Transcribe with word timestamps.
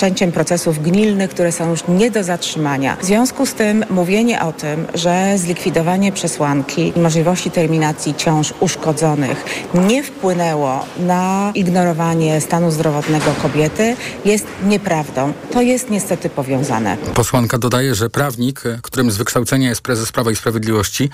rozpoczęciem 0.00 0.32
procesów 0.32 0.82
gnilnych, 0.82 1.30
które 1.30 1.52
są 1.52 1.70
już 1.70 1.80
nie 1.88 2.10
do 2.10 2.24
zatrzymania. 2.24 2.96
W 2.96 3.04
związku 3.04 3.46
z 3.46 3.54
tym 3.54 3.84
mówienie 3.90 4.42
o 4.42 4.52
tym, 4.52 4.86
że 4.94 5.38
zlikwidowanie 5.38 6.12
przesłanki 6.12 6.92
i 6.96 7.00
możliwości 7.00 7.50
terminacji 7.50 8.14
ciąż 8.14 8.54
uszkodzonych 8.60 9.44
nie 9.74 10.02
wpłynęło 10.02 10.86
na 10.98 11.52
ignorowanie 11.54 12.40
stanu 12.40 12.70
zdrowotnego 12.70 13.34
kobiety 13.42 13.96
jest 14.24 14.46
nieprawdą. 14.64 15.32
To 15.52 15.62
jest 15.62 15.90
niestety 15.90 16.30
powiązane. 16.30 16.96
Posłanka 17.14 17.58
dodaje, 17.58 17.94
że 17.94 18.10
prawnik, 18.10 18.62
którym 18.82 19.10
z 19.10 19.16
wykształcenia 19.16 19.68
jest 19.68 19.82
prezes 19.82 20.12
Prawa 20.12 20.30
i 20.30 20.36
Sprawiedliwości, 20.36 21.10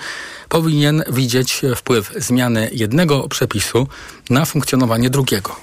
powinien 0.49 1.03
widzieć 1.09 1.61
wpływ 1.75 2.13
zmiany 2.15 2.69
jednego 2.71 3.27
przepisu 3.27 3.87
na 4.29 4.45
funkcjonowanie 4.45 5.09
drugiego. 5.09 5.55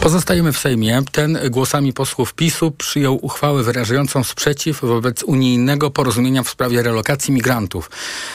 Pozostajemy 0.00 0.52
w 0.52 0.58
Sejmie. 0.58 1.02
Ten 1.12 1.38
głosami 1.50 1.92
posłów 1.92 2.34
PiSu 2.34 2.70
przyjął 2.70 3.18
uchwałę 3.22 3.62
wyrażającą 3.62 4.24
sprzeciw 4.24 4.80
wobec 4.80 5.22
unijnego 5.22 5.90
porozumienia 5.90 6.42
w 6.42 6.48
sprawie 6.48 6.82
relokacji 6.82 7.34
migrantów. 7.34 7.90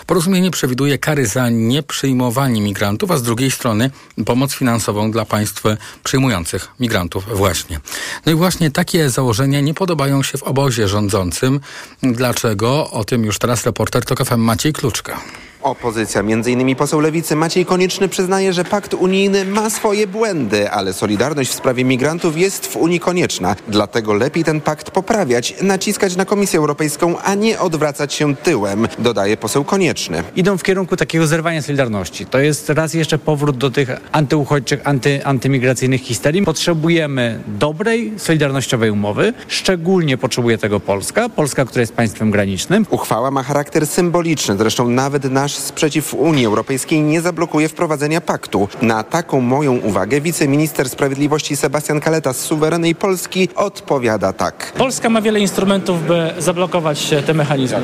Porozumienie 0.08 0.52
przewiduje 0.52 0.98
kary 0.98 1.28
za 1.28 1.50
nieprzyjmowanie 1.50 2.62
migrantów, 2.62 3.12
a 3.12 3.18
z 3.18 3.24
drugiej 3.24 3.52
strony 3.52 3.92
pomoc 4.26 4.54
finansową 4.54 5.12
dla 5.12 5.26
państw 5.26 5.64
przyjmujących 6.04 6.68
migrantów 6.80 7.38
właśnie. 7.38 7.80
No 8.26 8.32
i 8.32 8.36
właśnie 8.36 8.72
takie 8.72 9.10
założenia 9.10 9.62
nie 9.62 9.74
podobają 9.74 10.24
się 10.24 10.38
w 10.38 10.44
obozie 10.44 10.88
rządzącym. 10.88 11.60
Dlaczego? 12.04 12.92
O 12.92 13.04
tym 13.04 13.26
już 13.26 13.40
teraz 13.40 13.66
reporter 13.66 14.06
TOK 14.06 14.26
FM 14.26 14.40
Maciej 14.40 14.74
Kluczka. 14.74 15.22
Opozycja, 15.64 16.22
m.in. 16.22 16.76
poseł 16.76 17.00
Lewicy 17.00 17.36
Maciej 17.36 17.66
Konieczny 17.66 18.10
przyznaje, 18.10 18.54
że 18.54 18.64
pakt 18.66 18.94
unijny 18.94 19.46
ma 19.46 19.70
swoje 19.70 20.08
błędy, 20.08 20.72
ale 20.72 20.94
solidarność 20.94 21.50
w 21.50 21.54
sprawie 21.54 21.86
migrantów 21.86 22.38
jest 22.38 22.68
w 22.68 22.78
Unii 22.78 23.00
konieczna. 23.00 23.56
Dlatego 23.68 24.14
lepiej 24.14 24.44
ten 24.44 24.62
pakt 24.62 24.92
poprawiać, 24.92 25.56
naciskać 25.62 26.16
na 26.16 26.26
Komisję 26.26 26.60
Europejską, 26.60 27.20
a 27.20 27.36
nie 27.36 27.60
odwracać 27.60 28.14
się 28.14 28.36
tyłem, 28.36 28.88
dodaje 29.00 29.38
poseł 29.38 29.64
Konieczny. 29.64 30.24
Idą 30.36 30.58
w 30.58 30.64
kierunku 30.64 30.98
takiego 30.98 31.28
zerwania 31.28 31.62
solidarności. 31.62 32.26
To 32.26 32.40
jest 32.40 32.70
raz 32.70 32.94
jeszcze 32.94 33.18
powrót 33.18 33.58
do 33.58 33.72
tych 33.72 33.90
antyuchodźczych, 34.12 34.80
anty, 34.84 35.26
antymigracyjnych 35.26 36.02
histerii. 36.02 36.42
Potrzebujemy 36.42 37.40
dobrej, 37.48 38.14
solidarnościowej 38.18 38.92
umowy. 38.92 39.34
Szczególnie 39.48 40.18
potrzebuje 40.18 40.58
tego 40.58 40.80
Polska. 40.80 41.30
Polska, 41.30 41.66
która 41.66 41.82
jest 41.82 41.94
państwem 41.94 42.32
granicznym. 42.32 42.86
Uchwała 42.90 43.32
ma 43.32 43.44
charakter 43.44 43.88
symboliczny, 43.88 44.58
zresztą 44.58 44.90
nawet 44.90 45.24
nasz 45.24 45.53
nasz 45.54 45.64
sprzeciw 45.64 46.14
Unii 46.14 46.46
Europejskiej 46.46 47.02
nie 47.02 47.22
zablokuje 47.22 47.70
wprowadzenia 47.70 48.22
paktu. 48.22 48.68
Na 48.82 49.04
taką 49.04 49.42
moją 49.42 49.78
uwagę 49.78 50.22
wiceminister 50.22 50.90
sprawiedliwości 50.90 51.56
Sebastian 51.56 52.00
Kaleta 52.00 52.34
z 52.34 52.38
suwerennej 52.38 52.96
Polski 52.96 53.50
odpowiada 53.56 54.34
tak. 54.34 54.74
Polska 54.78 55.10
ma 55.10 55.22
wiele 55.22 55.40
instrumentów, 55.40 56.08
by 56.08 56.34
zablokować 56.38 57.14
te 57.26 57.34
mechanizmy. 57.34 57.80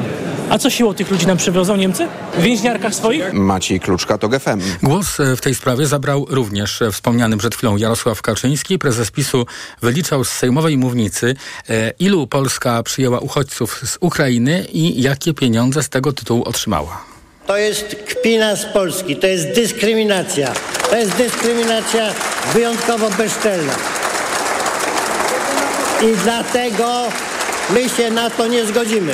A 0.49 0.57
co 0.57 0.69
siłą 0.69 0.93
tych 0.93 1.11
ludzi 1.11 1.27
nam 1.27 1.37
przywiozą 1.37 1.75
Niemcy? 1.75 2.07
W 2.37 2.41
więźniarkach 2.41 2.95
swoich? 2.95 3.33
Maciej 3.33 3.79
Kluczka, 3.79 4.17
to 4.17 4.29
GFM. 4.29 4.59
Głos 4.83 5.19
e, 5.19 5.35
w 5.35 5.41
tej 5.41 5.55
sprawie 5.55 5.87
zabrał 5.87 6.25
również 6.29 6.81
e, 6.81 6.91
wspomniany 6.91 7.37
przed 7.37 7.55
chwilą 7.55 7.77
Jarosław 7.77 8.21
Kaczyński. 8.21 8.79
Prezes 8.79 9.11
PiSu 9.11 9.45
wyliczał 9.81 10.23
z 10.23 10.29
sejmowej 10.29 10.77
mównicy, 10.77 11.35
e, 11.69 11.93
ilu 11.99 12.27
Polska 12.27 12.83
przyjęła 12.83 13.19
uchodźców 13.19 13.81
z 13.85 13.97
Ukrainy 13.99 14.65
i 14.73 15.01
jakie 15.01 15.33
pieniądze 15.33 15.83
z 15.83 15.89
tego 15.89 16.13
tytułu 16.13 16.43
otrzymała. 16.43 17.08
To 17.49 17.57
jest 17.57 17.95
kpina 17.95 18.55
z 18.55 18.65
Polski, 18.65 19.15
to 19.15 19.27
jest 19.27 19.51
dyskryminacja. 19.51 20.53
To 20.89 20.95
jest 20.95 21.11
dyskryminacja 21.15 22.13
wyjątkowo 22.53 23.09
bezczelna. 23.09 23.73
I 26.01 26.17
dlatego 26.23 27.03
my 27.69 27.89
się 27.89 28.11
na 28.11 28.29
to 28.29 28.47
nie 28.47 28.65
zgodzimy. 28.65 29.13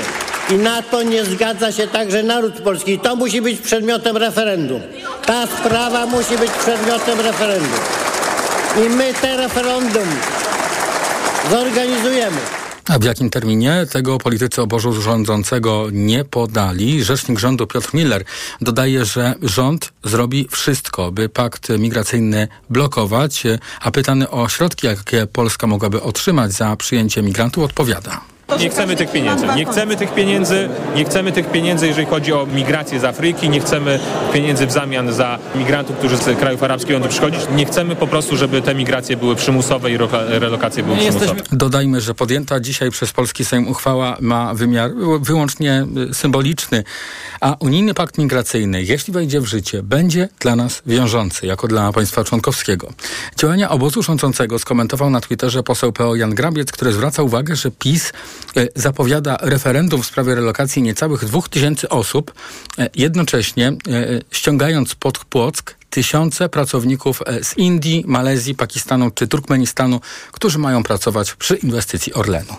I 0.50 0.54
na 0.54 0.82
to 0.82 1.04
nie 1.04 1.26
zgadza 1.26 1.72
się 1.72 1.88
także 1.88 2.24
naród 2.24 2.54
polski. 2.54 2.94
I 2.94 3.00
to 3.00 3.16
musi 3.16 3.42
być 3.42 3.62
przedmiotem 3.62 4.18
referendum. 4.18 4.82
Ta 5.26 5.48
sprawa 5.48 6.06
musi 6.06 6.38
być 6.38 6.52
przedmiotem 6.52 7.22
referendum. 7.22 7.80
I 8.86 8.90
my 8.90 9.14
te 9.14 9.38
referendum 9.38 10.08
zorganizujemy. 11.52 12.55
A 12.88 13.00
w 13.00 13.04
jakim 13.04 13.30
terminie 13.30 13.86
tego 13.92 14.18
politycy 14.18 14.62
obozu 14.62 15.02
rządzącego 15.02 15.88
nie 15.92 16.26
podali? 16.26 17.04
Rzecznik 17.04 17.40
rządu 17.40 17.68
Piotr 17.68 17.90
Miller 17.94 18.24
dodaje, 18.62 19.06
że 19.06 19.34
rząd 19.42 19.94
zrobi 20.04 20.48
wszystko, 20.52 21.12
by 21.12 21.30
pakt 21.30 21.70
migracyjny 21.70 22.48
blokować, 22.70 23.44
a 23.82 23.92
pytany 23.92 24.30
o 24.30 24.50
środki, 24.50 24.88
jakie 24.88 25.28
Polska 25.28 25.68
mogłaby 25.68 26.02
otrzymać 26.02 26.52
za 26.52 26.76
przyjęcie 26.76 27.22
migrantów, 27.22 27.64
odpowiada. 27.64 28.35
Nie 28.60 28.70
chcemy 28.70 28.96
tych 28.96 29.12
pieniędzy. 29.12 29.46
Nie 29.56 29.66
chcemy 29.66 29.96
tych 29.96 30.14
pieniędzy. 30.14 30.70
Nie 30.96 31.06
chcemy 31.06 31.32
tych 31.32 31.52
pieniędzy, 31.52 31.88
jeżeli 31.88 32.08
chodzi 32.08 32.34
o 32.34 32.46
migrację 32.46 33.00
z 33.00 33.04
Afryki. 33.04 33.50
Nie 33.50 33.60
chcemy 33.60 34.00
pieniędzy 34.34 34.68
w 34.68 34.72
zamian 34.72 35.14
za 35.14 35.40
migrantów, 35.56 35.98
którzy 35.98 36.18
z 36.18 36.40
krajów 36.40 36.64
arabskich 36.64 36.92
będą 36.94 37.10
przychodzić. 37.10 37.42
Nie 37.56 37.66
chcemy 37.66 37.96
po 37.96 38.08
prostu, 38.08 38.38
żeby 38.38 38.62
te 38.62 38.76
migracje 38.76 39.18
były 39.18 39.36
przymusowe 39.36 39.92
i 39.92 39.98
relokacje 40.30 40.84
były 40.84 40.98
przymusowe. 40.98 41.42
Dodajmy, 41.52 42.02
że 42.02 42.14
podjęta 42.14 42.60
dzisiaj 42.60 42.92
przez 42.92 43.12
Polski 43.12 43.46
Sejm 43.46 43.68
uchwała 43.68 44.18
ma 44.20 44.54
wymiar 44.54 44.92
wyłącznie 45.22 45.86
y, 46.12 46.14
symboliczny, 46.14 46.84
a 47.42 47.56
unijny 47.60 47.94
pakt 47.94 48.18
migracyjny, 48.18 48.84
jeśli 48.84 49.14
wejdzie 49.14 49.42
w 49.42 49.46
życie, 49.46 49.84
będzie 49.84 50.30
dla 50.40 50.56
nas 50.56 50.82
wiążący, 50.86 51.48
jako 51.48 51.68
dla 51.68 51.92
państwa 51.92 52.24
członkowskiego. 52.24 52.94
Działania 53.38 53.70
obozu 53.70 54.04
rządzącego 54.04 54.60
skomentował 54.60 55.10
na 55.10 55.22
Twitterze 55.22 55.64
poseł 55.64 55.92
PO 55.92 56.16
Jan 56.16 56.36
Grabiec, 56.36 56.72
który 56.72 56.92
zwraca 56.92 57.24
uwagę, 57.24 57.56
że 57.56 57.72
PiS 57.72 58.14
zapowiada 58.76 59.38
referendum 59.42 60.04
w 60.04 60.06
sprawie 60.06 60.36
relokacji 60.36 60.82
niecałych 60.82 61.26
dwóch 61.26 61.50
tysięcy 61.50 61.90
osób, 61.90 62.34
e, 62.78 62.90
jednocześnie 62.96 63.68
e, 63.68 63.76
ściągając 64.32 64.96
pod 64.96 65.26
Płock 65.26 65.76
tysiące 65.90 66.50
pracowników 66.50 67.22
z 67.42 67.58
Indii, 67.58 68.04
Malezji, 68.08 68.56
Pakistanu 68.56 69.12
czy 69.12 69.28
Turkmenistanu, 69.28 70.02
którzy 70.32 70.60
mają 70.60 70.84
pracować 70.84 71.34
przy 71.34 71.56
inwestycji 71.56 72.14
Orlenu. 72.14 72.56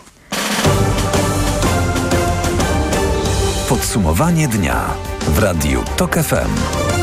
Podsumowanie 3.69 4.49
dnia 4.49 4.95
w 5.29 5.39
Radiu 5.39 5.85
TOK 5.97 6.15
FM. 6.15 6.96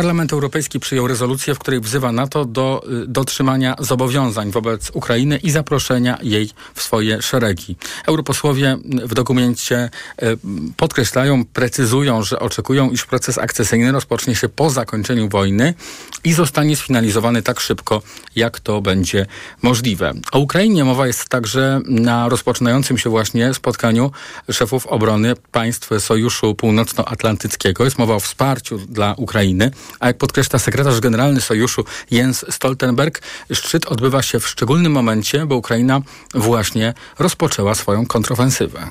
Parlament 0.00 0.32
Europejski 0.32 0.80
przyjął 0.80 1.06
rezolucję, 1.06 1.54
w 1.54 1.58
której 1.58 1.80
wzywa 1.80 2.12
NATO 2.12 2.44
do 2.44 2.82
y, 3.02 3.06
dotrzymania 3.06 3.76
zobowiązań 3.78 4.50
wobec 4.50 4.90
Ukrainy 4.90 5.36
i 5.36 5.50
zaproszenia 5.50 6.18
jej 6.22 6.50
w 6.74 6.82
swoje 6.82 7.22
szeregi. 7.22 7.76
Europosłowie 8.06 8.76
w 8.84 9.14
dokumencie 9.14 9.90
y, 10.22 10.38
podkreślają, 10.76 11.44
precyzują, 11.44 12.22
że 12.22 12.38
oczekują, 12.38 12.90
iż 12.90 13.06
proces 13.06 13.38
akcesyjny 13.38 13.92
rozpocznie 13.92 14.34
się 14.34 14.48
po 14.48 14.70
zakończeniu 14.70 15.28
wojny 15.28 15.74
i 16.24 16.32
zostanie 16.32 16.76
sfinalizowany 16.76 17.42
tak 17.42 17.60
szybko, 17.60 18.02
jak 18.36 18.60
to 18.60 18.80
będzie 18.80 19.26
możliwe. 19.62 20.12
O 20.32 20.38
Ukrainie 20.38 20.84
mowa 20.84 21.06
jest 21.06 21.28
także 21.28 21.80
na 21.86 22.28
rozpoczynającym 22.28 22.98
się 22.98 23.10
właśnie 23.10 23.54
spotkaniu 23.54 24.10
szefów 24.50 24.86
obrony 24.86 25.34
państw 25.52 25.90
Sojuszu 25.98 26.54
Północnoatlantyckiego. 26.54 27.84
Jest 27.84 27.98
mowa 27.98 28.14
o 28.14 28.20
wsparciu 28.20 28.78
dla 28.78 29.14
Ukrainy. 29.16 29.70
A 30.00 30.06
jak 30.06 30.18
podkreśla 30.18 30.58
sekretarz 30.58 31.00
generalny 31.00 31.40
Sojuszu 31.40 31.84
Jens 32.10 32.44
Stoltenberg, 32.50 33.22
szczyt 33.52 33.86
odbywa 33.86 34.22
się 34.22 34.40
w 34.40 34.48
szczególnym 34.48 34.92
momencie, 34.92 35.46
bo 35.46 35.56
Ukraina 35.56 36.00
właśnie 36.34 36.94
rozpoczęła 37.18 37.74
swoją 37.74 38.06
kontrofensywę. 38.06 38.90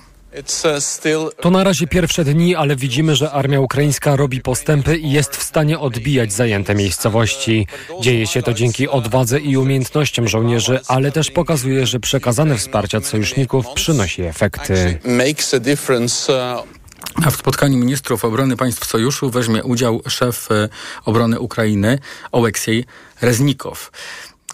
To 1.41 1.51
na 1.51 1.63
razie 1.63 1.87
pierwsze 1.87 2.23
dni, 2.23 2.55
ale 2.55 2.75
widzimy, 2.75 3.15
że 3.15 3.31
armia 3.31 3.59
ukraińska 3.59 4.15
robi 4.15 4.41
postępy 4.41 4.97
i 4.97 5.11
jest 5.11 5.35
w 5.35 5.43
stanie 5.43 5.79
odbijać 5.79 6.33
zajęte 6.33 6.75
miejscowości. 6.75 7.67
Dzieje 8.01 8.27
się 8.27 8.43
to 8.43 8.53
dzięki 8.53 8.87
odwadze 8.87 9.39
i 9.39 9.57
umiejętnościom 9.57 10.27
żołnierzy, 10.27 10.79
ale 10.87 11.11
też 11.11 11.31
pokazuje, 11.31 11.85
że 11.85 11.99
przekazane 11.99 12.57
wsparcie 12.57 12.97
od 12.97 13.05
sojuszników 13.05 13.65
przynosi 13.75 14.21
efekty. 14.21 14.99
W 17.31 17.35
spotkaniu 17.35 17.77
ministrów 17.77 18.25
obrony 18.25 18.57
państw 18.57 18.85
sojuszu 18.85 19.29
weźmie 19.29 19.63
udział 19.63 20.01
szef 20.07 20.51
e, 20.51 20.69
obrony 21.05 21.39
Ukrainy 21.39 21.99
Oleksiej 22.31 22.85
Reznikow. 23.21 23.91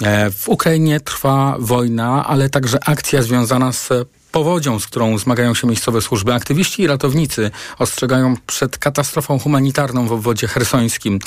E, 0.01 0.31
w 0.31 0.49
Ukrainie 0.49 0.99
trwa 0.99 1.55
wojna, 1.59 2.25
ale 2.27 2.49
także 2.49 2.77
akcja 2.85 3.21
związana 3.21 3.71
z 3.71 3.89
powodzią, 4.35 4.79
z 4.79 4.87
którą 4.87 5.17
zmagają 5.17 5.53
się 5.53 5.67
miejscowe 5.67 6.01
służby. 6.01 6.33
Aktywiści 6.33 6.81
i 6.81 6.87
ratownicy 6.87 7.51
ostrzegają 7.79 8.35
przed 8.47 8.77
katastrofą 8.77 9.39
humanitarną 9.39 10.07
w 10.07 10.11
obwodzie 10.11 10.47
hersońskim. 10.47 11.19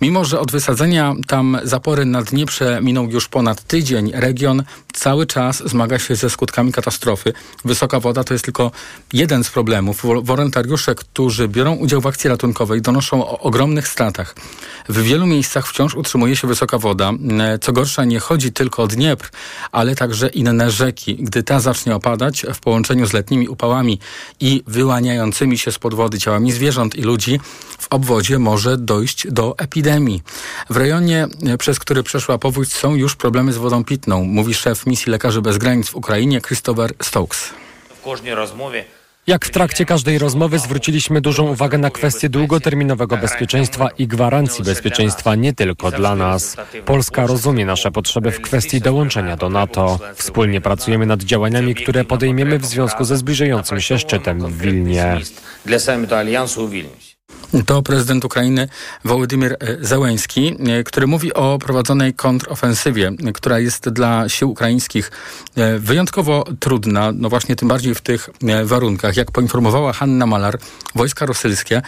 Mimo, 0.00 0.24
że 0.24 0.40
od 0.40 0.52
wysadzenia 0.52 1.14
tam 1.26 1.58
zapory 1.62 2.04
na 2.04 2.22
Dnieprze 2.22 2.78
minął 2.82 3.10
już 3.10 3.28
ponad 3.28 3.62
tydzień, 3.62 4.10
region 4.14 4.62
cały 4.92 5.26
czas 5.26 5.62
zmaga 5.66 5.98
się 5.98 6.16
ze 6.16 6.30
skutkami 6.30 6.72
katastrofy. 6.72 7.32
Wysoka 7.64 8.00
woda 8.00 8.24
to 8.24 8.34
jest 8.34 8.44
tylko 8.44 8.70
jeden 9.12 9.44
z 9.44 9.50
problemów. 9.50 10.02
Wolontariusze, 10.22 10.94
którzy 10.94 11.48
biorą 11.48 11.74
udział 11.74 12.00
w 12.00 12.06
akcji 12.06 12.30
ratunkowej, 12.30 12.82
donoszą 12.82 13.26
o 13.26 13.38
ogromnych 13.38 13.88
stratach. 13.88 14.34
W 14.88 15.02
wielu 15.02 15.26
miejscach 15.26 15.68
wciąż 15.68 15.94
utrzymuje 15.94 16.36
się 16.36 16.48
wysoka 16.48 16.78
woda. 16.78 17.12
Co 17.60 17.72
gorsza, 17.72 18.04
nie 18.04 18.20
chodzi 18.20 18.52
tylko 18.52 18.82
o 18.82 18.86
Dniepr, 18.86 19.30
ale 19.72 19.94
także 19.94 20.28
inne 20.28 20.70
rzeki. 20.70 21.16
Gdy 21.16 21.42
ta 21.42 21.60
zacznie 21.60 21.94
opadać 21.94 22.46
w 22.54 22.60
połączeniu 22.60 23.06
z 23.06 23.12
letnimi 23.12 23.48
upałami 23.48 23.98
i 24.40 24.62
wyłaniającymi 24.66 25.58
się 25.58 25.72
spod 25.72 25.94
wody 25.94 26.18
ciałami 26.18 26.52
zwierząt 26.52 26.94
i 26.94 27.02
ludzi, 27.02 27.40
w 27.78 27.86
obwodzie 27.90 28.38
może 28.38 28.76
dojść 28.76 29.26
do 29.30 29.54
epidemii. 29.58 30.22
W 30.70 30.76
rejonie, 30.76 31.26
przez 31.58 31.78
który 31.78 32.02
przeszła 32.02 32.38
powódź, 32.38 32.72
są 32.72 32.94
już 32.94 33.16
problemy 33.16 33.52
z 33.52 33.56
wodą 33.56 33.84
pitną, 33.84 34.24
mówi 34.24 34.54
szef 34.54 34.86
misji 34.86 35.12
Lekarzy 35.12 35.42
Bez 35.42 35.58
Granic 35.58 35.88
w 35.88 35.96
Ukrainie 35.96 36.40
Christopher 36.40 36.92
Stokes. 37.02 37.50
W 38.00 38.04
każdej 38.04 38.34
rozmowie 38.34 38.84
jak 39.26 39.46
w 39.46 39.50
trakcie 39.50 39.84
każdej 39.84 40.18
rozmowy 40.18 40.58
zwróciliśmy 40.58 41.20
dużą 41.20 41.50
uwagę 41.50 41.78
na 41.78 41.90
kwestię 41.90 42.28
długoterminowego 42.28 43.16
bezpieczeństwa 43.16 43.88
i 43.98 44.06
gwarancji 44.06 44.64
bezpieczeństwa 44.64 45.34
nie 45.34 45.52
tylko 45.52 45.90
dla 45.90 46.14
nas. 46.14 46.56
Polska 46.84 47.26
rozumie 47.26 47.66
nasze 47.66 47.90
potrzeby 47.90 48.30
w 48.30 48.40
kwestii 48.40 48.80
dołączenia 48.80 49.36
do 49.36 49.48
NATO. 49.50 49.98
Wspólnie 50.14 50.60
pracujemy 50.60 51.06
nad 51.06 51.22
działaniami, 51.22 51.74
które 51.74 52.04
podejmiemy 52.04 52.58
w 52.58 52.66
związku 52.66 53.04
ze 53.04 53.16
zbliżającym 53.16 53.80
się 53.80 53.98
szczytem 53.98 54.38
w 54.40 54.58
Wilnie. 54.58 55.20
To 57.62 57.82
prezydent 57.82 58.24
Ukrainy 58.24 58.68
Wołodymyr 59.04 59.52
e, 59.52 59.56
Zełęński, 59.80 60.56
e, 60.58 60.84
który 60.84 61.06
mówi 61.06 61.34
o 61.34 61.58
prowadzonej 61.58 62.14
kontrofensywie, 62.14 63.12
która 63.34 63.58
jest 63.58 63.88
dla 63.88 64.28
sił 64.28 64.50
ukraińskich 64.50 65.10
e, 65.56 65.78
wyjątkowo 65.78 66.44
trudna, 66.60 67.12
no 67.14 67.28
właśnie 67.28 67.56
tym 67.56 67.68
bardziej 67.68 67.94
w 67.94 68.00
tych 68.00 68.30
warunkach. 68.64 69.16
Jak 69.16 69.30
poinformowała 69.30 69.92
Hanna 69.92 70.26
Malar, 70.26 70.58
wojska 70.94 71.26
rosyjskie 71.26 71.82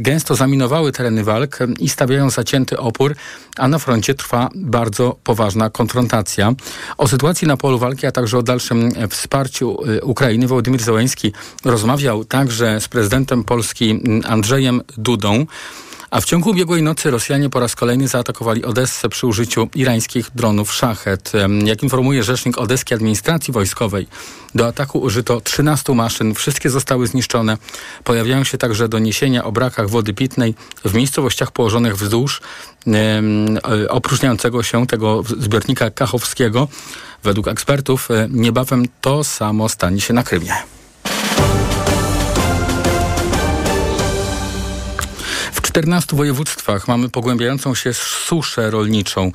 gęsto 0.00 0.34
zaminowały 0.34 0.92
tereny 0.92 1.24
walk 1.24 1.58
i 1.78 1.88
stawiają 1.88 2.30
zacięty 2.30 2.78
opór, 2.78 3.14
a 3.58 3.68
na 3.68 3.78
froncie 3.78 4.14
trwa 4.14 4.48
bardzo 4.54 5.16
poważna 5.24 5.70
konfrontacja. 5.70 6.52
O 6.98 7.08
sytuacji 7.08 7.48
na 7.48 7.56
polu 7.56 7.78
walki, 7.78 8.06
a 8.06 8.12
także 8.12 8.38
o 8.38 8.42
dalszym 8.42 8.92
wsparciu 9.10 9.78
Ukrainy 10.02 10.46
Wołodymyr 10.46 10.82
Zełęński 10.82 11.32
rozmawiał 11.64 12.24
także 12.24 12.80
z 12.80 12.88
prezydentem 12.88 13.44
Polski 13.44 14.02
Andrzejem 14.24 14.82
Dudą. 14.98 15.46
A 16.12 16.20
w 16.20 16.24
ciągu 16.24 16.50
ubiegłej 16.50 16.82
nocy 16.82 17.10
Rosjanie 17.10 17.50
po 17.50 17.60
raz 17.60 17.76
kolejny 17.76 18.08
zaatakowali 18.08 18.64
Odessę 18.64 19.08
przy 19.08 19.26
użyciu 19.26 19.68
irańskich 19.74 20.30
dronów 20.34 20.72
Szachet. 20.72 21.32
Jak 21.64 21.82
informuje 21.82 22.22
rzecznik 22.22 22.58
Odeskiej 22.58 22.96
Administracji 22.96 23.52
Wojskowej, 23.52 24.06
do 24.54 24.66
ataku 24.66 24.98
użyto 24.98 25.40
13 25.40 25.94
maszyn, 25.94 26.34
wszystkie 26.34 26.70
zostały 26.70 27.06
zniszczone. 27.06 27.58
Pojawiają 28.04 28.44
się 28.44 28.58
także 28.58 28.88
doniesienia 28.88 29.44
o 29.44 29.52
brakach 29.52 29.90
wody 29.90 30.14
pitnej 30.14 30.54
w 30.84 30.94
miejscowościach 30.94 31.50
położonych 31.50 31.96
wzdłuż 31.96 32.40
e, 32.86 33.22
opróżniającego 33.88 34.62
się 34.62 34.86
tego 34.86 35.22
zbiornika 35.22 35.90
kachowskiego. 35.90 36.68
Według 37.22 37.48
ekspertów 37.48 38.10
e, 38.10 38.28
niebawem 38.30 38.84
to 39.00 39.24
samo 39.24 39.68
stanie 39.68 40.00
się 40.00 40.14
na 40.14 40.22
Krymie. 40.22 40.52
14 45.72 46.16
województwach 46.16 46.88
mamy 46.88 47.08
pogłębiającą 47.08 47.74
się 47.74 47.94
suszę 47.94 48.70
rolniczą. 48.70 49.32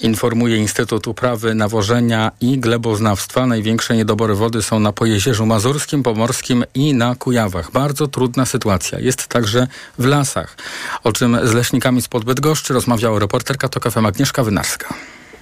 Informuje 0.00 0.56
Instytut 0.56 1.06
Uprawy, 1.06 1.54
Nawożenia 1.54 2.32
i 2.40 2.58
Gleboznawstwa. 2.58 3.46
Największe 3.46 3.96
niedobory 3.96 4.34
wody 4.34 4.62
są 4.62 4.80
na 4.80 4.92
Pojezierzu 4.92 5.46
Mazurskim, 5.46 6.02
Pomorskim 6.02 6.64
i 6.74 6.94
na 6.94 7.14
Kujawach. 7.14 7.70
Bardzo 7.70 8.08
trudna 8.08 8.46
sytuacja 8.46 8.98
jest 8.98 9.26
także 9.26 9.66
w 9.98 10.04
lasach, 10.04 10.56
o 11.04 11.12
czym 11.12 11.38
z 11.48 11.54
leśnikami 11.54 12.02
spod 12.02 12.24
Bydgoszczy 12.24 12.74
rozmawiała 12.74 13.18
reporterka 13.18 13.68
TOK 13.68 13.90
FM 13.90 14.06
Agnieszka 14.06 14.44
Wynarska. 14.44 14.94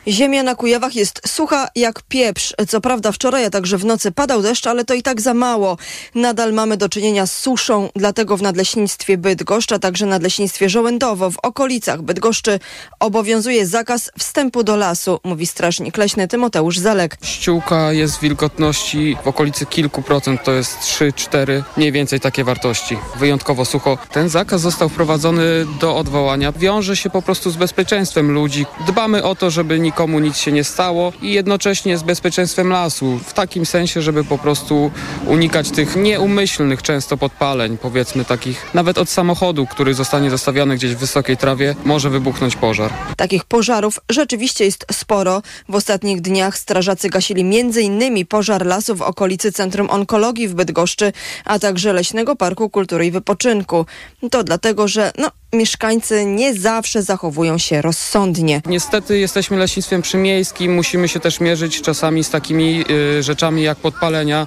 Ziemia 0.09 0.43
na 0.43 0.55
Kujawach 0.55 0.97
jest 0.97 1.21
sucha 1.27 1.69
jak 1.77 2.03
pieprz. 2.03 2.55
Co 2.69 2.81
prawda 2.81 3.13
wczoraj, 3.13 3.45
a 3.45 3.51
także 3.51 3.79
w 3.79 3.85
nocy 3.85 4.13
padał 4.13 4.43
deszcz, 4.43 4.67
ale 4.67 4.85
to 4.85 4.95
i 4.95 5.03
tak 5.03 5.21
za 5.21 5.35
mało. 5.35 5.77
Nadal 6.15 6.53
mamy 6.53 6.77
do 6.77 6.89
czynienia 6.89 7.27
z 7.27 7.37
suszą, 7.37 7.89
dlatego 7.97 8.37
w 8.37 8.43
Nadleśnictwie 8.43 9.19
Bydgoszcz, 9.19 9.73
a 9.73 9.79
także 9.79 10.07
Nadleśnictwie 10.07 10.69
Żołędowo 10.69 11.31
w 11.31 11.39
okolicach 11.43 12.03
Bydgoszczy 12.03 12.61
obowiązuje 13.01 13.67
zakaz 13.67 14.11
wstępu 14.19 14.65
do 14.65 14.77
lasu, 14.77 15.21
mówi 15.25 15.47
strażnik 15.47 15.97
leśny 15.97 16.29
Tymoteusz 16.29 16.79
Zalek. 16.79 17.17
Ściółka 17.23 17.93
jest 17.93 18.17
w 18.17 18.21
wilgotności 18.21 19.17
w 19.25 19.29
okolicy 19.29 19.67
kilku 19.67 20.03
procent, 20.03 20.45
to 20.45 20.53
jest 20.53 20.79
3-4, 20.79 21.63
mniej 21.77 21.93
więcej 21.93 22.21
takie 22.21 22.45
wartości. 22.45 22.99
Wyjątkowo 23.17 23.65
sucho. 23.65 23.99
Ten 24.13 24.29
zakaz 24.29 24.61
został 24.61 24.89
wprowadzony 24.89 25.67
do 25.81 25.97
odwołania. 25.97 26.53
Wiąże 26.53 26.97
się 26.97 27.11
po 27.11 27.23
prostu 27.23 27.51
z 27.51 27.57
bezpieczeństwem 27.57 28.31
ludzi. 28.31 28.67
Dbamy 28.87 29.23
o 29.23 29.35
to, 29.35 29.51
żeby 29.51 29.81
nikt 29.81 29.94
nikomu 29.95 30.19
nic 30.19 30.37
się 30.37 30.53
nie 30.53 30.65
stało 30.65 31.13
i 31.23 31.33
jednocześnie 31.33 31.99
z 31.99 32.03
bezpieczeństwem 32.03 32.69
lasu. 32.69 33.21
W 33.27 33.33
takim 33.33 33.67
sensie, 33.67 34.03
żeby 34.03 34.25
po 34.25 34.39
prostu 34.39 34.91
unikać 35.27 35.71
tych 35.71 35.97
nieumyślnych 35.97 36.83
często 36.83 37.17
podpaleń, 37.17 37.79
powiedzmy 37.79 38.25
takich, 38.25 38.75
nawet 38.75 38.99
od 38.99 39.09
samochodu, 39.09 39.67
który 39.67 39.95
zostanie 39.95 40.31
zostawiony 40.31 40.77
gdzieś 40.77 40.95
w 40.95 40.99
wysokiej 40.99 41.37
trawie, 41.37 41.75
może 41.85 42.11
wybuchnąć 42.11 42.57
pożar. 42.57 42.93
Takich 43.17 43.45
pożarów 43.45 44.01
rzeczywiście 44.11 44.65
jest 44.65 44.87
sporo. 44.93 45.43
W 45.69 45.75
ostatnich 45.75 46.21
dniach 46.21 46.59
strażacy 46.59 47.09
gasili 47.09 47.41
m.in. 47.41 48.27
pożar 48.27 48.67
lasu 48.67 48.97
w 48.97 49.03
okolicy 49.03 49.53
Centrum 49.53 49.91
Onkologii 49.91 50.49
w 50.49 50.55
Bydgoszczy, 50.55 51.13
a 51.45 51.59
także 51.59 51.93
Leśnego 51.93 52.37
Parku 52.37 52.71
Kultury 52.71 53.07
i 53.07 53.11
Wypoczynku. 53.11 53.87
To 54.31 54.45
dlatego, 54.45 54.89
że 54.89 55.13
no, 55.19 55.31
mieszkańcy 55.55 56.25
nie 56.25 56.55
zawsze 56.55 57.03
zachowują 57.03 57.59
się 57.59 57.83
rozsądnie. 57.83 58.61
Niestety 58.67 59.19
jesteśmy 59.19 59.57
leśnictwem 59.57 60.03
przymiejskim, 60.03 60.75
musimy 60.75 61.09
się 61.09 61.21
też 61.21 61.41
mierzyć 61.41 61.83
czasami 61.83 62.25
z 62.25 62.31
takimi 62.31 62.85
y, 63.19 63.23
rzeczami 63.23 63.63
jak 63.63 63.79
podpalenia. 63.79 64.47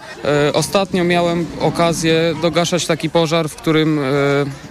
Y, 0.49 0.53
ostatnio 0.53 1.03
miałem 1.03 1.45
okazję 1.59 2.35
dogaszać 2.41 2.85
taki 2.85 3.09
pożar, 3.09 3.49
w 3.49 3.55
którym 3.55 3.99
y, 3.99 4.03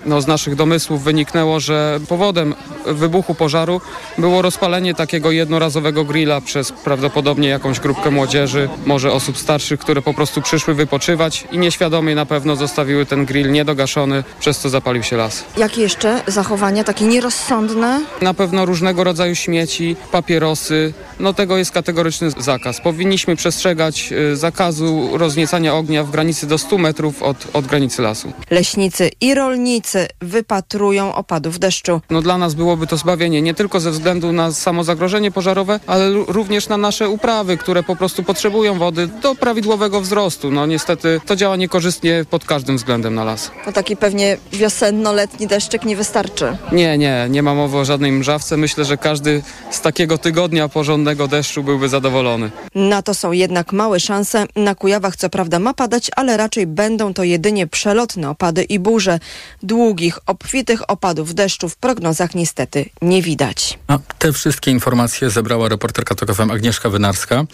no, 0.06 0.20
z 0.20 0.26
naszych 0.26 0.54
domysłów 0.54 1.04
wyniknęło, 1.04 1.60
że 1.60 2.00
powodem 2.08 2.54
wybuchu 2.86 3.34
pożaru 3.34 3.80
było 4.18 4.42
rozpalenie 4.42 4.94
takiego 4.94 5.30
jednorazowego 5.30 6.04
grilla 6.04 6.40
przez 6.40 6.72
prawdopodobnie 6.72 7.48
jakąś 7.48 7.80
grupkę 7.80 8.10
młodzieży, 8.10 8.68
może 8.86 9.12
osób 9.12 9.38
starszych, 9.38 9.80
które 9.80 10.02
po 10.02 10.14
prostu 10.14 10.42
przyszły 10.42 10.74
wypoczywać 10.74 11.44
i 11.52 11.58
nieświadomie 11.58 12.14
na 12.14 12.26
pewno 12.26 12.56
zostawiły 12.56 13.06
ten 13.06 13.24
grill 13.24 13.52
niedogaszony, 13.52 14.24
przez 14.40 14.58
co 14.58 14.68
zapalił 14.68 15.02
się 15.02 15.16
las. 15.16 15.44
Jakie 15.56 15.80
jeszcze 15.80 16.22
zachowania 16.26 16.84
takie 16.84 17.04
nierozsądne? 17.04 18.00
Na 18.22 18.34
pewno 18.34 18.66
różnego 18.66 19.04
rodzaju 19.04 19.34
śmieci, 19.34 19.96
papierosy. 20.12 20.92
No 21.20 21.32
tego 21.34 21.56
jest 21.56 21.70
kategoryczny 21.70 22.30
zakaz. 22.38 22.80
Powinniśmy 22.80 23.36
przestrzegać 23.36 24.12
y, 24.12 24.36
zakazu 24.36 25.10
rozniecania 25.12 25.74
ognia 25.74 26.04
w 26.04 26.10
granicy 26.10 26.46
do 26.46 26.58
100 26.58 26.78
metrów 26.78 27.22
od, 27.22 27.36
od 27.52 27.66
granicy 27.66 28.02
lasu. 28.02 28.32
Leśnicy 28.50 29.10
i 29.20 29.34
rolnicy 29.34 30.06
wypatrują 30.20 31.14
opadów 31.14 31.58
deszczu. 31.58 32.00
No 32.10 32.22
dla 32.22 32.38
nas 32.38 32.54
byłoby 32.54 32.86
to 32.86 32.96
zbawienie 32.96 33.42
nie 33.42 33.54
tylko 33.54 33.80
ze 33.80 33.90
względu 33.90 34.32
na 34.32 34.52
samo 34.52 34.84
zagrożenie 34.84 35.30
pożarowe, 35.30 35.80
ale 35.86 36.10
również 36.28 36.68
na 36.68 36.76
nasze 36.76 37.08
uprawy, 37.08 37.56
które 37.56 37.82
po 37.82 37.96
prostu 37.96 38.22
potrzebują 38.22 38.78
wody 38.78 39.06
do 39.22 39.34
prawidłowego 39.34 40.00
wzrostu. 40.00 40.50
No 40.50 40.66
niestety 40.66 41.20
to 41.26 41.36
działa 41.36 41.56
niekorzystnie 41.56 42.24
pod 42.30 42.44
każdym 42.44 42.76
względem 42.76 43.14
na 43.14 43.24
las. 43.24 43.50
No 43.66 43.72
taki 43.72 43.96
pewnie 43.96 44.36
wiosenno-letni 44.52 45.46
deszczyk 45.46 45.84
nie 45.84 45.96
wystarczy 45.96 46.15
wystarczy. 46.22 46.56
Nie, 46.72 46.98
nie, 46.98 47.26
nie 47.30 47.42
ma 47.42 47.54
mowy 47.54 47.76
o 47.78 47.84
żadnej 47.84 48.12
mrzawce. 48.12 48.56
Myślę, 48.56 48.84
że 48.84 48.96
każdy 48.96 49.42
z 49.70 49.80
takiego 49.80 50.18
tygodnia 50.18 50.68
porządnego 50.68 51.28
deszczu 51.28 51.62
byłby 51.62 51.88
zadowolony. 51.88 52.50
Na 52.74 53.02
to 53.02 53.14
są 53.14 53.32
jednak 53.32 53.72
małe 53.72 54.00
szanse. 54.00 54.46
Na 54.56 54.74
Kujawach 54.74 55.16
co 55.16 55.30
prawda 55.30 55.58
ma 55.58 55.74
padać, 55.74 56.10
ale 56.16 56.36
raczej 56.36 56.66
będą 56.66 57.14
to 57.14 57.24
jedynie 57.24 57.66
przelotne 57.66 58.30
opady 58.30 58.62
i 58.62 58.78
burze. 58.78 59.18
Długich, 59.62 60.18
obfitych 60.26 60.90
opadów 60.90 61.34
deszczu 61.34 61.68
w 61.68 61.76
prognozach 61.76 62.34
niestety 62.34 62.90
nie 63.02 63.22
widać. 63.22 63.78
A 63.86 63.98
te 64.18 64.32
wszystkie 64.32 64.70
informacje 64.70 65.30
zebrała 65.30 65.68
reporterka 65.68 66.14
TOK 66.14 66.34
FM 66.34 66.50
Agnieszka 66.50 66.90
Wynarska. 66.90 67.44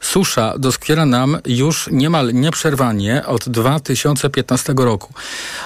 Susza 0.00 0.54
doskwiera 0.58 1.06
nam 1.06 1.38
już 1.46 1.88
niemal 1.92 2.32
nieprzerwanie 2.32 3.26
od 3.26 3.48
2015 3.48 4.74
roku. 4.76 5.14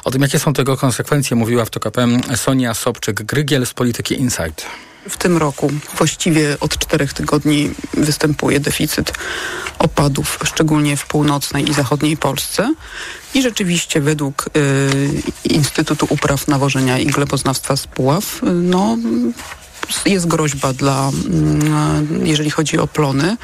O 0.04 0.10
tym, 0.10 0.22
jakie 0.22 0.38
są 0.38 0.52
tego 0.52 0.76
konsekwencje, 0.76 1.36
mówiła 1.36 1.64
w 1.64 1.70
TOK 1.70 1.84
FM 1.94 2.20
Sonia 2.36 2.72
Sobczyk-Grygiel 2.72 3.66
z 3.66 3.74
Polityki 3.74 4.14
Insight. 4.20 4.66
W 5.08 5.16
tym 5.16 5.36
roku 5.36 5.70
właściwie 5.96 6.56
od 6.60 6.78
czterech 6.78 7.12
tygodni 7.12 7.70
występuje 7.94 8.60
deficyt 8.60 9.12
opadów, 9.78 10.38
szczególnie 10.44 10.96
w 10.96 11.06
północnej 11.06 11.70
i 11.70 11.74
zachodniej 11.74 12.16
Polsce. 12.16 12.74
I 13.34 13.42
rzeczywiście 13.42 14.00
według 14.00 14.46
y, 14.56 15.22
Instytutu 15.44 16.06
Upraw 16.10 16.48
Nawożenia 16.48 16.98
i 16.98 17.06
Gleboznawstwa 17.06 17.76
z 17.76 17.86
Puław, 17.86 18.42
y, 18.42 18.46
no, 18.46 18.96
jest 20.06 20.26
groźba 20.26 20.72
dla, 20.72 21.10
y, 22.22 22.26
jeżeli 22.28 22.50
chodzi 22.50 22.78
o 22.78 22.86
plony 22.86 23.36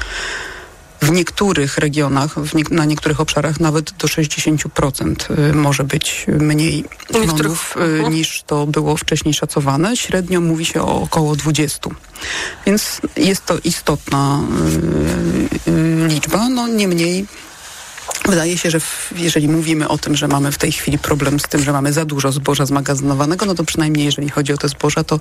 w 1.01 1.11
niektórych 1.11 1.77
regionach, 1.77 2.35
nie, 2.53 2.63
na 2.71 2.85
niektórych 2.85 3.19
obszarach 3.19 3.59
nawet 3.59 3.91
do 3.91 4.07
60% 4.07 5.49
y, 5.49 5.53
może 5.53 5.83
być 5.83 6.25
mniej 6.27 6.85
plonów 7.07 7.75
y, 8.05 8.09
niż 8.09 8.43
to 8.43 8.67
było 8.67 8.97
wcześniej 8.97 9.33
szacowane. 9.33 9.97
Średnio 9.97 10.41
mówi 10.41 10.65
się 10.65 10.81
o 10.81 11.01
około 11.01 11.35
20. 11.35 11.89
Więc 12.65 13.01
jest 13.17 13.45
to 13.45 13.57
istotna 13.63 14.39
y, 15.67 16.07
liczba. 16.07 16.49
No 16.49 16.67
niemniej 16.67 17.25
Wydaje 18.25 18.57
się, 18.57 18.71
że 18.71 18.79
w, 18.79 19.13
jeżeli 19.15 19.49
mówimy 19.49 19.87
o 19.87 19.97
tym, 19.97 20.15
że 20.15 20.27
mamy 20.27 20.51
w 20.51 20.57
tej 20.57 20.71
chwili 20.71 20.99
problem 20.99 21.39
z 21.39 21.43
tym, 21.43 21.63
że 21.63 21.71
mamy 21.71 21.93
za 21.93 22.05
dużo 22.05 22.31
zboża 22.31 22.65
zmagazynowanego, 22.65 23.45
no 23.45 23.55
to 23.55 23.63
przynajmniej 23.63 24.05
jeżeli 24.05 24.29
chodzi 24.29 24.53
o 24.53 24.57
te 24.57 24.69
zboża, 24.69 25.03
to 25.03 25.19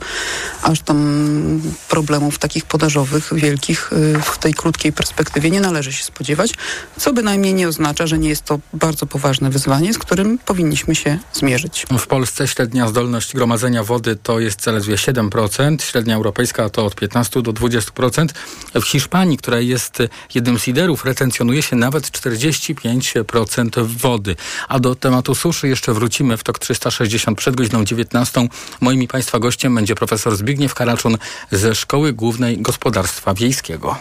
aż 0.63 0.81
tam 0.81 1.61
problemów 1.89 2.39
takich 2.39 2.65
podażowych 2.65 3.31
wielkich 3.35 3.93
y, 3.93 4.23
w 4.23 4.39
tej 4.39 4.55
krótkiej 4.55 4.93
perspektywie 4.93 5.51
nie 5.51 5.61
należy 5.61 5.93
się 5.93 6.05
spodziewać, 6.05 6.53
co 6.97 7.13
bynajmniej 7.13 7.55
nie 7.55 7.69
oznacza, 7.69 8.07
że 8.07 8.19
nie 8.19 8.29
jest 8.29 8.45
to 8.45 8.61
bardzo 8.73 9.07
poważne 9.07 9.51
wyzwanie, 9.51 9.95
z 9.95 9.99
którym 9.99 10.39
powinniśmy 10.39 10.95
się 10.95 11.19
zmierzyć. 11.33 11.87
W 11.99 12.07
Polsce 12.07 12.49
średnia 12.49 12.89
zdolność 12.89 13.35
gromadzenia 13.35 13.85
wody 13.85 14.17
to 14.17 14.41
jest 14.41 14.63
zaledwie 14.63 14.95
7%, 14.95 15.83
średnia 15.83 16.17
europejska 16.17 16.71
to 16.71 16.87
od 16.87 16.95
15 16.95 17.43
do 17.43 17.53
20%. 17.53 18.29
W 18.75 18.85
Hiszpanii, 18.85 19.37
która 19.37 19.61
jest 19.61 19.99
jednym 20.35 20.59
z 20.59 20.67
liderów, 20.67 21.05
retencjonuje 21.05 21.63
się 21.63 21.77
nawet 21.77 22.11
45 22.11 22.80
5% 22.85 23.87
wody. 23.87 24.37
A 24.69 24.81
do 24.81 24.95
tematu 24.95 25.35
suszy 25.35 25.69
jeszcze 25.69 25.93
wrócimy 25.93 26.37
w 26.37 26.45
TOK 26.45 26.59
360 26.59 27.39
przed 27.39 27.57
godziną 27.57 27.85
19. 27.85 28.49
Moim 28.81 29.03
i 29.03 29.09
Państwa 29.09 29.39
gościem 29.39 29.75
będzie 29.75 29.95
profesor 29.95 30.37
Zbigniew 30.37 30.75
Karaczun 30.75 31.19
ze 31.51 31.75
Szkoły 31.75 32.13
Głównej 32.13 32.59
Gospodarstwa 32.59 33.35
Wiejskiego. 33.35 33.97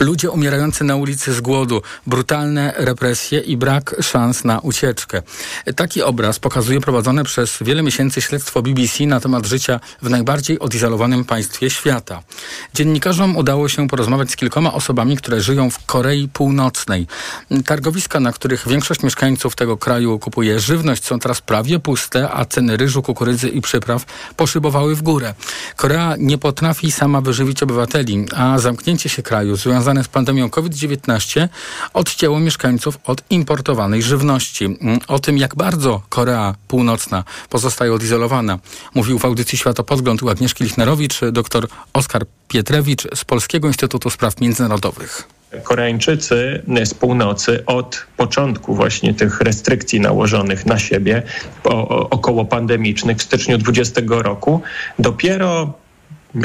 Ludzie 0.00 0.30
umierający 0.30 0.84
na 0.84 0.96
ulicy 0.96 1.34
z 1.34 1.40
głodu, 1.40 1.82
brutalne 2.06 2.74
represje 2.76 3.40
i 3.40 3.56
brak 3.56 3.96
szans 4.00 4.44
na 4.44 4.58
ucieczkę. 4.58 5.22
Taki 5.76 6.02
obraz 6.02 6.38
pokazuje 6.38 6.80
prowadzone 6.80 7.24
przez 7.24 7.58
wiele 7.60 7.82
miesięcy 7.82 8.20
śledztwo 8.20 8.62
BBC 8.62 9.06
na 9.06 9.20
temat 9.20 9.46
życia 9.46 9.80
w 10.02 10.10
najbardziej 10.10 10.58
odizolowanym 10.58 11.24
państwie 11.24 11.70
świata. 11.70 12.22
Dziennikarzom 12.74 13.36
udało 13.36 13.68
się 13.68 13.88
porozmawiać 13.88 14.30
z 14.30 14.36
kilkoma 14.36 14.72
osobami, 14.72 15.16
które 15.16 15.40
żyją 15.40 15.70
w 15.70 15.86
Korei 15.86 16.28
Północnej. 16.28 17.06
Targowiska, 17.66 18.20
na 18.20 18.32
których 18.32 18.68
większość 18.68 19.02
mieszkańców 19.02 19.56
tego 19.56 19.76
kraju 19.76 20.18
kupuje 20.18 20.60
żywność, 20.60 21.04
są 21.04 21.18
teraz 21.18 21.40
prawie 21.40 21.78
puste, 21.78 22.30
a 22.30 22.44
ceny 22.44 22.76
ryżu, 22.76 23.02
kukurydzy 23.02 23.48
i 23.48 23.60
przypraw 23.60 24.04
poszybowały 24.36 24.94
w 24.94 25.02
górę. 25.02 25.34
Korea 25.76 26.14
nie 26.18 26.38
potrafi 26.38 26.92
sama 26.92 27.20
wyżywić 27.20 27.62
obywateli, 27.62 28.26
a 28.36 28.58
zamknięcie 28.58 29.08
się 29.08 29.22
kraju 29.22 29.56
związane 29.56 29.81
związane 29.82 30.04
z 30.04 30.08
pandemią 30.08 30.50
COVID-19 30.50 31.48
odcięło 31.94 32.40
mieszkańców 32.40 32.98
od 33.04 33.22
importowanej 33.30 34.02
żywności. 34.02 34.64
Mm, 34.64 34.98
o 35.08 35.18
tym, 35.18 35.38
jak 35.38 35.54
bardzo 35.54 36.02
Korea 36.08 36.54
Północna 36.68 37.24
pozostaje 37.50 37.92
odizolowana, 37.92 38.58
mówił 38.94 39.18
w 39.18 39.24
audycji 39.24 39.58
Światopodgląd 39.58 40.22
u 40.22 40.30
Agnieszki 40.30 40.64
Lichnerowicz 40.64 41.20
dr 41.32 41.66
Oskar 41.92 42.22
Pietrewicz 42.48 43.02
z 43.14 43.24
Polskiego 43.24 43.68
Instytutu 43.68 44.10
Spraw 44.10 44.40
Międzynarodowych. 44.40 45.28
Koreańczycy 45.62 46.62
z 46.84 46.94
północy 46.94 47.66
od 47.66 48.06
początku 48.16 48.74
właśnie 48.74 49.14
tych 49.14 49.40
restrykcji 49.40 50.00
nałożonych 50.00 50.66
na 50.66 50.78
siebie 50.78 51.22
około 52.10 52.44
pandemicznych 52.44 53.18
w 53.18 53.22
styczniu 53.22 53.58
2020 53.58 54.22
roku 54.22 54.60
dopiero 54.98 55.82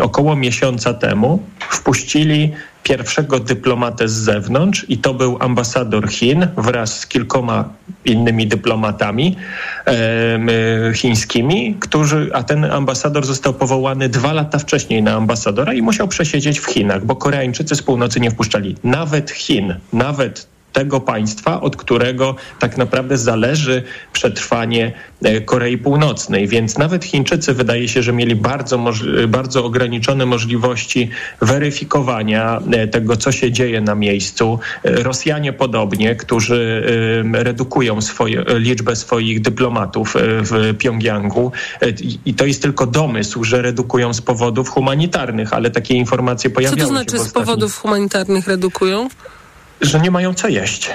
około 0.02 0.36
miesiąca 0.36 0.94
temu 0.94 1.44
wpuścili 1.70 2.52
pierwszego 2.88 3.40
dyplomatę 3.40 4.08
z 4.08 4.14
zewnątrz 4.14 4.86
i 4.90 4.98
to 4.98 5.14
był 5.14 5.38
ambasador 5.40 6.10
Chin 6.10 6.48
wraz 6.58 7.00
z 7.00 7.08
kilkoma 7.08 7.70
innymi 8.06 8.48
dyplomatami 8.48 9.36
e, 9.88 10.94
chińskimi, 10.94 11.76
którzy, 11.80 12.30
a 12.34 12.44
ten 12.44 12.66
ambasador 12.66 13.26
został 13.26 13.54
powołany 13.54 14.10
dwa 14.10 14.34
lata 14.34 14.60
wcześniej 14.60 15.04
na 15.04 15.14
ambasadora 15.14 15.74
i 15.74 15.82
musiał 15.82 16.08
przesiedzieć 16.08 16.60
w 16.60 16.66
Chinach, 16.66 17.06
bo 17.06 17.16
Koreańczycy 17.16 17.76
z 17.76 17.82
północy 17.82 18.20
nie 18.20 18.32
wpuszczali 18.32 18.76
nawet 18.84 19.32
Chin, 19.32 19.76
nawet 19.94 20.48
tego 20.74 21.00
państwa, 21.02 21.62
od 21.62 21.76
którego 21.76 22.36
tak 22.60 22.78
naprawdę 22.78 23.18
zależy 23.18 23.84
przetrwanie 24.14 24.92
e, 25.24 25.42
Korei 25.42 25.78
Północnej. 25.78 26.48
Więc 26.48 26.78
nawet 26.78 27.06
Chińczycy 27.06 27.54
wydaje 27.54 27.88
się, 27.88 28.04
że 28.04 28.14
mieli 28.14 28.36
bardzo, 28.36 28.80
bardzo 29.28 29.66
ograniczone 29.66 30.26
możliwości 30.26 31.10
weryfikowania 31.42 32.62
e, 32.72 32.88
tego, 32.88 33.18
co 33.18 33.32
się 33.32 33.52
dzieje 33.52 33.82
na 33.82 33.96
miejscu. 33.96 34.60
E, 34.84 35.04
Rosjanie 35.04 35.54
podobnie, 35.54 36.16
którzy 36.16 36.84
redukują 37.34 38.02
swoje, 38.02 38.44
liczbę 38.48 38.96
swoich 38.96 39.42
dyplomatów 39.42 40.16
w 40.20 40.78
Pjongjangu. 40.78 41.52
I 42.26 42.34
to 42.34 42.46
jest 42.46 42.62
tylko 42.62 42.88
domysł, 42.88 43.44
że 43.44 43.62
redukują 43.62 44.14
z 44.14 44.22
powodów 44.22 44.70
humanitarnych, 44.70 45.54
ale 45.54 45.72
takie 45.72 45.94
informacje 45.94 46.50
pojawiają 46.50 46.78
się. 46.78 46.82
Co 46.82 46.88
to 46.88 46.94
znaczy 46.94 47.30
z 47.30 47.34
powodów 47.34 47.78
humanitarnych 47.78 48.48
redukują? 48.48 49.10
Że 49.82 50.00
nie 50.00 50.12
mają 50.12 50.34
co 50.34 50.48
jeść. 50.48 50.90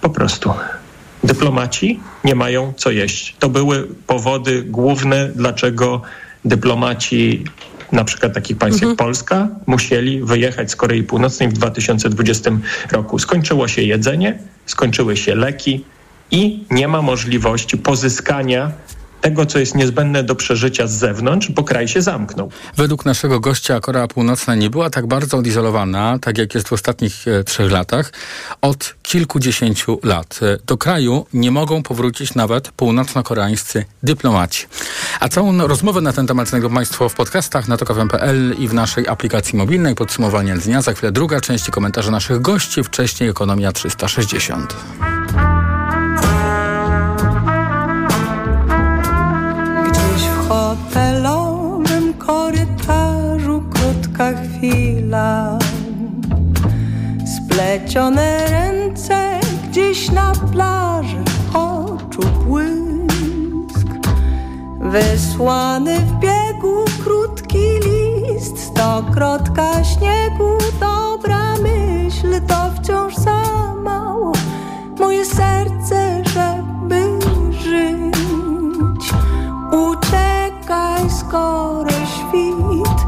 Po 0.00 0.10
prostu. 0.10 0.50
Dyplomaci 1.24 2.00
nie 2.24 2.34
mają 2.34 2.72
co 2.76 2.90
jeść. 2.90 3.36
To 3.38 3.48
były 3.48 3.88
powody 4.06 4.62
główne, 4.62 5.28
dlaczego 5.28 6.02
dyplomaci 6.44 7.44
na 7.92 8.04
przykład 8.04 8.34
takich 8.34 8.58
państw 8.58 8.82
mhm. 8.82 8.90
jak 8.90 8.98
Polska 8.98 9.48
musieli 9.66 10.24
wyjechać 10.24 10.70
z 10.70 10.76
Korei 10.76 11.02
Północnej 11.02 11.48
w 11.48 11.52
2020 11.52 12.50
roku. 12.92 13.18
Skończyło 13.18 13.68
się 13.68 13.82
jedzenie, 13.82 14.38
skończyły 14.66 15.16
się 15.16 15.34
leki 15.34 15.84
i 16.30 16.64
nie 16.70 16.88
ma 16.88 17.02
możliwości 17.02 17.78
pozyskania 17.78 18.72
tego, 19.22 19.46
co 19.46 19.58
jest 19.58 19.74
niezbędne 19.74 20.24
do 20.24 20.34
przeżycia 20.34 20.86
z 20.86 20.92
zewnątrz, 20.92 21.50
bo 21.50 21.64
kraj 21.64 21.88
się 21.88 22.02
zamknął. 22.02 22.50
Według 22.76 23.04
naszego 23.04 23.40
gościa 23.40 23.80
Korea 23.80 24.08
Północna 24.08 24.54
nie 24.54 24.70
była 24.70 24.90
tak 24.90 25.06
bardzo 25.06 25.36
odizolowana, 25.38 26.18
tak 26.18 26.38
jak 26.38 26.54
jest 26.54 26.68
w 26.68 26.72
ostatnich 26.72 27.28
e, 27.28 27.44
trzech 27.44 27.70
latach, 27.70 28.12
od 28.62 28.94
kilkudziesięciu 29.02 29.98
lat. 30.02 30.40
E, 30.42 30.58
do 30.66 30.76
kraju 30.76 31.26
nie 31.32 31.50
mogą 31.50 31.82
powrócić 31.82 32.34
nawet 32.34 32.68
północno-koreańscy 32.68 33.84
dyplomaci. 34.02 34.66
A 35.20 35.28
całą 35.28 35.66
rozmowę 35.66 36.00
na 36.00 36.12
ten 36.12 36.26
temat 36.26 36.48
znajdą 36.48 36.74
Państwo 36.74 37.08
w 37.08 37.14
podcastach 37.14 37.68
na 37.68 37.76
tokawem.pl 37.76 38.54
i 38.58 38.68
w 38.68 38.74
naszej 38.74 39.08
aplikacji 39.08 39.58
mobilnej. 39.58 39.94
Podsumowanie 39.94 40.54
dnia. 40.54 40.82
Za 40.82 40.92
chwilę 40.92 41.12
druga 41.12 41.40
część 41.40 41.70
komentarza 41.70 42.10
naszych 42.10 42.40
gości, 42.40 42.84
wcześniej 42.84 43.30
Ekonomia 43.30 43.72
360. 43.72 44.76
Splecione 57.62 58.46
ręce 58.50 59.40
gdzieś 59.68 60.10
na 60.10 60.32
plaży 60.52 61.24
Oczu 61.54 62.22
błysk. 62.46 63.86
Wysłany 64.80 65.98
w 65.98 66.12
biegu 66.12 66.84
krótki 67.04 67.58
list 67.58 68.58
Stokrotka 68.58 69.84
śniegu. 69.84 70.58
Dobra 70.80 71.54
myśl 71.62 72.40
to 72.46 72.70
wciąż 72.82 73.16
za 73.16 73.42
mało. 73.74 74.32
Moje 74.98 75.24
serce, 75.24 76.22
żeby 76.34 77.18
żyć. 77.50 79.12
Uciekaj 79.72 81.10
skoro 81.18 81.90
świt 81.90 83.06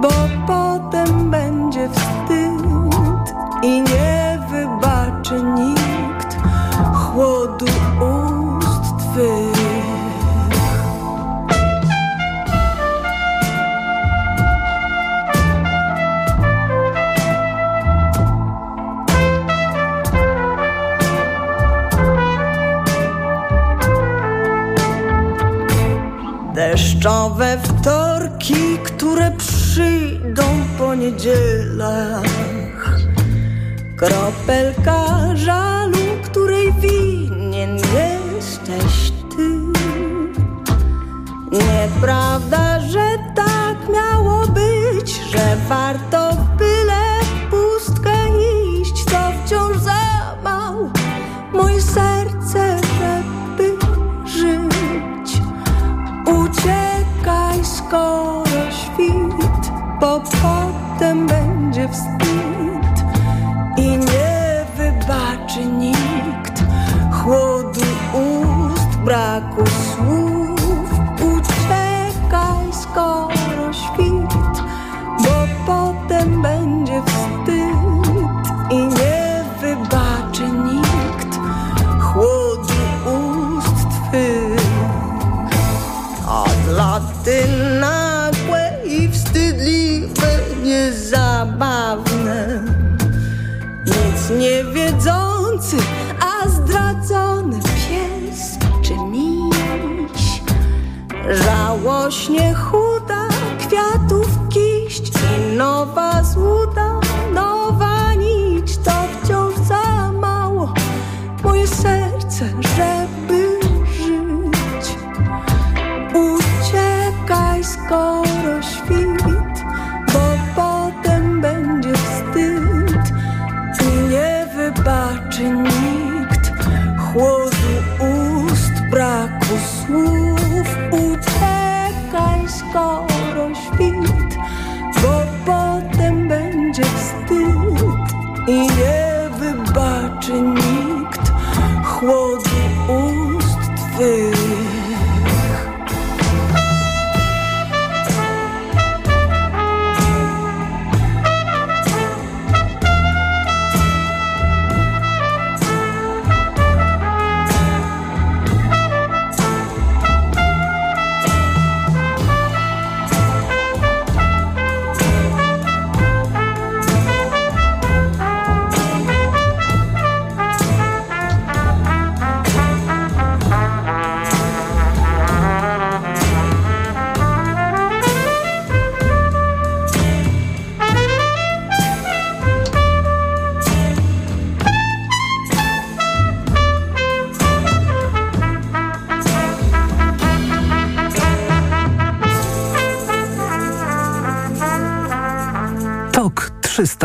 Bo 0.00 0.10
potem 0.46 1.30
będzie 1.30 1.88
wstyd 1.88 2.49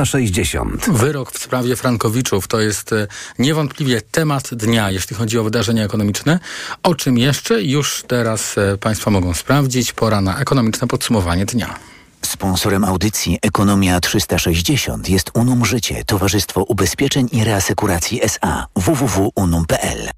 360. 0.06 0.90
Wyrok 0.90 1.32
w 1.32 1.40
sprawie 1.40 1.76
Frankowiczów 1.76 2.48
to 2.48 2.60
jest 2.60 2.94
e, 2.94 3.08
niewątpliwie 3.40 4.02
temat 4.02 4.54
dnia, 4.54 4.92
jeśli 4.92 5.16
chodzi 5.16 5.40
o 5.40 5.44
wydarzenia 5.44 5.84
ekonomiczne. 5.84 6.40
O 6.84 6.96
czym 6.96 7.18
jeszcze 7.18 7.64
już 7.64 8.04
teraz 8.08 8.58
e, 8.58 8.78
Państwo 8.78 9.12
mogą 9.12 9.34
sprawdzić. 9.34 9.94
Pora 9.94 10.22
na 10.22 10.40
ekonomiczne 10.40 10.88
podsumowanie 10.88 11.46
dnia. 11.46 11.80
Sponsorem 12.22 12.84
audycji 12.84 13.40
Ekonomia 13.42 14.00
360 14.00 15.10
jest 15.10 15.32
Unum 15.34 15.66
Życie, 15.66 16.04
Towarzystwo 16.06 16.64
Ubezpieczeń 16.64 17.30
i 17.32 17.44
Reasekuracji 17.44 18.24
SA 18.24 18.68
www.unum.pl. 18.76 20.10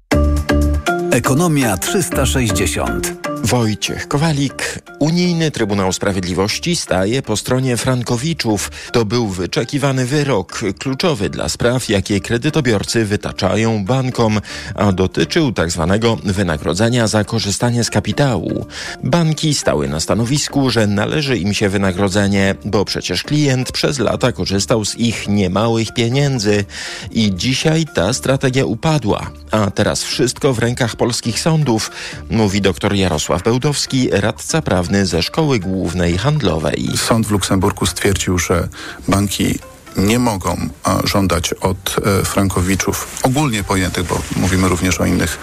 Ekonomia 1.10 1.76
360. 1.76 3.27
Wojciech 3.44 4.08
Kowalik. 4.08 4.78
Unijny 4.98 5.50
Trybunał 5.50 5.92
Sprawiedliwości 5.92 6.76
staje 6.76 7.22
po 7.22 7.36
stronie 7.36 7.76
Frankowiczów. 7.76 8.70
To 8.92 9.04
był 9.04 9.26
wyczekiwany 9.26 10.06
wyrok, 10.06 10.60
kluczowy 10.78 11.30
dla 11.30 11.48
spraw, 11.48 11.88
jakie 11.88 12.20
kredytobiorcy 12.20 13.04
wytaczają 13.04 13.84
bankom, 13.84 14.40
a 14.74 14.92
dotyczył 14.92 15.52
tzw. 15.52 15.98
Tak 16.00 16.32
wynagrodzenia 16.32 17.06
za 17.06 17.24
korzystanie 17.24 17.84
z 17.84 17.90
kapitału. 17.90 18.66
Banki 19.04 19.54
stały 19.54 19.88
na 19.88 20.00
stanowisku, 20.00 20.70
że 20.70 20.86
należy 20.86 21.38
im 21.38 21.54
się 21.54 21.68
wynagrodzenie, 21.68 22.54
bo 22.64 22.84
przecież 22.84 23.22
klient 23.22 23.72
przez 23.72 23.98
lata 23.98 24.32
korzystał 24.32 24.84
z 24.84 24.96
ich 24.96 25.28
niemałych 25.28 25.94
pieniędzy 25.94 26.64
i 27.10 27.34
dzisiaj 27.34 27.86
ta 27.94 28.12
strategia 28.12 28.64
upadła, 28.64 29.30
a 29.50 29.70
teraz 29.70 30.02
wszystko 30.02 30.52
w 30.52 30.58
rękach 30.58 30.96
polskich 30.96 31.40
sądów, 31.40 31.90
mówi 32.30 32.60
dr 32.60 32.94
Jarosław 32.94 33.27
Bełdowski, 33.36 34.08
radca 34.12 34.62
prawny 34.62 35.06
ze 35.06 35.22
Szkoły 35.22 35.58
Głównej 35.58 36.18
Handlowej. 36.18 36.88
Sąd 36.96 37.26
w 37.26 37.30
Luksemburgu 37.30 37.86
stwierdził, 37.86 38.38
że 38.38 38.68
banki 39.08 39.58
nie 39.96 40.18
mogą 40.18 40.68
żądać 41.04 41.52
od 41.52 41.96
e, 41.98 42.24
frankowiczów 42.24 43.18
ogólnie 43.22 43.64
pojętych, 43.64 44.06
bo 44.06 44.20
mówimy 44.36 44.68
również 44.68 45.00
o 45.00 45.06
innych 45.06 45.38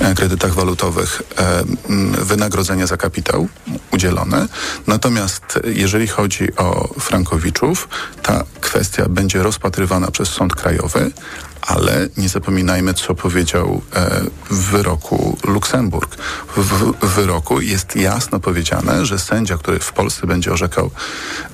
e, 0.00 0.14
kredytach 0.14 0.54
walutowych, 0.54 1.22
e, 1.38 1.64
wynagrodzenia 2.24 2.86
za 2.86 2.96
kapitał 2.96 3.48
udzielone. 3.92 4.48
Natomiast 4.86 5.58
jeżeli 5.64 6.08
chodzi 6.08 6.56
o 6.56 6.88
frankowiczów, 7.00 7.88
ta 8.22 8.44
kwestia 8.60 9.08
będzie 9.08 9.42
rozpatrywana 9.42 10.10
przez 10.10 10.28
Sąd 10.28 10.54
Krajowy, 10.54 11.10
ale 11.66 12.08
nie 12.16 12.28
zapominajmy, 12.28 12.94
co 12.94 13.14
powiedział 13.14 13.82
e, 13.94 14.20
w 14.50 14.70
wyroku 14.70 15.38
Luksemburg. 15.44 16.16
W, 16.56 17.06
wyroku 17.06 17.60
jest 17.60 17.96
jasno 17.96 18.40
powiedziane, 18.40 19.06
że 19.06 19.18
sędzia, 19.18 19.58
który 19.58 19.78
w 19.78 19.92
Polsce 19.92 20.26
będzie 20.26 20.52
orzekał 20.52 20.90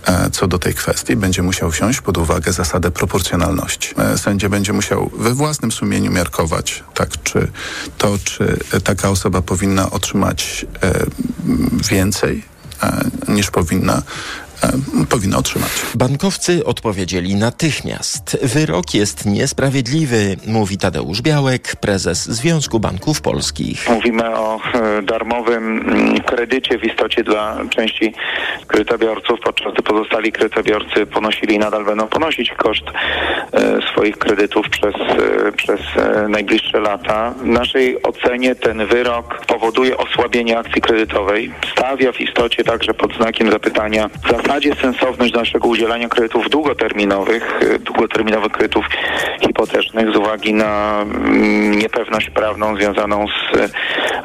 e, 0.06 0.30
co 0.30 0.46
do 0.46 0.58
tej 0.58 0.74
kwestii, 0.74 1.16
będzie 1.16 1.42
musiał 1.42 1.70
wziąć 1.70 2.00
pod 2.00 2.18
uwagę 2.18 2.52
zasadę 2.52 2.90
proporcjonalności. 2.90 3.94
E, 3.98 4.18
sędzia 4.18 4.48
będzie 4.48 4.72
musiał 4.72 5.10
we 5.18 5.34
własnym 5.34 5.72
sumieniu 5.72 6.10
miarkować, 6.10 6.84
tak, 6.94 7.22
czy 7.22 7.48
to, 7.98 8.18
czy 8.24 8.58
taka 8.84 9.10
osoba 9.10 9.42
powinna 9.42 9.90
otrzymać 9.90 10.66
więcej 11.90 12.44
niż 13.28 13.50
powinna 13.50 14.02
powinny 15.10 15.36
otrzymać. 15.36 15.70
Bankowcy 15.94 16.64
odpowiedzieli 16.64 17.34
natychmiast. 17.34 18.38
Wyrok 18.42 18.94
jest 18.94 19.26
niesprawiedliwy, 19.26 20.36
mówi 20.46 20.78
Tadeusz 20.78 21.22
Białek, 21.22 21.76
prezes 21.76 22.24
Związku 22.28 22.80
Banków 22.80 23.20
Polskich. 23.20 23.88
Mówimy 23.88 24.38
o 24.38 24.60
e, 24.74 25.02
darmowym 25.02 25.78
mm, 25.78 26.20
kredycie 26.20 26.78
w 26.78 26.84
istocie 26.84 27.24
dla 27.24 27.58
części 27.70 28.12
kredytobiorców, 28.66 29.40
podczas 29.44 29.72
gdy 29.72 29.82
pozostali 29.82 30.32
kredytobiorcy 30.32 31.06
ponosili 31.06 31.54
i 31.54 31.58
nadal 31.58 31.84
będą 31.84 32.06
ponosić 32.06 32.50
koszt 32.50 32.84
e, 33.52 33.78
swoich 33.92 34.18
kredytów 34.18 34.68
przez, 34.68 34.94
e, 34.94 35.52
przez 35.52 35.80
najbliższe 36.28 36.59
lata. 36.78 37.30
W 37.30 37.46
naszej 37.46 38.02
ocenie 38.02 38.54
ten 38.54 38.86
wyrok 38.86 39.46
powoduje 39.46 39.96
osłabienie 39.96 40.58
akcji 40.58 40.82
kredytowej. 40.82 41.52
Stawia 41.72 42.12
w 42.12 42.20
istocie 42.20 42.64
także 42.64 42.94
pod 42.94 43.14
znakiem 43.16 43.50
zapytania 43.50 44.10
w 44.24 44.30
zasadzie 44.30 44.74
sensowność 44.74 45.34
naszego 45.34 45.68
udzielania 45.68 46.08
kredytów 46.08 46.50
długoterminowych, 46.50 47.60
długoterminowych 47.80 48.52
kredytów 48.52 48.86
hipotecznych 49.40 50.14
z 50.14 50.16
uwagi 50.16 50.54
na 50.54 51.02
mm, 51.02 51.78
niepewność 51.78 52.30
prawną 52.30 52.76
związaną 52.76 53.26
z 53.26 53.72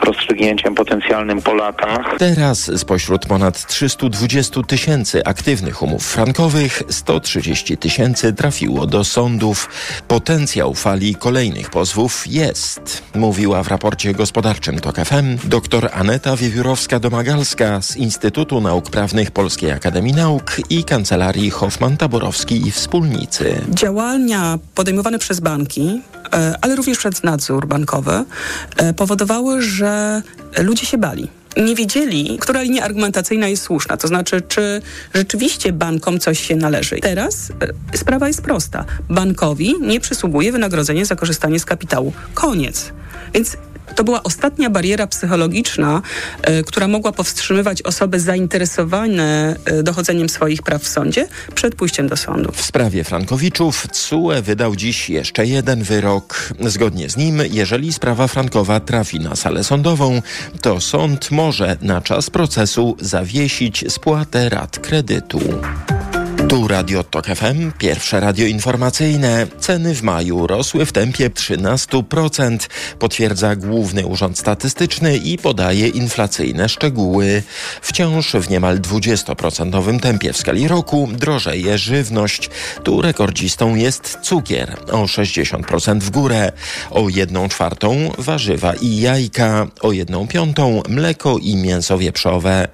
rozstrzygnięciem 0.05 0.75
potencjalnym 0.75 1.41
po 1.41 1.53
latach. 1.53 2.15
Teraz 2.19 2.71
spośród 2.75 3.25
ponad 3.25 3.67
320 3.67 4.63
tysięcy 4.63 5.23
aktywnych 5.25 5.81
umów 5.81 6.05
frankowych 6.05 6.83
130 6.89 7.77
tysięcy 7.77 8.33
trafiło 8.33 8.85
do 8.85 9.03
sądów. 9.03 9.69
Potencjał 10.07 10.73
fali 10.73 11.15
kolejnych 11.15 11.69
pozwów 11.69 12.27
jest, 12.35 13.03
mówiła 13.15 13.63
w 13.63 13.67
raporcie 13.67 14.13
gospodarczym 14.13 14.79
TOK 14.79 14.95
FM 14.95 15.37
dr 15.43 15.89
Aneta 15.93 16.35
Wiewiórowska-Domagalska 16.35 17.81
z 17.81 17.97
Instytutu 17.97 18.61
Nauk 18.61 18.89
Prawnych 18.89 19.31
Polskiej 19.31 19.71
Akademii 19.71 20.13
Nauk 20.13 20.61
i 20.69 20.83
Kancelarii 20.83 21.51
Hoffman-Taborowski 21.51 22.67
i 22.67 22.71
Wspólnicy. 22.71 23.61
Działania 23.69 24.59
podejmowane 24.75 25.19
przez 25.19 25.39
banki, 25.39 26.01
e, 26.33 26.55
ale 26.61 26.75
również 26.75 26.97
przez 26.97 27.23
nadzór 27.23 27.67
bankowy 27.67 28.23
e, 28.77 28.93
powodowały, 28.93 29.61
że 29.61 30.21
ludzie 30.57 30.85
się 30.85 30.97
bali 30.97 31.27
nie 31.57 31.75
wiedzieli, 31.75 32.37
która 32.41 32.61
linia 32.61 32.83
argumentacyjna 32.83 33.47
jest 33.47 33.63
słuszna, 33.63 33.97
to 33.97 34.07
znaczy, 34.07 34.41
czy 34.47 34.81
rzeczywiście 35.13 35.73
bankom 35.73 36.19
coś 36.19 36.39
się 36.39 36.55
należy. 36.55 36.95
Teraz 36.99 37.51
e, 37.93 37.97
sprawa 37.97 38.27
jest 38.27 38.41
prosta. 38.41 38.85
Bankowi 39.09 39.73
nie 39.81 39.99
przysługuje 39.99 40.51
wynagrodzenie 40.51 41.05
za 41.05 41.15
korzystanie 41.15 41.59
z 41.59 41.65
kapitału. 41.65 42.13
Koniec. 42.33 42.91
Więc 43.33 43.57
to 43.95 44.03
była 44.03 44.23
ostatnia 44.23 44.69
bariera 44.69 45.07
psychologiczna, 45.07 46.01
y, 46.49 46.63
która 46.63 46.87
mogła 46.87 47.11
powstrzymywać 47.11 47.81
osoby 47.81 48.19
zainteresowane 48.19 49.55
y, 49.71 49.83
dochodzeniem 49.83 50.29
swoich 50.29 50.61
praw 50.61 50.83
w 50.83 50.87
sądzie 50.87 51.27
przed 51.55 51.75
pójściem 51.75 52.07
do 52.07 52.17
sądu. 52.17 52.51
W 52.51 52.61
sprawie 52.61 53.03
Frankowiczów 53.03 53.87
CUE 53.91 54.41
wydał 54.41 54.75
dziś 54.75 55.09
jeszcze 55.09 55.45
jeden 55.45 55.83
wyrok. 55.83 56.49
Zgodnie 56.59 57.09
z 57.09 57.17
nim, 57.17 57.41
jeżeli 57.51 57.93
sprawa 57.93 58.27
Frankowa 58.27 58.79
trafi 58.79 59.19
na 59.19 59.35
salę 59.35 59.63
sądową, 59.63 60.21
to 60.61 60.81
sąd 60.81 61.31
może 61.31 61.77
na 61.81 62.01
czas 62.01 62.29
procesu 62.29 62.97
zawiesić 62.99 63.85
spłatę 63.87 64.49
rat 64.49 64.79
kredytu. 64.79 65.39
Tu 66.49 66.67
Radio 66.67 67.03
Tok 67.03 67.25
FM, 67.25 67.71
pierwsze 67.77 68.19
radio 68.19 68.45
informacyjne. 68.45 69.47
Ceny 69.59 69.95
w 69.95 70.03
maju 70.03 70.47
rosły 70.47 70.85
w 70.85 70.91
tempie 70.91 71.29
13%, 71.29 72.57
potwierdza 72.99 73.55
Główny 73.55 74.05
Urząd 74.05 74.39
Statystyczny 74.39 75.17
i 75.17 75.37
podaje 75.37 75.87
inflacyjne 75.87 76.69
szczegóły. 76.69 77.43
Wciąż 77.81 78.31
w 78.31 78.49
niemal 78.49 78.79
20% 78.79 79.99
tempie 79.99 80.33
w 80.33 80.37
skali 80.37 80.67
roku 80.67 81.09
drożeje 81.13 81.77
żywność. 81.77 82.49
Tu 82.83 83.01
rekordzistą 83.01 83.75
jest 83.75 84.17
cukier 84.21 84.77
o 84.91 85.03
60% 85.03 85.99
w 85.99 86.09
górę, 86.09 86.51
o 86.91 87.09
1 87.09 87.49
czwartą 87.49 88.11
warzywa 88.17 88.73
i 88.73 88.99
jajka, 88.99 89.67
o 89.81 89.91
1 89.91 90.27
piątą 90.27 90.81
mleko 90.89 91.37
i 91.37 91.55
mięso 91.55 91.97
wieprzowe. 91.97 92.67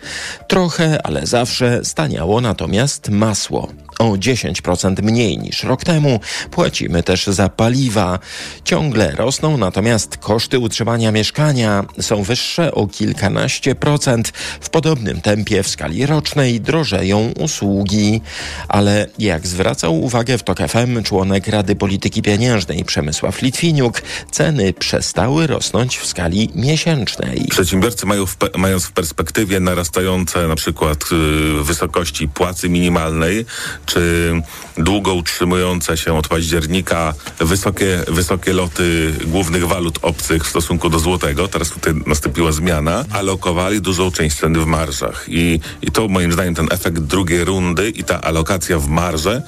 Trochę, 0.48 1.06
ale 1.06 1.28
zawsze 1.28 1.86
staniało 1.86 2.42
natomiast 2.42 3.10
masło 3.10 3.61
o 4.02 4.16
10% 4.16 5.04
mniej 5.04 5.38
niż 5.38 5.64
rok 5.64 5.84
temu. 5.84 6.20
Płacimy 6.52 7.04
też 7.04 7.28
za 7.28 7.50
paliwa. 7.50 8.20
Ciągle 8.64 9.12
rosną 9.12 9.58
natomiast 9.58 10.18
koszty 10.18 10.60
utrzymania 10.60 11.12
mieszkania. 11.12 11.86
Są 12.00 12.24
wyższe 12.24 12.72
o 12.72 12.88
kilkanaście 12.88 13.76
procent. 13.76 14.32
W 14.62 14.70
podobnym 14.70 15.22
tempie 15.22 15.64
w 15.64 15.68
skali 15.68 16.06
rocznej 16.06 16.62
drożeją 16.62 17.34
usługi. 17.40 18.22
Ale 18.68 19.08
jak 19.20 19.48
zwracał 19.48 20.02
uwagę 20.02 20.38
w 20.38 20.44
TOK 20.44 20.58
FM 20.68 21.04
członek 21.04 21.48
Rady 21.48 21.76
Polityki 21.76 22.22
Pieniężnej 22.22 22.86
Przemysław 22.86 23.42
Litwiniuk, 23.42 24.02
ceny 24.32 24.74
przestały 24.74 25.48
rosnąć 25.48 25.98
w 25.98 26.06
skali 26.06 26.50
miesięcznej. 26.56 27.46
Przedsiębiorcy 27.50 28.06
mają 28.06 28.26
w, 28.26 28.38
mając 28.58 28.86
w 28.86 28.92
perspektywie 28.92 29.60
narastające 29.60 30.48
na 30.48 30.56
przykład 30.56 31.06
yy, 31.12 31.64
wysokości 31.64 32.28
płacy 32.28 32.70
minimalnej, 32.70 33.46
czy 33.92 34.34
długo 34.78 35.14
utrzymujące 35.14 35.98
się 35.98 36.18
od 36.18 36.28
października 36.28 37.14
wysokie, 37.40 38.04
wysokie 38.08 38.54
loty 38.54 39.14
głównych 39.26 39.68
walut 39.68 40.00
obcych 40.02 40.46
w 40.46 40.50
stosunku 40.50 40.90
do 40.90 41.00
złotego, 41.00 41.48
teraz 41.48 41.70
tutaj 41.70 41.94
nastąpiła 42.08 42.52
zmiana, 42.52 43.06
alokowali 43.12 43.82
dużą 43.82 44.12
część 44.12 44.36
ceny 44.36 44.60
w 44.60 44.66
marżach. 44.66 45.26
I, 45.28 45.60
i 45.82 45.92
to 45.92 46.08
moim 46.08 46.32
zdaniem 46.32 46.56
ten 46.56 46.68
efekt 46.72 47.00
drugiej 47.00 47.46
rundy 47.46 47.90
i 47.90 48.04
ta 48.04 48.22
alokacja 48.22 48.80
w 48.80 48.88
marże 48.88 49.42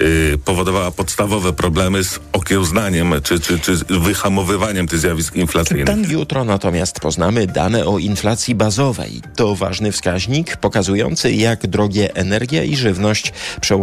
yy, 0.00 0.38
powodowała 0.44 0.90
podstawowe 0.90 1.52
problemy 1.52 2.04
z 2.04 2.20
okiełznaniem 2.32 3.14
czy, 3.22 3.40
czy, 3.40 3.58
czy 3.58 3.76
wyhamowywaniem 3.88 4.88
tych 4.88 4.98
zjawisk 4.98 5.36
inflacyjnych. 5.36 5.86
Ten 5.86 6.10
jutro 6.10 6.44
natomiast 6.44 7.00
poznamy 7.00 7.46
dane 7.46 7.86
o 7.86 7.98
inflacji 7.98 8.54
bazowej. 8.54 9.22
To 9.36 9.56
ważny 9.56 9.92
wskaźnik 9.92 10.56
pokazujący 10.56 11.32
jak 11.32 11.66
drogie 11.66 12.14
energia 12.14 12.64
i 12.64 12.76
żywność 12.76 13.32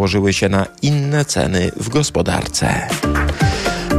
przełożyły 0.08 0.34
się 0.34 0.50
na 0.50 0.66
inne 0.82 1.26
ceny 1.26 1.72
w 1.76 1.90
gospodarce. 1.90 2.88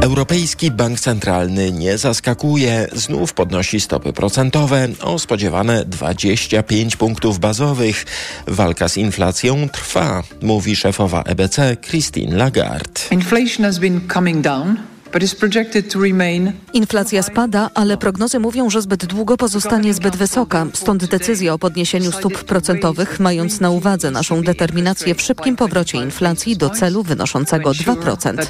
Europejski 0.01 0.71
Bank 0.71 0.99
Centralny 0.99 1.71
nie 1.71 1.97
zaskakuje, 1.97 2.87
znów 2.93 3.33
podnosi 3.33 3.79
stopy 3.79 4.13
procentowe 4.13 4.87
o 5.01 5.19
spodziewane 5.19 5.85
25 5.85 6.95
punktów 6.95 7.39
bazowych. 7.39 8.05
Walka 8.47 8.89
z 8.89 8.97
inflacją 8.97 9.69
trwa, 9.69 10.23
mówi 10.41 10.75
szefowa 10.75 11.23
EBC 11.23 11.77
Christine 11.81 12.37
Lagarde. 12.37 13.01
Inflation 13.11 13.65
has 13.65 13.79
been 13.79 14.01
coming 14.13 14.41
down. 14.41 14.77
Inflacja 16.73 17.23
spada, 17.23 17.69
ale 17.73 17.97
prognozy 17.97 18.39
mówią, 18.39 18.69
że 18.69 18.81
zbyt 18.81 19.05
długo 19.05 19.37
pozostanie 19.37 19.93
zbyt 19.93 20.15
wysoka. 20.15 20.67
Stąd 20.73 21.05
decyzja 21.05 21.53
o 21.53 21.59
podniesieniu 21.59 22.11
stóp 22.11 22.43
procentowych, 22.43 23.19
mając 23.19 23.59
na 23.59 23.69
uwadze 23.69 24.11
naszą 24.11 24.41
determinację 24.41 25.15
w 25.15 25.21
szybkim 25.21 25.55
powrocie 25.55 25.97
inflacji 25.97 26.57
do 26.57 26.69
celu 26.69 27.03
wynoszącego 27.03 27.71
2%. 27.71 28.45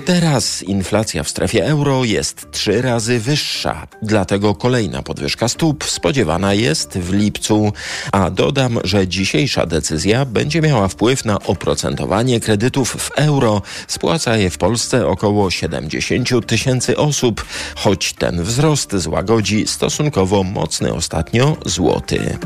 Teraz 0.00 0.62
inflacja 0.62 1.22
w 1.22 1.28
strefie 1.28 1.66
euro 1.66 2.04
jest 2.04 2.50
trzy 2.50 2.82
razy 2.82 3.18
wyższa. 3.18 3.86
Dlatego 4.02 4.54
kolejna 4.54 5.02
podwyżka 5.02 5.48
stóp 5.48 5.84
spodziewana 5.84 6.54
jest 6.54 6.98
w 6.98 7.12
lipcu. 7.12 7.72
A 8.12 8.30
dodam, 8.30 8.78
że 8.84 9.08
dzisiejsza 9.08 9.66
decyzja 9.66 10.24
będzie 10.24 10.60
miała 10.60 10.88
wpływ 10.88 11.24
na 11.24 11.38
oprocentowanie 11.38 12.40
kredytów 12.40 12.88
w 12.88 13.10
euro 13.16 13.47
euro. 13.48 13.62
Spłaca 13.86 14.36
je 14.36 14.50
w 14.50 14.58
Polsce 14.58 15.06
około 15.06 15.50
70 15.50 16.46
tysięcy 16.46 16.96
osób, 16.96 17.44
choć 17.76 18.12
ten 18.12 18.42
wzrost 18.42 18.96
złagodzi 18.96 19.66
stosunkowo 19.66 20.42
mocny 20.44 20.94
ostatnio 20.94 21.56
złoty. 21.66 22.38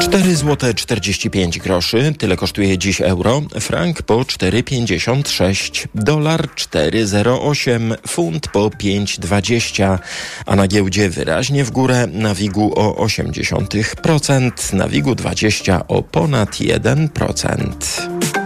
4 0.00 0.36
zł 0.36 0.74
45 0.74 1.58
groszy, 1.58 2.14
tyle 2.18 2.36
kosztuje 2.36 2.78
dziś 2.78 3.00
euro, 3.00 3.42
frank 3.60 4.02
po 4.02 4.14
4,56, 4.14 5.86
dolar 5.94 6.48
4,08, 6.54 7.94
funt 8.08 8.48
po 8.48 8.68
5,20, 8.68 9.98
a 10.46 10.56
na 10.56 10.68
giełdzie 10.68 11.10
wyraźnie 11.10 11.64
w 11.64 11.70
górę 11.70 12.06
na 12.12 12.34
WIG-u 12.34 12.72
o 12.74 13.06
0,8%, 13.06 14.74
na 14.74 14.88
WIG-u 14.88 15.14
20 15.14 15.88
o 15.88 16.02
ponad 16.02 16.50
1%. 16.50 18.37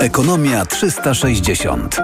Ekonomia 0.00 0.66
360. 0.66 1.96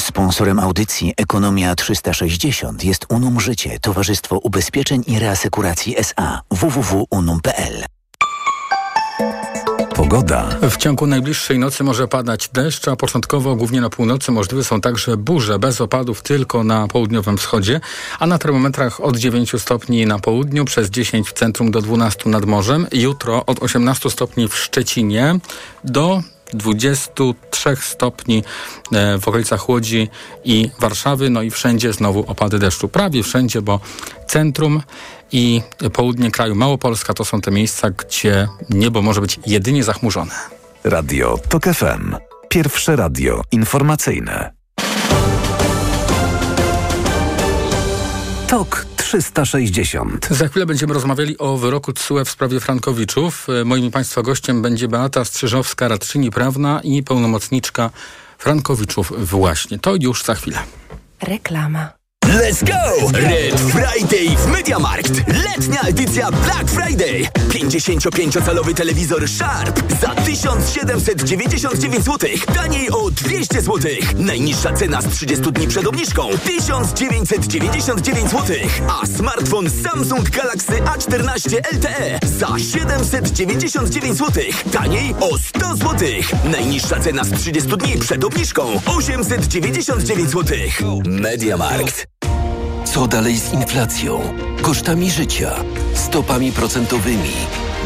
Sponsorem 0.00 0.58
audycji 0.58 1.14
Ekonomia 1.16 1.74
360 1.74 2.84
jest 2.84 3.06
Unum 3.08 3.40
Życie, 3.40 3.80
Towarzystwo 3.80 4.38
Ubezpieczeń 4.38 5.04
i 5.06 5.18
Reasekuracji 5.18 5.98
SA 5.98 6.40
www.unum.pl. 6.50 7.84
Pogoda. 10.02 10.48
W 10.70 10.76
ciągu 10.76 11.06
najbliższej 11.06 11.58
nocy 11.58 11.84
może 11.84 12.08
padać 12.08 12.48
deszcz, 12.48 12.88
a 12.88 12.96
początkowo 12.96 13.56
głównie 13.56 13.80
na 13.80 13.90
północy 13.90 14.32
możliwe 14.32 14.64
są 14.64 14.80
także 14.80 15.16
burze, 15.16 15.58
bez 15.58 15.80
opadów 15.80 16.22
tylko 16.22 16.64
na 16.64 16.88
południowym 16.88 17.38
wschodzie, 17.38 17.80
a 18.18 18.26
na 18.26 18.38
termometrach 18.38 19.00
od 19.00 19.16
9 19.16 19.52
stopni 19.58 20.06
na 20.06 20.18
południu, 20.18 20.64
przez 20.64 20.90
10 20.90 21.28
w 21.28 21.32
centrum 21.32 21.70
do 21.70 21.82
12 21.82 22.30
nad 22.30 22.44
morzem. 22.44 22.86
Jutro 22.92 23.46
od 23.46 23.62
18 23.62 24.10
stopni 24.10 24.48
w 24.48 24.56
Szczecinie 24.56 25.38
do 25.84 26.22
23 26.54 27.76
stopni 27.80 28.44
e, 28.92 29.18
w 29.18 29.28
okolicach 29.28 29.68
Łodzi 29.68 30.08
i 30.44 30.70
Warszawy, 30.80 31.30
no 31.30 31.42
i 31.42 31.50
wszędzie 31.50 31.92
znowu 31.92 32.24
opady 32.26 32.58
deszczu. 32.58 32.88
Prawie 32.88 33.22
wszędzie, 33.22 33.62
bo 33.62 33.80
centrum 34.26 34.82
i 35.32 35.62
południe 35.92 36.30
kraju 36.30 36.54
Małopolska 36.54 37.14
to 37.14 37.24
są 37.24 37.40
te 37.40 37.50
miejsca, 37.50 37.90
gdzie 37.90 38.48
niebo 38.70 39.02
może 39.02 39.20
być 39.20 39.40
jedynie 39.46 39.84
zachmurzone. 39.84 40.34
Radio 40.84 41.38
TOK 41.48 41.64
FM. 41.64 42.16
Pierwsze 42.48 42.96
radio 42.96 43.42
informacyjne. 43.52 44.52
TOK 48.48 48.86
360. 48.96 50.28
Za 50.30 50.48
chwilę 50.48 50.66
będziemy 50.66 50.94
rozmawiali 50.94 51.38
o 51.38 51.56
wyroku 51.56 51.92
TSUE 51.92 52.24
w 52.24 52.30
sprawie 52.30 52.60
Frankowiczów. 52.60 53.46
Moim 53.64 53.90
Państwa 53.90 54.22
gościem 54.22 54.62
będzie 54.62 54.88
Beata 54.88 55.24
Strzyżowska, 55.24 55.88
radczyni 55.88 56.30
prawna 56.30 56.80
i 56.84 57.02
pełnomocniczka 57.02 57.90
Frankowiczów 58.38 59.12
właśnie. 59.30 59.78
To 59.78 59.94
już 60.00 60.24
za 60.24 60.34
chwilę. 60.34 60.58
Reklama. 61.22 62.01
Let's 62.22 62.62
go! 62.62 63.10
Red 63.12 63.60
Friday 63.60 64.36
w 64.36 64.46
MediaMarkt. 64.46 65.12
Letnia 65.26 65.80
edycja 65.80 66.30
Black 66.30 66.70
Friday. 66.70 67.28
55-calowy 67.48 68.74
telewizor 68.74 69.28
Sharp 69.28 69.82
za 70.00 70.14
1799 70.14 72.04
zł. 72.04 72.30
Taniej 72.54 72.90
o 72.90 73.10
200 73.10 73.60
zł. 73.60 73.80
Najniższa 74.16 74.72
cena 74.72 75.02
z 75.02 75.08
30 75.08 75.52
dni 75.52 75.68
przed 75.68 75.86
obniżką 75.86 76.28
1999 76.44 78.30
zł. 78.30 78.56
A 78.88 79.06
smartfon 79.06 79.70
Samsung 79.70 80.30
Galaxy 80.30 80.72
A14 80.72 81.56
LTE 81.72 82.18
za 82.38 82.58
799 82.58 84.18
zł. 84.18 84.44
Taniej 84.72 85.14
o 85.20 85.38
100 85.38 85.76
zł. 85.76 86.08
Najniższa 86.44 87.00
cena 87.00 87.24
z 87.24 87.30
30 87.30 87.76
dni 87.76 87.98
przed 87.98 88.24
obniżką 88.24 88.80
899 88.86 90.30
zł. 90.30 90.58
MediaMarkt. 91.04 92.11
Co 92.84 93.06
dalej 93.06 93.38
z 93.38 93.52
inflacją, 93.52 94.20
kosztami 94.62 95.10
życia, 95.10 95.54
stopami 95.94 96.52
procentowymi, 96.52 97.32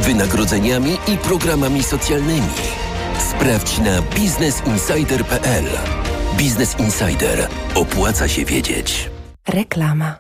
wynagrodzeniami 0.03 0.97
i 1.09 1.17
programami 1.17 1.83
socjalnymi? 1.83 2.49
Sprawdź 3.31 3.79
na 3.79 4.03
biznesinsider.pl. 4.03 5.65
Biznes 6.37 6.79
Insider. 6.79 7.49
Opłaca 7.75 8.29
się 8.29 8.45
wiedzieć. 8.45 9.11
Reklama. 9.49 10.19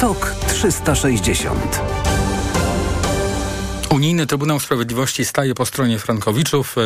TOK 0.00 0.34
360. 0.48 2.09
Unijny 3.90 4.26
Trybunał 4.26 4.60
Sprawiedliwości 4.60 5.24
staje 5.24 5.54
po 5.54 5.66
stronie 5.66 5.98
Frankowiczów. 5.98 6.76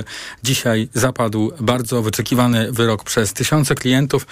Dzisiaj 0.42 0.88
zapadł 0.94 1.52
bardzo 1.60 2.02
wyczekiwany 2.02 2.72
wyrok 2.72 3.04
przez 3.04 3.32
tysiące 3.32 3.74
klientów, 3.74 4.26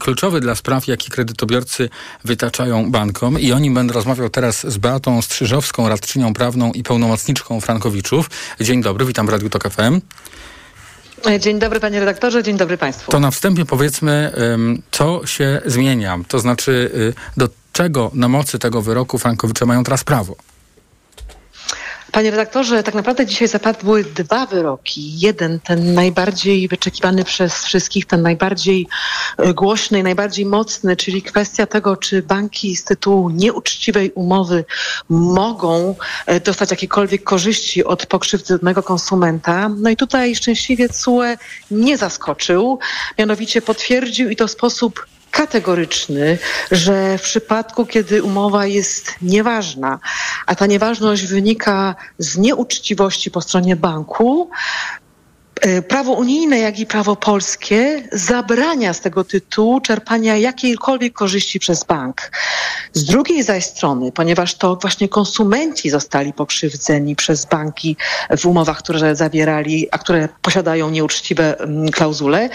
kluczowy 0.00 0.40
dla 0.40 0.54
spraw, 0.54 0.86
jakie 0.86 1.10
kredytobiorcy 1.10 1.88
wytaczają 2.24 2.90
bankom. 2.90 3.40
I 3.40 3.52
o 3.52 3.58
nim 3.58 3.74
będę 3.74 3.94
rozmawiał 3.94 4.30
teraz 4.30 4.66
z 4.66 4.78
Beatą 4.78 5.22
Strzyżowską, 5.22 5.88
radczynią 5.88 6.34
prawną 6.34 6.72
i 6.72 6.82
pełnomocniczką 6.82 7.60
Frankowiczów. 7.60 8.30
Dzień 8.60 8.82
dobry, 8.82 9.04
witam 9.04 9.26
w 9.26 9.28
Radiu 9.28 9.50
Tok 9.50 9.68
FM. 9.68 10.00
Dzień 11.40 11.58
dobry 11.58 11.80
panie 11.80 12.00
redaktorze, 12.00 12.42
dzień 12.42 12.56
dobry 12.56 12.78
państwu. 12.78 13.10
To 13.10 13.20
na 13.20 13.30
wstępie 13.30 13.64
powiedzmy, 13.64 14.32
co 14.90 15.26
się 15.26 15.60
zmienia, 15.66 16.18
to 16.28 16.38
znaczy 16.38 16.90
y, 16.94 17.14
do 17.36 17.48
czego 17.72 18.10
na 18.14 18.28
mocy 18.28 18.58
tego 18.58 18.82
wyroku 18.82 19.18
Frankowicze 19.18 19.66
mają 19.66 19.84
teraz 19.84 20.04
prawo. 20.04 20.36
Panie 22.16 22.30
redaktorze, 22.30 22.82
tak 22.82 22.94
naprawdę 22.94 23.26
dzisiaj 23.26 23.48
zapadły 23.48 24.04
dwa 24.04 24.46
wyroki. 24.46 25.20
Jeden, 25.20 25.60
ten 25.60 25.94
najbardziej 25.94 26.68
wyczekiwany 26.68 27.24
przez 27.24 27.64
wszystkich, 27.64 28.06
ten 28.06 28.22
najbardziej 28.22 28.88
e, 29.38 29.54
głośny 29.54 29.98
i 29.98 30.02
najbardziej 30.02 30.46
mocny, 30.46 30.96
czyli 30.96 31.22
kwestia 31.22 31.66
tego, 31.66 31.96
czy 31.96 32.22
banki 32.22 32.76
z 32.76 32.84
tytułu 32.84 33.30
nieuczciwej 33.30 34.12
umowy 34.12 34.64
mogą 35.08 35.94
e, 36.26 36.40
dostać 36.40 36.70
jakiekolwiek 36.70 37.24
korzyści 37.24 37.84
od 37.84 38.06
pokrzywdzonego 38.06 38.82
konsumenta. 38.82 39.68
No 39.68 39.90
i 39.90 39.96
tutaj 39.96 40.36
szczęśliwie 40.36 40.88
CUE 40.88 41.36
nie 41.70 41.96
zaskoczył, 41.96 42.78
mianowicie 43.18 43.62
potwierdził 43.62 44.30
i 44.30 44.36
to 44.36 44.46
w 44.46 44.50
sposób 44.50 45.06
kategoryczny, 45.36 46.38
że 46.70 47.18
w 47.18 47.22
przypadku, 47.22 47.86
kiedy 47.86 48.22
umowa 48.22 48.66
jest 48.66 49.14
nieważna, 49.22 49.98
a 50.46 50.54
ta 50.54 50.66
nieważność 50.66 51.26
wynika 51.26 51.94
z 52.18 52.36
nieuczciwości 52.36 53.30
po 53.30 53.40
stronie 53.40 53.76
banku, 53.76 54.50
e, 55.60 55.82
Prawo 55.82 56.12
unijne, 56.12 56.58
jak 56.58 56.78
i 56.78 56.86
prawo 56.86 57.16
polskie 57.16 58.08
zabrania 58.12 58.94
z 58.94 59.00
tego 59.00 59.24
tytułu 59.24 59.80
czerpania 59.80 60.36
jakiejkolwiek 60.36 61.12
korzyści 61.12 61.58
przez 61.58 61.84
bank. 61.84 62.30
Z 62.92 63.04
drugiej 63.04 63.42
zaś 63.42 63.64
strony, 63.64 64.12
ponieważ 64.12 64.54
to 64.54 64.76
właśnie 64.76 65.08
konsumenci 65.08 65.90
zostali 65.90 66.32
pokrzywdzeni 66.32 67.16
przez 67.16 67.46
banki 67.46 67.96
w 68.38 68.46
umowach, 68.46 68.78
które 68.78 69.16
zawierali, 69.16 69.88
a 69.90 69.98
które 69.98 70.28
posiadają 70.42 70.90
nieuczciwe 70.90 71.58
mm, 71.58 71.88
klauzule, 71.88 72.48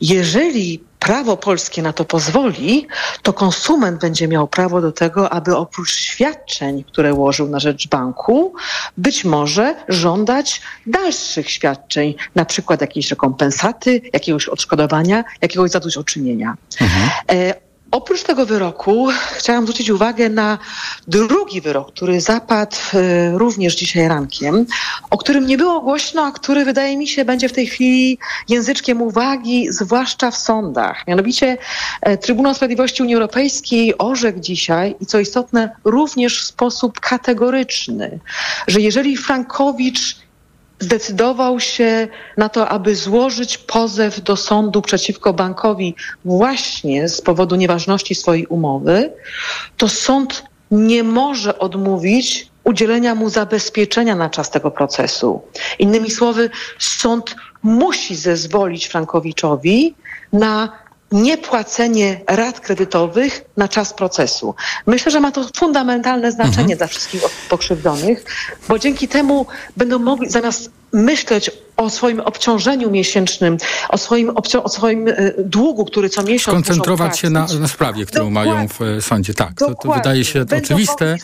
jeżeli 0.00 0.91
prawo 1.02 1.36
polskie 1.36 1.82
na 1.82 1.92
to 1.92 2.04
pozwoli, 2.04 2.86
to 3.22 3.32
konsument 3.32 4.00
będzie 4.00 4.28
miał 4.28 4.48
prawo 4.48 4.80
do 4.80 4.92
tego, 4.92 5.32
aby 5.32 5.56
oprócz 5.56 5.96
świadczeń, 5.96 6.84
które 6.84 7.14
łożył 7.14 7.48
na 7.48 7.60
rzecz 7.60 7.88
banku, 7.88 8.54
być 8.96 9.24
może 9.24 9.74
żądać 9.88 10.62
dalszych 10.86 11.50
świadczeń, 11.50 12.14
na 12.34 12.44
przykład 12.44 12.80
jakiejś 12.80 13.10
rekompensaty, 13.10 14.00
jakiegoś 14.12 14.48
odszkodowania, 14.48 15.24
jakiegoś 15.42 15.70
zadośćuczynienia. 15.70 16.54
Mhm. 16.80 17.10
E, 17.30 17.71
Oprócz 17.92 18.22
tego 18.22 18.46
wyroku 18.46 19.08
chciałam 19.32 19.64
zwrócić 19.64 19.90
uwagę 19.90 20.28
na 20.28 20.58
drugi 21.08 21.60
wyrok, 21.60 21.92
który 21.92 22.20
zapadł 22.20 22.76
e, 22.94 23.38
również 23.38 23.74
dzisiaj 23.74 24.08
rankiem, 24.08 24.66
o 25.10 25.18
którym 25.18 25.46
nie 25.46 25.58
było 25.58 25.80
głośno, 25.80 26.22
a 26.22 26.32
który 26.32 26.64
wydaje 26.64 26.96
mi 26.96 27.08
się 27.08 27.24
będzie 27.24 27.48
w 27.48 27.52
tej 27.52 27.66
chwili 27.66 28.18
języczkiem 28.48 29.02
uwagi, 29.02 29.72
zwłaszcza 29.72 30.30
w 30.30 30.36
sądach. 30.36 31.06
Mianowicie 31.06 31.58
e, 32.00 32.18
Trybunał 32.18 32.54
Sprawiedliwości 32.54 33.02
Unii 33.02 33.14
Europejskiej 33.14 33.98
orzekł 33.98 34.40
dzisiaj 34.40 34.94
i 35.00 35.06
co 35.06 35.20
istotne 35.20 35.76
również 35.84 36.40
w 36.40 36.46
sposób 36.46 37.00
kategoryczny, 37.00 38.18
że 38.66 38.80
jeżeli 38.80 39.16
Frankowicz 39.16 40.21
zdecydował 40.82 41.60
się 41.60 42.08
na 42.36 42.48
to, 42.48 42.68
aby 42.68 42.96
złożyć 42.96 43.58
pozew 43.58 44.20
do 44.20 44.36
sądu 44.36 44.82
przeciwko 44.82 45.32
bankowi 45.32 45.94
właśnie 46.24 47.08
z 47.08 47.20
powodu 47.20 47.56
nieważności 47.56 48.14
swojej 48.14 48.46
umowy, 48.46 49.12
to 49.76 49.88
sąd 49.88 50.44
nie 50.70 51.02
może 51.02 51.58
odmówić 51.58 52.48
udzielenia 52.64 53.14
mu 53.14 53.30
zabezpieczenia 53.30 54.14
na 54.16 54.30
czas 54.30 54.50
tego 54.50 54.70
procesu. 54.70 55.42
Innymi 55.78 56.10
słowy, 56.10 56.50
sąd 56.78 57.36
musi 57.62 58.16
zezwolić 58.16 58.86
Frankowiczowi 58.86 59.94
na 60.32 60.81
niepłacenie 61.12 62.20
rat 62.26 62.60
kredytowych 62.60 63.44
na 63.56 63.68
czas 63.68 63.92
procesu. 63.92 64.54
Myślę, 64.86 65.12
że 65.12 65.20
ma 65.20 65.32
to 65.32 65.48
fundamentalne 65.56 66.32
znaczenie 66.32 66.60
mhm. 66.60 66.78
dla 66.78 66.86
wszystkich 66.86 67.22
pokrzywdzonych, 67.48 68.24
bo 68.68 68.78
dzięki 68.78 69.08
temu 69.08 69.46
będą 69.76 69.98
mogli 69.98 70.30
zamiast 70.30 70.70
myśleć 70.92 71.50
o 71.84 71.90
swoim 71.90 72.20
obciążeniu 72.20 72.90
miesięcznym, 72.90 73.56
o 73.88 73.98
swoim, 73.98 74.32
o 74.64 74.68
swoim 74.68 75.08
e, 75.08 75.14
długu, 75.38 75.84
który 75.84 76.08
co 76.08 76.22
miesiąc 76.22 76.66
Skoncentrować 76.66 77.18
się 77.18 77.30
na, 77.30 77.46
na, 77.60 77.68
sprawie, 77.68 78.06
którą 78.06 78.24
Dokładnie. 78.24 78.52
mają 78.52 78.68
w 78.68 78.82
e, 78.82 79.02
sądzie. 79.02 79.34
Tak, 79.34 79.54
to, 79.58 79.74
to, 79.74 79.92
wydaje 79.92 80.24
się 80.24 80.44
to 80.44 80.56
oczywiste, 80.56 81.16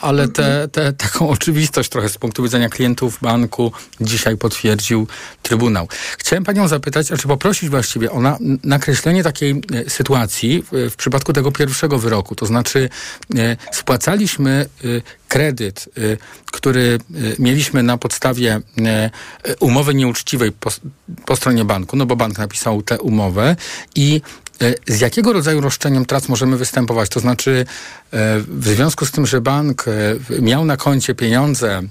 ale 0.00 0.28
te, 0.28 0.68
te, 0.68 0.92
taką 0.92 1.28
oczywistość 1.36 1.90
trochę 1.90 2.08
z 2.08 2.18
punktu 2.18 2.42
widzenia 2.42 2.68
klientów 2.68 3.18
banku 3.22 3.72
dzisiaj 4.00 4.36
potwierdził 4.36 5.06
Trybunał. 5.42 5.88
Chciałem 6.18 6.44
panią 6.44 6.68
zapytać, 6.68 7.08
czy 7.20 7.28
poprosić 7.28 7.70
właściwie 7.70 8.10
o 8.10 8.20
na, 8.20 8.38
nakreślenie 8.64 9.22
takiej 9.22 9.62
e, 9.86 9.90
sytuacji 9.90 10.62
w, 10.72 10.90
w, 10.90 10.96
przypadku 10.96 11.32
tego 11.32 11.52
pierwszego 11.52 11.98
wyroku. 11.98 12.34
To 12.34 12.46
znaczy 12.46 12.88
e, 13.36 13.56
spłacaliśmy 13.72 14.66
e, 14.84 15.23
kredyt, 15.34 15.88
który 16.46 16.98
mieliśmy 17.38 17.82
na 17.82 17.98
podstawie 17.98 18.60
umowy 19.60 19.94
nieuczciwej 19.94 20.52
po, 20.52 20.70
po, 21.26 21.36
stronie 21.36 21.64
banku, 21.64 21.96
no 21.96 22.06
bo 22.06 22.16
bank 22.16 22.38
napisał 22.38 22.82
tę 22.82 23.00
umowę 23.00 23.56
i 23.94 24.20
Z 24.88 25.00
jakiego 25.00 25.32
rodzaju 25.32 25.60
roszczeniem 25.60 26.06
teraz 26.06 26.28
możemy 26.28 26.56
występować? 26.56 27.08
To 27.08 27.20
znaczy, 27.20 27.66
w 28.46 28.68
związku 28.68 29.06
z 29.06 29.10
tym, 29.10 29.26
że 29.26 29.40
bank 29.40 29.84
miał 30.40 30.64
na 30.64 30.76
koncie 30.76 31.14
pieniądze, 31.14 31.82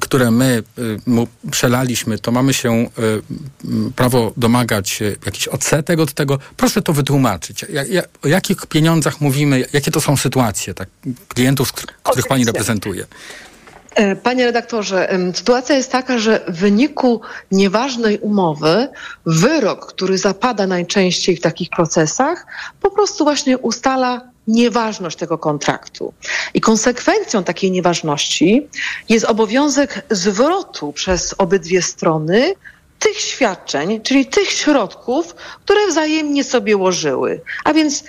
które 0.00 0.30
my 0.30 0.62
y, 0.78 0.98
mu 1.06 1.28
przelaliśmy, 1.50 2.18
to 2.18 2.32
mamy 2.32 2.54
się 2.54 2.72
y, 2.74 2.88
prawo 3.96 4.32
domagać 4.36 5.02
y, 5.02 5.16
jakiś 5.26 5.48
odsetek 5.48 6.00
od 6.00 6.12
tego. 6.12 6.38
Proszę 6.56 6.82
to 6.82 6.92
wytłumaczyć. 6.92 7.64
o 8.24 8.28
jakich 8.28 8.66
pieniądzach 8.66 9.20
mówimy? 9.20 9.64
Jakie 9.72 9.90
to 9.90 10.00
są 10.00 10.16
sytuacje 10.16 10.74
tak, 10.74 10.88
klientów, 11.28 11.72
których 12.02 12.26
pani 12.26 12.44
reprezentuje? 12.44 13.06
E, 13.94 14.16
panie 14.16 14.46
redaktorze, 14.46 15.18
sytuacja 15.34 15.76
jest 15.76 15.92
taka, 15.92 16.18
że 16.18 16.40
w 16.48 16.56
wyniku 16.56 17.20
nieważnej 17.50 18.18
umowy 18.18 18.88
wyrok, 19.26 19.86
który 19.86 20.18
zapada 20.18 20.66
najczęściej 20.66 21.36
w 21.36 21.40
takich 21.40 21.70
procesach, 21.70 22.46
po 22.80 22.90
prostu 22.90 23.24
właśnie 23.24 23.58
ustala 23.58 24.31
nieważność 24.46 25.18
tego 25.18 25.38
kontraktu. 25.38 26.12
I 26.54 26.60
konsekwencją 26.60 27.44
takiej 27.44 27.70
nieważności 27.70 28.68
jest 29.08 29.24
obowiązek 29.24 30.04
zwrotu 30.10 30.92
przez 30.92 31.34
obydwie 31.38 31.82
strony 31.82 32.54
tych 32.98 33.18
świadczeń, 33.20 34.00
czyli 34.00 34.26
tych 34.26 34.50
środków, 34.50 35.34
które 35.64 35.86
wzajemnie 35.88 36.44
sobie 36.44 36.76
łożyły. 36.76 37.40
A 37.64 37.72
więc 37.72 38.04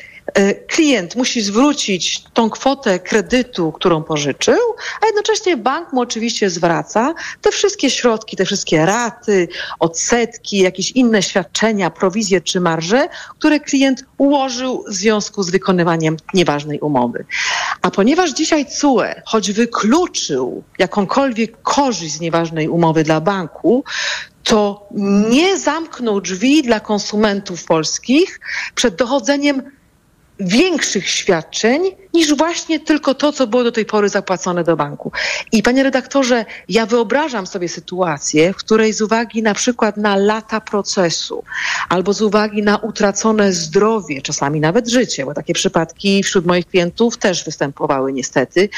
klient 0.68 1.16
musi 1.16 1.42
zwrócić 1.42 2.24
tą 2.34 2.50
kwotę 2.50 3.00
kredytu, 3.00 3.72
którą 3.72 4.04
pożyczył, 4.04 4.60
a 5.02 5.06
jednocześnie 5.06 5.58
bank 5.58 5.94
mu 5.94 6.02
oczywiście 6.02 6.50
zwraca 6.50 7.14
te 7.42 7.52
wszystkie 7.52 7.90
środki, 7.90 8.38
te 8.38 8.46
wszystkie 8.46 8.86
raty, 8.86 9.48
odsetki, 9.80 10.58
jakieś 10.58 10.92
inne 10.92 11.24
świadczenia, 11.24 11.90
prowizje 11.90 12.42
czy 12.42 12.60
marże, 12.60 13.08
które 13.30 13.60
klient 13.60 14.06
ułożył 14.18 14.84
w 14.88 14.94
związku 14.94 15.44
z 15.44 15.50
wykonywaniem 15.50 16.18
nieważnej 16.34 16.80
umowy. 16.80 17.26
A 17.82 17.92
ponieważ 17.92 18.32
dzisiaj 18.32 18.66
CUE, 18.66 19.22
choć 19.26 19.52
wykluczył 19.52 20.64
jakąkolwiek 20.80 21.62
korzyść 21.62 22.14
z 22.14 22.20
nieważnej 22.20 22.70
umowy 22.70 23.04
dla 23.04 23.22
banku, 23.22 23.84
to 24.44 24.88
nie 25.30 25.58
zamknął 25.58 26.22
drzwi 26.22 26.64
dla 26.64 26.80
konsumentów 26.80 27.66
polskich 27.66 28.40
przed 28.76 28.96
dochodzeniem 28.96 29.72
większych 30.40 31.10
świadczeń 31.10 31.82
niż 32.14 32.36
właśnie 32.36 32.80
tylko 32.80 33.14
to, 33.14 33.32
co 33.32 33.48
było 33.48 33.64
do 33.64 33.72
tej 33.72 33.86
pory 33.86 34.10
zapłacone 34.10 34.64
do 34.64 34.76
banku. 34.76 35.12
I 35.52 35.64
panie 35.64 35.84
redaktorze, 35.84 36.46
ja 36.70 36.86
wyobrażam 36.86 37.48
sobie 37.48 37.70
sytuację, 37.70 38.54
w 38.54 38.56
której 38.56 38.94
z 38.94 39.02
uwagi 39.02 39.44
na 39.44 39.54
przykład 39.54 39.98
na 39.98 40.16
lata 40.16 40.62
procesu 40.62 41.44
albo 41.90 42.14
z 42.14 42.22
uwagi 42.22 42.64
na 42.64 42.78
utracone 42.78 43.54
zdrowie, 43.54 44.22
czasami 44.22 44.60
nawet 44.60 44.90
życie, 44.90 45.26
bo 45.26 45.34
takie 45.34 45.54
przypadki 45.54 46.24
wśród 46.24 46.46
moich 46.46 46.68
klientów 46.68 47.18
też 47.18 47.46
występowały 47.46 48.14
niestety, 48.14 48.70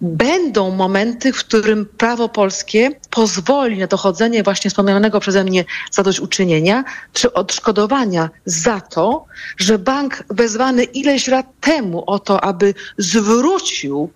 będą 0.00 0.70
momenty, 0.70 1.32
w 1.32 1.38
którym 1.38 1.86
prawo 1.86 2.28
polskie 2.28 2.90
pozwoli 3.10 3.78
na 3.78 3.86
dochodzenie 3.86 4.42
właśnie 4.42 4.70
wspomnianego 4.70 5.20
przeze 5.20 5.44
mnie 5.44 5.64
zadośćuczynienia 5.90 6.84
czy 7.12 7.32
odszkodowania 7.32 8.30
za 8.44 8.80
to, 8.80 9.24
że 9.56 9.78
bank 9.78 10.24
wezwany 10.30 10.84
ileś 10.84 11.28
lat 11.28 11.46
temu 11.60 12.04
o 12.06 12.18
to, 12.18 12.44
aby 12.44 12.73
zwrócił 12.98 14.10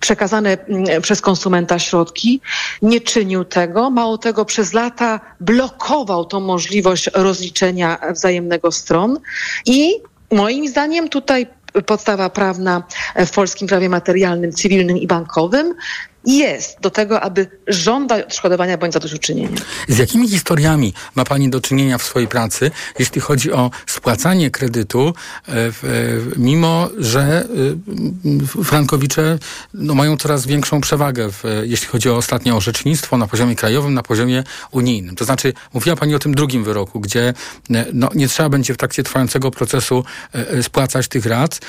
przekazane 0.00 0.58
mm, 0.68 1.02
przez 1.02 1.20
konsumenta 1.20 1.78
środki, 1.78 2.40
nie 2.82 3.00
czynił 3.00 3.44
tego. 3.44 3.90
Mało 3.90 4.18
tego, 4.18 4.44
przez 4.44 4.72
lata 4.72 5.20
blokował 5.40 6.24
tą 6.24 6.40
możliwość 6.40 7.10
rozliczenia 7.14 7.98
wzajemnego 8.12 8.72
stron 8.72 9.18
i 9.66 9.94
moim 10.30 10.68
zdaniem 10.68 11.08
tutaj 11.08 11.46
podstawa 11.86 12.30
prawna 12.30 12.82
w 13.16 13.30
polskim 13.30 13.68
prawie 13.68 13.88
materialnym, 13.88 14.52
cywilnym 14.52 14.98
i 14.98 15.06
bankowym 15.06 15.74
jest 16.26 16.80
do 16.80 16.90
tego, 16.90 17.20
aby 17.20 17.46
żądać 17.66 18.24
odszkodowania 18.24 18.78
bądź 18.78 18.92
zadośćuczynienia. 18.92 19.60
Z 19.88 19.98
jakimi 19.98 20.28
historiami 20.28 20.94
ma 21.14 21.24
Pani 21.24 21.50
do 21.50 21.60
czynienia 21.60 21.98
w 21.98 22.02
swojej 22.02 22.28
pracy, 22.28 22.70
jeśli 22.98 23.20
chodzi 23.20 23.52
o 23.52 23.70
spłacanie 23.86 24.50
kredytu, 24.50 25.14
e, 25.48 25.52
e, 25.52 25.70
mimo 26.36 26.88
że 26.98 27.44
e, 28.58 28.64
frankowicze 28.64 29.38
no, 29.74 29.94
mają 29.94 30.16
coraz 30.16 30.46
większą 30.46 30.80
przewagę, 30.80 31.28
jeśli 31.62 31.88
chodzi 31.88 32.10
o 32.10 32.16
ostatnie 32.16 32.54
orzecznictwo 32.54 33.16
na 33.16 33.26
poziomie 33.26 33.56
krajowym, 33.56 33.94
na 33.94 34.02
poziomie 34.02 34.44
unijnym. 34.70 35.16
To 35.16 35.24
znaczy, 35.24 35.52
mówiła 35.74 35.96
Pani 35.96 36.14
o 36.14 36.18
tym 36.18 36.34
drugim 36.34 36.64
wyroku, 36.64 37.00
gdzie 37.00 37.34
no, 37.92 38.10
nie 38.14 38.28
trzeba 38.28 38.48
będzie 38.48 38.74
w 38.74 38.76
trakcie 38.76 39.02
trwającego 39.02 39.50
procesu 39.50 40.04
spłacać 40.62 41.08
tych 41.08 41.26
rat. 41.26 41.60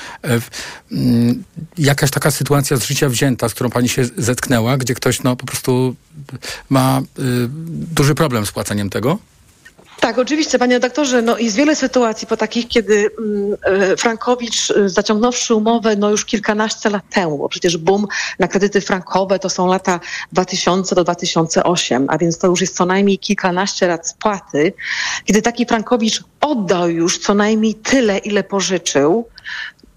Jakaś 1.78 2.10
taka 2.10 2.30
sytuacja 2.30 2.76
z 2.76 2.84
życia 2.84 3.08
wzięta, 3.08 3.48
z 3.48 3.54
którą 3.54 3.70
Pani 3.70 3.88
się 3.88 4.04
zetknęła, 4.16 4.41
zetknęła, 4.42 4.76
gdzie 4.76 4.94
ktoś 4.94 5.22
no, 5.22 5.36
po 5.36 5.46
prostu 5.46 5.94
ma 6.70 7.00
y, 7.00 7.02
duży 7.94 8.14
problem 8.14 8.46
z 8.46 8.52
płaceniem 8.52 8.90
tego? 8.90 9.18
Tak, 10.00 10.18
oczywiście, 10.18 10.58
panie 10.58 10.74
redaktorze, 10.74 11.22
no 11.22 11.38
jest 11.38 11.56
wiele 11.56 11.76
sytuacji 11.76 12.26
po 12.26 12.36
takich, 12.36 12.68
kiedy 12.68 13.10
mm, 13.18 13.56
e, 13.62 13.96
Frankowicz 13.96 14.70
e, 14.70 14.88
zaciągnąwszy 14.88 15.54
umowę 15.54 15.96
no 15.96 16.10
już 16.10 16.24
kilkanaście 16.24 16.90
lat 16.90 17.02
temu, 17.10 17.38
bo 17.38 17.48
przecież 17.48 17.76
boom 17.76 18.06
na 18.38 18.48
kredyty 18.48 18.80
frankowe 18.80 19.38
to 19.38 19.50
są 19.50 19.66
lata 19.66 20.00
2000 20.32 20.94
do 20.94 21.04
2008, 21.04 22.06
a 22.08 22.18
więc 22.18 22.38
to 22.38 22.46
już 22.46 22.60
jest 22.60 22.76
co 22.76 22.86
najmniej 22.86 23.18
kilkanaście 23.18 23.86
lat 23.86 24.08
spłaty. 24.08 24.72
Kiedy 25.24 25.42
taki 25.42 25.66
Frankowicz 25.66 26.22
oddał 26.40 26.88
już 26.90 27.18
co 27.18 27.34
najmniej 27.34 27.74
tyle, 27.74 28.18
ile 28.18 28.44
pożyczył, 28.44 29.28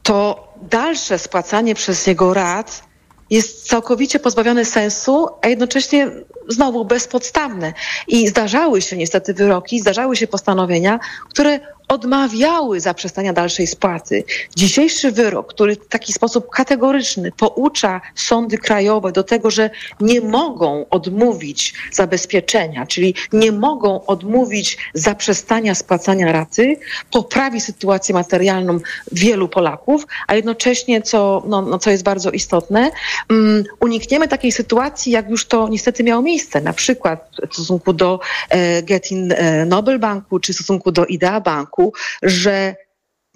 to 0.04 0.48
dalsze 0.70 1.20
spłacanie 1.20 1.76
przez 1.76 2.08
jego 2.08 2.34
rat 2.34 2.84
jest 3.30 3.68
całkowicie 3.68 4.20
pozbawione 4.20 4.66
sensu, 4.66 5.28
a 5.42 5.48
jednocześnie 5.48 6.12
znowu 6.48 6.86
bezpodstawne. 6.86 7.74
I 8.08 8.28
zdarzały 8.28 8.82
się 8.82 8.98
niestety 8.98 9.34
wyroki, 9.34 9.80
zdarzały 9.80 10.16
się 10.16 10.28
postanowienia, 10.28 11.00
które 11.30 11.60
odmawiały 11.88 12.80
zaprzestania 12.80 13.34
dalszej 13.34 13.68
spłaty. 13.68 14.24
Dzisiejszy 14.56 15.12
wyrok, 15.12 15.54
który 15.54 15.76
w 15.76 15.88
taki 15.88 16.14
sposób 16.14 16.50
kategoryczny 16.50 17.32
poucza 17.32 18.02
sądy 18.16 18.58
krajowe 18.58 19.12
do 19.12 19.24
tego, 19.24 19.52
że 19.52 19.70
nie 20.00 20.22
mogą 20.22 20.86
odmówić 20.90 21.74
zabezpieczenia, 21.92 22.86
czyli 22.86 23.16
nie 23.34 23.52
mogą 23.52 24.06
odmówić 24.06 24.78
zaprzestania 24.94 25.76
spłacania 25.76 26.32
raty, 26.32 26.78
poprawi 27.12 27.62
sytuację 27.62 28.16
materialną 28.16 28.80
wielu 29.12 29.48
Polaków, 29.48 30.08
a 30.28 30.36
jednocześnie, 30.36 31.02
co, 31.02 31.44
no, 31.48 31.62
no 31.62 31.80
co 31.80 31.92
jest 31.92 32.04
bardzo 32.04 32.32
istotne, 32.32 32.92
um, 33.30 33.64
unikniemy 33.80 34.28
takiej 34.28 34.52
sytuacji, 34.52 35.12
jak 35.12 35.30
już 35.30 35.46
to 35.46 35.68
niestety 35.68 36.04
miało 36.04 36.22
miejsce, 36.22 36.62
na 36.62 36.74
przykład 36.74 37.30
w 37.50 37.54
stosunku 37.54 37.94
do 37.94 38.20
e, 38.50 38.84
Getin 38.84 39.32
e, 39.32 39.66
Nobel 39.66 40.00
Banku 40.00 40.40
czy 40.40 40.54
w 40.54 40.56
stosunku 40.56 40.92
do 40.92 41.06
Idea 41.06 41.42
Banku, 41.42 41.75
roku, 41.76 41.94
że 42.24 42.76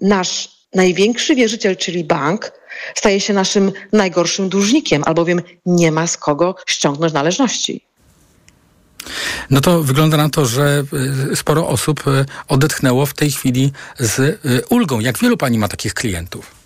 nasz 0.00 0.48
największy 0.74 1.34
wierzyciel, 1.34 1.76
czyli 1.76 2.04
bank, 2.04 2.52
staje 2.94 3.20
się 3.20 3.32
naszym 3.32 3.72
najgorszym 3.92 4.48
dłużnikiem, 4.48 5.02
albowiem 5.06 5.42
nie 5.66 5.92
ma 5.92 6.06
z 6.06 6.16
kogo 6.16 6.54
ściągnąć 6.66 7.12
należności. 7.12 7.84
No 9.50 9.60
to 9.60 9.82
wygląda 9.82 10.16
na 10.16 10.28
to, 10.28 10.46
że 10.46 10.84
y, 11.32 11.36
sporo 11.36 11.68
osób 11.68 12.06
y, 12.06 12.24
odetchnęło 12.48 13.06
w 13.06 13.14
tej 13.14 13.30
chwili 13.30 13.72
z 13.98 14.18
y, 14.18 14.38
ulgą. 14.68 15.00
Jak 15.00 15.18
wielu 15.18 15.36
pani 15.36 15.58
ma 15.58 15.68
takich 15.68 15.94
klientów? 15.94 16.59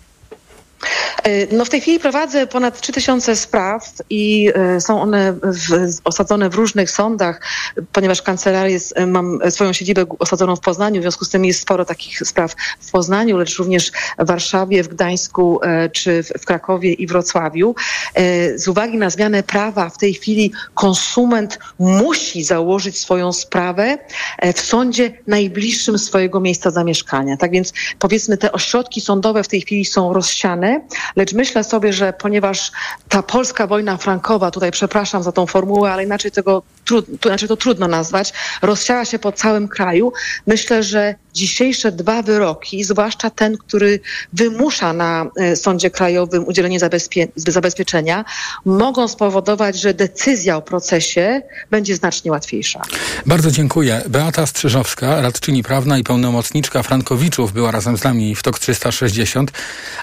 E, 1.23 1.55
no 1.55 1.65
w 1.65 1.69
tej 1.69 1.81
chwili 1.81 1.99
prowadzę 1.99 2.47
ponad 2.47 2.81
3000 2.81 3.35
spraw 3.35 3.93
i 4.09 4.51
e, 4.55 4.81
są 4.81 5.01
one 5.01 5.33
w, 5.33 5.99
osadzone 6.03 6.49
w 6.49 6.55
różnych 6.55 6.91
sądach, 6.91 7.41
ponieważ 7.91 8.21
kancelaria 8.21 8.69
jest, 8.69 8.93
e, 8.97 9.07
mam 9.07 9.39
swoją 9.49 9.73
siedzibę 9.73 10.05
osadzoną 10.19 10.55
w 10.55 10.59
Poznaniu, 10.59 11.01
w 11.01 11.03
związku 11.03 11.25
z 11.25 11.29
tym 11.29 11.45
jest 11.45 11.61
sporo 11.61 11.85
takich 11.85 12.19
spraw 12.19 12.55
w 12.79 12.91
Poznaniu, 12.91 13.37
lecz 13.37 13.57
również 13.57 13.91
w 14.19 14.25
Warszawie, 14.25 14.83
w 14.83 14.87
Gdańsku 14.87 15.59
czy 15.93 16.23
w 16.23 16.45
Krakowie 16.45 16.93
i 16.93 17.07
Wrocławiu. 17.07 17.75
Z 18.55 18.67
uwagi 18.67 18.97
na 18.97 19.09
zmianę 19.09 19.43
prawa 19.43 19.89
w 19.89 19.97
tej 19.97 20.13
chwili 20.13 20.51
konsument 20.73 21.59
musi 21.79 22.43
założyć 22.43 22.99
swoją 22.99 23.33
sprawę 23.33 23.97
w 24.55 24.59
sądzie 24.61 25.13
najbliższym 25.27 25.99
swojego 25.99 26.39
miejsca 26.39 26.71
zamieszkania. 26.71 27.37
Tak 27.37 27.51
więc 27.51 27.73
powiedzmy 27.99 28.37
te 28.37 28.51
ośrodki 28.51 29.01
sądowe 29.01 29.43
w 29.43 29.47
tej 29.47 29.61
chwili 29.61 29.85
są 29.85 30.13
rozsiane, 30.13 30.64
lecz 31.15 31.33
myślę 31.33 31.63
sobie, 31.63 31.93
że 31.93 32.13
ponieważ 32.13 32.71
ta 33.09 33.23
polska 33.23 33.67
wojna 33.67 33.97
frankowa, 33.97 34.51
tutaj 34.51 34.71
przepraszam 34.71 35.23
za 35.23 35.31
tą 35.31 35.45
formułę, 35.45 35.91
ale 35.93 36.03
inaczej 36.03 36.31
tego 36.31 36.63
trudno, 36.85 37.17
to, 37.19 37.29
znaczy 37.29 37.47
to 37.47 37.57
trudno 37.57 37.87
nazwać, 37.87 38.33
rozsiała 38.61 39.05
się 39.05 39.19
po 39.19 39.31
całym 39.31 39.67
kraju, 39.67 40.13
myślę, 40.47 40.83
że 40.83 41.15
dzisiejsze 41.33 41.91
dwa 41.91 42.21
wyroki, 42.21 42.83
zwłaszcza 42.83 43.29
ten, 43.29 43.57
który 43.57 43.99
wymusza 44.33 44.93
na 44.93 45.27
e, 45.37 45.55
Sądzie 45.55 45.89
Krajowym 45.89 46.47
udzielenie 46.47 46.79
zabezpie 46.79 47.27
zabezpieczenia, 47.35 48.25
mogą 48.65 49.07
spowodować, 49.07 49.79
że 49.79 49.93
decyzja 49.93 50.57
o 50.57 50.61
procesie 50.61 51.41
będzie 51.71 51.95
znacznie 51.95 52.31
łatwiejsza. 52.31 52.81
Bardzo 53.25 53.51
dziękuję. 53.51 54.01
Beata 54.09 54.45
Strzyżowska, 54.45 55.21
radczyni 55.21 55.63
prawna 55.63 55.97
i 55.97 56.03
pełnomocniczka 56.03 56.83
Frankowiczów 56.83 57.53
była 57.53 57.71
razem 57.71 57.97
z 57.97 58.03
nami 58.03 58.35
w 58.35 58.43
TOK 58.43 58.59
360. 58.59 59.51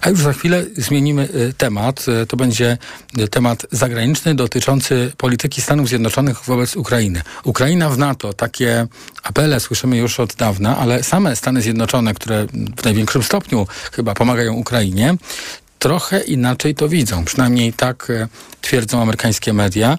A 0.00 0.10
już 0.10 0.20
za 0.20 0.32
chwilę 0.32 0.64
zmienimy 0.76 1.28
y, 1.34 1.54
temat. 1.54 2.06
Y, 2.22 2.26
to 2.26 2.36
będzie 2.36 2.78
y, 3.18 3.28
temat 3.28 3.66
zagraniczny 3.70 4.34
dotyczący 4.34 5.12
polityki 5.16 5.62
Stanów 5.62 5.88
Zjednoczonych 5.88 6.44
wobec 6.44 6.71
Ukrainy. 6.76 7.22
Ukraina 7.44 7.90
w 7.90 7.98
NATO, 7.98 8.32
takie 8.32 8.86
apele 9.22 9.60
słyszymy 9.60 9.96
już 9.96 10.20
od 10.20 10.34
dawna, 10.34 10.78
ale 10.78 11.02
same 11.02 11.36
Stany 11.36 11.62
Zjednoczone, 11.62 12.14
które 12.14 12.46
w 12.76 12.84
największym 12.84 13.22
stopniu 13.22 13.66
chyba 13.92 14.14
pomagają 14.14 14.54
Ukrainie, 14.54 15.16
trochę 15.78 16.20
inaczej 16.20 16.74
to 16.74 16.88
widzą. 16.88 17.24
Przynajmniej 17.24 17.72
tak 17.72 18.10
e, 18.10 18.28
twierdzą 18.60 19.02
amerykańskie 19.02 19.52
media. 19.52 19.98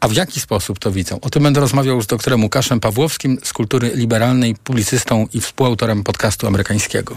A 0.00 0.08
w 0.08 0.12
jaki 0.12 0.40
sposób 0.40 0.78
to 0.78 0.90
widzą? 0.92 1.20
O 1.20 1.30
tym 1.30 1.42
będę 1.42 1.60
rozmawiał 1.60 2.02
z 2.02 2.06
doktorem 2.06 2.42
Łukaszem 2.42 2.80
Pawłowskim 2.80 3.38
z 3.42 3.52
kultury 3.52 3.90
liberalnej, 3.94 4.54
publicystą 4.54 5.26
i 5.32 5.40
współautorem 5.40 6.04
podcastu 6.04 6.46
amerykańskiego. 6.46 7.16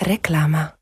Reklama. 0.00 0.81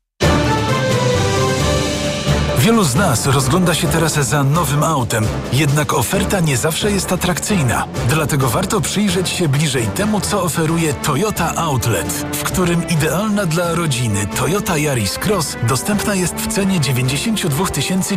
Wielu 2.61 2.83
z 2.83 2.95
nas 2.95 3.27
rozgląda 3.27 3.73
się 3.73 3.87
teraz 3.87 4.13
za 4.13 4.43
nowym 4.43 4.83
autem, 4.83 5.25
jednak 5.53 5.93
oferta 5.93 6.39
nie 6.39 6.57
zawsze 6.57 6.91
jest 6.91 7.11
atrakcyjna. 7.11 7.87
Dlatego 8.09 8.49
warto 8.49 8.81
przyjrzeć 8.81 9.29
się 9.29 9.47
bliżej 9.47 9.87
temu, 9.87 10.21
co 10.21 10.43
oferuje 10.43 10.93
Toyota 10.93 11.55
Outlet, 11.55 12.25
w 12.33 12.43
którym 12.43 12.89
idealna 12.89 13.45
dla 13.45 13.75
rodziny 13.75 14.27
Toyota 14.37 14.77
Yaris 14.77 15.17
Cross 15.17 15.57
dostępna 15.67 16.15
jest 16.15 16.35
w 16.35 16.47
cenie 16.47 16.79
92 16.79 17.65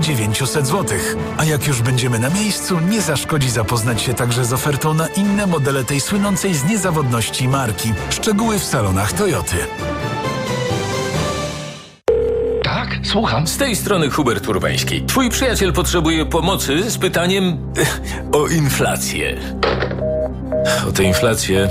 900 0.00 0.66
zł. 0.66 0.98
A 1.36 1.44
jak 1.44 1.66
już 1.66 1.82
będziemy 1.82 2.18
na 2.18 2.30
miejscu, 2.30 2.80
nie 2.80 3.02
zaszkodzi 3.02 3.50
zapoznać 3.50 4.02
się 4.02 4.14
także 4.14 4.44
z 4.44 4.52
ofertą 4.52 4.94
na 4.94 5.06
inne 5.06 5.46
modele 5.46 5.84
tej 5.84 6.00
słynącej 6.00 6.54
z 6.54 6.64
niezawodności 6.64 7.48
marki. 7.48 7.92
Szczegóły 8.10 8.58
w 8.58 8.64
salonach 8.64 9.12
Toyoty. 9.12 9.56
Tak, 12.84 12.98
słucham. 13.02 13.46
Z 13.46 13.56
tej 13.56 13.76
strony 13.76 14.10
Hubert 14.10 14.48
Urbański. 14.48 15.02
Twój 15.02 15.30
przyjaciel 15.30 15.72
potrzebuje 15.72 16.26
pomocy 16.26 16.90
z 16.90 16.98
pytaniem 16.98 17.72
o 18.32 18.48
inflację. 18.48 19.36
O 20.88 20.92
tę 20.92 21.02
inflację 21.02 21.68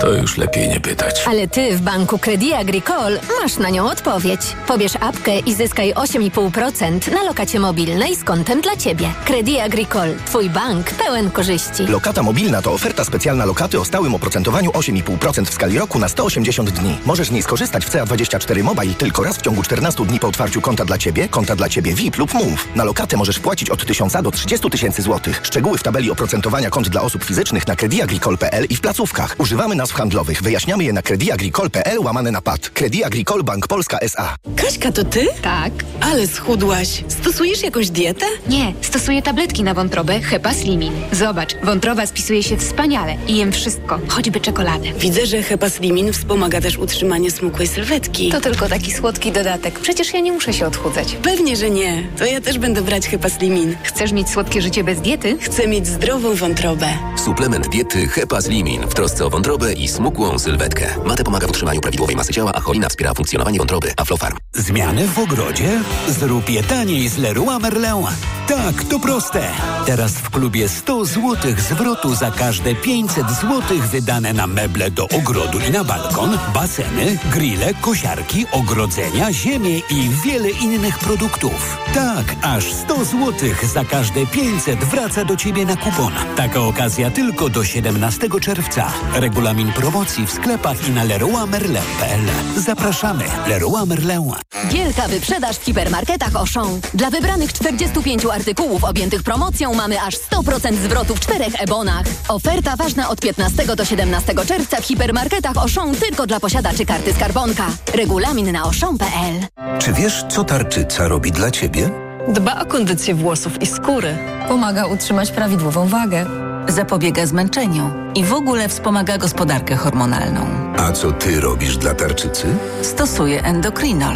to 0.00 0.12
już 0.12 0.36
lepiej 0.36 0.68
nie 0.68 0.80
pytać. 0.80 1.24
Ale 1.26 1.48
ty 1.48 1.76
w 1.76 1.80
banku 1.80 2.18
Credit 2.18 2.54
Agricole 2.54 3.20
masz 3.42 3.56
na 3.56 3.70
nią 3.70 3.90
odpowiedź. 3.90 4.40
Pobierz 4.66 4.96
apkę 5.00 5.38
i 5.38 5.54
zyskaj 5.54 5.94
8,5% 5.94 7.12
na 7.12 7.22
lokacie 7.22 7.60
mobilnej 7.60 8.16
z 8.16 8.24
kontem 8.24 8.60
dla 8.60 8.76
ciebie. 8.76 9.08
Credit 9.24 9.60
Agricole. 9.60 10.14
Twój 10.26 10.50
bank 10.50 10.90
pełen 10.90 11.30
korzyści. 11.30 11.86
Lokata 11.86 12.22
mobilna 12.22 12.62
to 12.62 12.72
oferta 12.72 13.04
specjalna 13.04 13.44
lokaty 13.44 13.80
o 13.80 13.84
stałym 13.84 14.14
oprocentowaniu 14.14 14.70
8,5% 14.70 15.44
w 15.44 15.54
skali 15.54 15.78
roku 15.78 15.98
na 15.98 16.08
180 16.08 16.70
dni. 16.70 16.98
Możesz 17.06 17.28
z 17.28 17.30
niej 17.30 17.42
skorzystać 17.42 17.84
w 17.84 17.90
CA24 17.90 18.62
Mobile 18.64 18.94
tylko 18.94 19.24
raz 19.24 19.36
w 19.36 19.42
ciągu 19.42 19.62
14 19.62 20.06
dni 20.06 20.20
po 20.20 20.28
otwarciu 20.28 20.60
konta 20.60 20.84
dla 20.84 20.98
ciebie, 20.98 21.28
konta 21.28 21.56
dla 21.56 21.68
ciebie 21.68 21.94
VIP 21.94 22.18
lub 22.18 22.34
Move. 22.34 22.68
Na 22.74 22.84
lokatę 22.84 23.16
możesz 23.16 23.38
płacić 23.38 23.70
od 23.70 23.86
1000 23.86 24.12
do 24.22 24.30
30 24.30 24.70
tysięcy 24.70 25.02
złotych. 25.02 25.40
Szczegóły 25.42 25.78
w 25.78 25.82
tabeli 25.82 26.10
oprocentowania 26.10 26.70
kont 26.70 26.88
dla 26.88 27.02
osób 27.02 27.24
fizycznych 27.24 27.66
na 27.66 27.76
crediagricole.pl 27.88 28.66
i 28.70 28.76
w 28.76 28.80
placówkach. 28.80 29.36
Używamy 29.38 29.74
nazw 29.74 29.94
handlowych. 29.94 30.42
Wyjaśniamy 30.42 30.84
je 30.84 30.92
na 30.92 31.02
crediagricole.pl 31.02 31.98
łamane 31.98 32.30
na 32.30 32.40
PAD. 32.42 32.70
Credit 32.70 33.04
Agricole 33.04 33.42
Bank 33.42 33.66
Polska 33.66 33.98
S.A. 33.98 34.36
Kaśka, 34.56 34.92
to 34.92 35.04
ty? 35.04 35.26
Tak. 35.42 35.72
Ale 36.00 36.26
schudłaś. 36.26 37.04
Stosujesz 37.08 37.62
jakąś 37.62 37.90
dietę? 37.90 38.26
Nie, 38.48 38.72
stosuję 38.82 39.22
tabletki 39.22 39.62
na 39.62 39.74
wątrobę 39.74 40.20
Hepa 40.20 40.54
Slimin. 40.54 40.92
Zobacz, 41.12 41.56
wątroba 41.64 42.06
spisuje 42.06 42.42
się 42.42 42.56
wspaniale 42.56 43.16
i 43.28 43.36
jem 43.36 43.52
wszystko, 43.52 43.98
choćby 44.08 44.40
czekoladę. 44.40 44.92
Widzę, 44.98 45.26
że 45.26 45.42
Hepa 45.42 45.70
Slimin 45.70 46.12
wspomaga 46.12 46.60
też 46.60 46.78
utrzymanie 46.78 47.30
smukłej 47.30 47.68
sylwetki. 47.68 48.28
To 48.30 48.40
tylko 48.40 48.68
taki 48.68 48.92
słodki 48.92 49.32
dodatek. 49.32 49.80
Przecież 49.80 50.14
ja 50.14 50.20
nie 50.20 50.32
muszę 50.32 50.52
się 50.52 50.66
odchudzać. 50.66 51.16
Pewnie, 51.22 51.56
że 51.56 51.70
nie. 51.70 52.08
To 52.18 52.24
ja 52.26 52.40
też 52.40 52.58
będę 52.58 52.82
brać 52.82 53.08
Hepa 53.08 53.28
Slimin. 53.28 53.76
Chcesz 53.82 54.12
mieć 54.12 54.28
słodkie 54.28 54.62
życie 54.62 54.84
bez 54.84 55.00
diety? 55.00 55.38
Chcę 55.40 55.68
mieć 55.68 55.86
zdrową 55.86 56.34
wątrobę. 56.34 56.86
Suplement 57.24 57.68
diety 57.68 57.77
Hepa 57.86 58.42
Slimin 58.42 58.82
w 58.82 58.94
trosce 58.94 59.26
o 59.26 59.30
wątrobę 59.30 59.72
i 59.72 59.88
smukłą 59.88 60.38
sylwetkę. 60.38 60.86
Mate 61.04 61.24
pomaga 61.24 61.46
w 61.46 61.50
utrzymaniu 61.50 61.80
prawidłowej 61.80 62.16
masy 62.16 62.32
ciała, 62.32 62.52
a 62.54 62.60
cholina 62.60 62.88
wspiera 62.88 63.14
funkcjonowanie 63.14 63.58
wątroby. 63.58 63.92
Aflofarm. 63.96 64.36
Zmiany 64.54 65.08
w 65.08 65.18
ogrodzie? 65.18 65.80
Zrób 66.08 66.50
je 66.50 66.62
taniej 66.62 67.08
z 67.08 67.18
Leroy 67.18 67.58
Merlin. 67.58 68.06
Tak, 68.48 68.84
to 68.84 68.98
proste. 68.98 69.48
Teraz 69.86 70.12
w 70.12 70.30
klubie 70.30 70.68
100 70.68 71.04
zł 71.04 71.36
zwrotu 71.58 72.14
za 72.14 72.30
każde 72.30 72.74
500 72.74 73.30
zł 73.30 73.62
wydane 73.92 74.32
na 74.32 74.46
meble 74.46 74.90
do 74.90 75.08
ogrodu 75.08 75.58
i 75.68 75.70
na 75.70 75.84
balkon, 75.84 76.38
baseny, 76.54 77.18
grille, 77.32 77.74
kosiarki, 77.74 78.46
ogrodzenia, 78.52 79.32
ziemię 79.32 79.78
i 79.78 80.08
wiele 80.24 80.50
innych 80.50 80.98
produktów. 80.98 81.78
Tak, 81.94 82.36
aż 82.42 82.72
100 82.72 83.04
zł 83.04 83.32
za 83.74 83.84
każde 83.84 84.26
500 84.26 84.84
wraca 84.84 85.24
do 85.24 85.36
Ciebie 85.36 85.66
na 85.66 85.76
kupon. 85.76 86.12
Taka 86.36 86.60
okazja 86.60 87.10
tylko 87.10 87.48
do 87.48 87.64
17 87.68 88.28
czerwca. 88.40 88.92
Regulamin 89.14 89.72
promocji 89.72 90.26
w 90.26 90.30
sklepach 90.30 90.88
i 90.88 90.90
na 90.90 91.04
leroymerlin.pl. 91.04 92.20
Zapraszamy. 92.56 93.24
Leroy 93.48 93.86
Merlin. 93.86 94.32
Wielka 94.70 95.08
wyprzedaż 95.08 95.56
w 95.56 95.64
hipermarketach 95.64 96.36
Auchan. 96.36 96.80
Dla 96.94 97.10
wybranych 97.10 97.52
45 97.52 98.24
artykułów 98.24 98.84
objętych 98.84 99.22
promocją 99.22 99.74
mamy 99.74 100.02
aż 100.02 100.14
100% 100.14 100.74
zwrotu 100.74 101.16
w 101.16 101.20
czterech 101.20 101.62
ebonach. 101.62 102.04
Oferta 102.28 102.76
ważna 102.76 103.08
od 103.08 103.20
15 103.20 103.76
do 103.76 103.84
17 103.84 104.34
czerwca 104.46 104.80
w 104.80 104.84
hipermarketach 104.84 105.56
Auchan 105.56 105.94
tylko 105.94 106.26
dla 106.26 106.40
posiadaczy 106.40 106.86
karty 106.86 107.12
skarbonka. 107.12 107.66
Regulamin 107.94 108.52
na 108.52 108.62
auchan.pl. 108.62 109.34
Czy 109.78 109.92
wiesz, 109.92 110.24
co 110.28 110.44
tarczyca 110.44 111.08
robi 111.08 111.32
dla 111.32 111.50
ciebie? 111.50 111.90
Dba 112.28 112.60
o 112.60 112.66
kondycję 112.66 113.14
włosów 113.14 113.62
i 113.62 113.66
skóry. 113.66 114.18
Pomaga 114.48 114.86
utrzymać 114.86 115.30
prawidłową 115.30 115.88
wagę. 115.88 116.47
Zapobiega 116.68 117.26
zmęczeniu 117.26 117.90
i 118.14 118.24
w 118.24 118.32
ogóle 118.32 118.68
wspomaga 118.68 119.18
gospodarkę 119.18 119.76
hormonalną. 119.76 120.40
A 120.76 120.92
co 120.92 121.12
ty 121.12 121.40
robisz 121.40 121.76
dla 121.76 121.94
tarczycy? 121.94 122.46
Stosuje 122.82 123.44
endokrinol. 123.44 124.14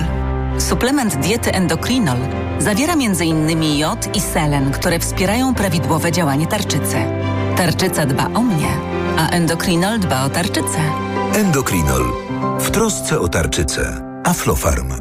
Suplement 0.58 1.16
diety 1.16 1.52
endokrinol 1.52 2.18
zawiera 2.58 2.92
m.in. 2.92 3.62
jod 3.78 4.16
i 4.16 4.20
selen, 4.20 4.70
które 4.70 4.98
wspierają 4.98 5.54
prawidłowe 5.54 6.12
działanie 6.12 6.46
tarczycy. 6.46 6.96
Tarczyca 7.56 8.06
dba 8.06 8.26
o 8.34 8.42
mnie, 8.42 8.68
a 9.18 9.28
endokrinol 9.28 9.98
dba 10.00 10.24
o 10.24 10.30
tarczycę. 10.30 10.78
Endokrinol. 11.34 12.04
W 12.60 12.70
trosce 12.70 13.20
o 13.20 13.28
tarczycę. 13.28 14.02
Aflofarm. 14.24 14.92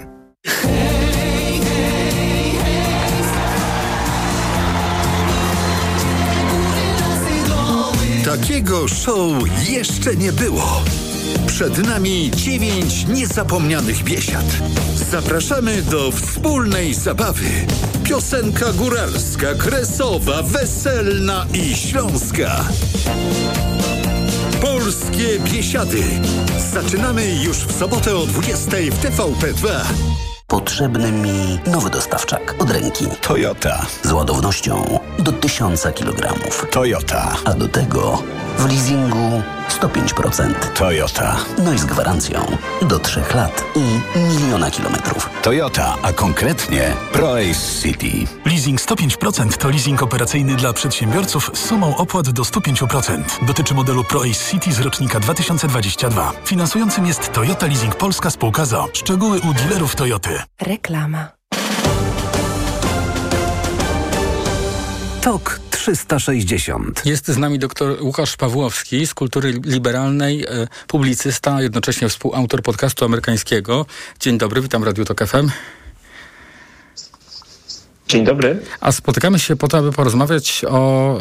Takiego 8.41 8.87
show 8.87 9.43
jeszcze 9.69 10.15
nie 10.15 10.31
było. 10.31 10.83
Przed 11.47 11.87
nami 11.87 12.31
dziewięć 12.35 13.07
niezapomnianych 13.07 14.03
biesiad. 14.03 14.45
Zapraszamy 15.11 15.81
do 15.81 16.11
wspólnej 16.11 16.93
zabawy. 16.93 17.49
Piosenka 18.03 18.73
góralska, 18.73 19.55
kresowa, 19.55 20.43
weselna 20.43 21.45
i 21.53 21.75
śląska. 21.75 22.65
Polskie 24.61 25.39
biesiady. 25.39 26.03
Zaczynamy 26.73 27.35
już 27.43 27.57
w 27.57 27.79
sobotę 27.79 28.15
o 28.17 28.25
20 28.25 28.71
w 28.71 29.03
TVP2. 29.03 29.69
Potrzebny 30.47 31.11
mi 31.11 31.59
nowy 31.67 31.89
dostawczak 31.89 32.55
od 32.59 32.71
ręki. 32.71 33.05
Toyota. 33.21 33.85
Z 34.03 34.11
ładownością 34.11 34.99
do 35.31 35.37
1000 35.37 35.93
kg. 35.95 36.33
Toyota. 36.71 37.35
A 37.45 37.53
do 37.53 37.67
tego 37.67 38.23
w 38.57 38.65
leasingu 38.65 39.43
105%. 39.69 40.53
Toyota. 40.77 41.37
No 41.63 41.73
i 41.73 41.79
z 41.79 41.85
gwarancją 41.85 42.57
do 42.81 42.99
3 42.99 43.21
lat 43.35 43.63
i 43.75 44.17
miliona 44.19 44.71
kilometrów. 44.71 45.29
Toyota, 45.41 45.95
a 46.01 46.13
konkretnie 46.13 46.93
ProAce 47.11 47.81
City. 47.81 48.27
Leasing 48.45 48.81
105% 48.81 49.57
to 49.57 49.69
leasing 49.69 50.03
operacyjny 50.03 50.55
dla 50.55 50.73
przedsiębiorców 50.73 51.51
z 51.53 51.59
sumą 51.59 51.95
opłat 51.97 52.29
do 52.29 52.43
105%. 52.43 53.23
Dotyczy 53.45 53.73
modelu 53.73 54.03
ProAce 54.03 54.51
City 54.51 54.73
z 54.73 54.79
rocznika 54.79 55.19
2022. 55.19 56.31
Finansującym 56.45 57.05
jest 57.05 57.31
Toyota 57.33 57.65
Leasing 57.65 57.95
Polska 57.95 58.29
Spółka 58.29 58.65
ZO. 58.65 58.87
Szczegóły 58.93 59.39
u 59.39 59.53
dealerów 59.53 59.95
Toyoty. 59.95 60.29
Reklama. 60.61 61.40
TOK 65.21 65.59
360. 65.71 67.05
Jest 67.05 67.27
z 67.27 67.37
nami 67.37 67.59
dr 67.59 67.97
Łukasz 68.01 68.37
Pawłowski 68.37 69.07
z 69.07 69.13
Kultury 69.13 69.53
Liberalnej, 69.65 70.43
e, 70.43 70.67
publicysta, 70.87 71.55
a 71.55 71.61
jednocześnie 71.61 72.09
współautor 72.09 72.61
podcastu 72.61 73.05
amerykańskiego. 73.05 73.85
Dzień 74.19 74.37
dobry, 74.37 74.61
witam 74.61 74.83
Radio 74.83 75.05
Tok 75.05 75.27
FM. 75.27 75.49
Dzień 78.07 78.25
dobry. 78.25 78.59
A 78.79 78.91
spotykamy 78.91 79.39
się 79.39 79.55
po 79.55 79.67
to, 79.67 79.77
aby 79.77 79.91
porozmawiać 79.91 80.65
o 80.69 81.17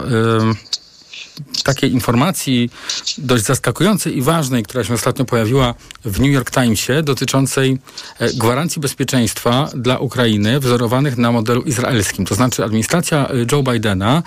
takiej 1.62 1.92
informacji 1.92 2.70
dość 3.18 3.44
zaskakującej 3.44 4.16
i 4.18 4.22
ważnej, 4.22 4.62
która 4.62 4.84
się 4.84 4.94
ostatnio 4.94 5.24
pojawiła 5.24 5.74
w 6.04 6.20
New 6.20 6.30
York 6.32 6.50
Timesie, 6.50 7.02
dotyczącej 7.02 7.78
e, 8.18 8.32
gwarancji 8.32 8.82
bezpieczeństwa 8.82 9.68
dla 9.74 9.98
Ukrainy 9.98 10.60
wzorowanych 10.60 11.18
na 11.18 11.32
modelu 11.32 11.62
izraelskim. 11.62 12.26
To 12.26 12.34
znaczy 12.34 12.64
administracja 12.64 13.28
e, 13.28 13.32
Joe 13.52 13.62
Bidena 13.62 14.22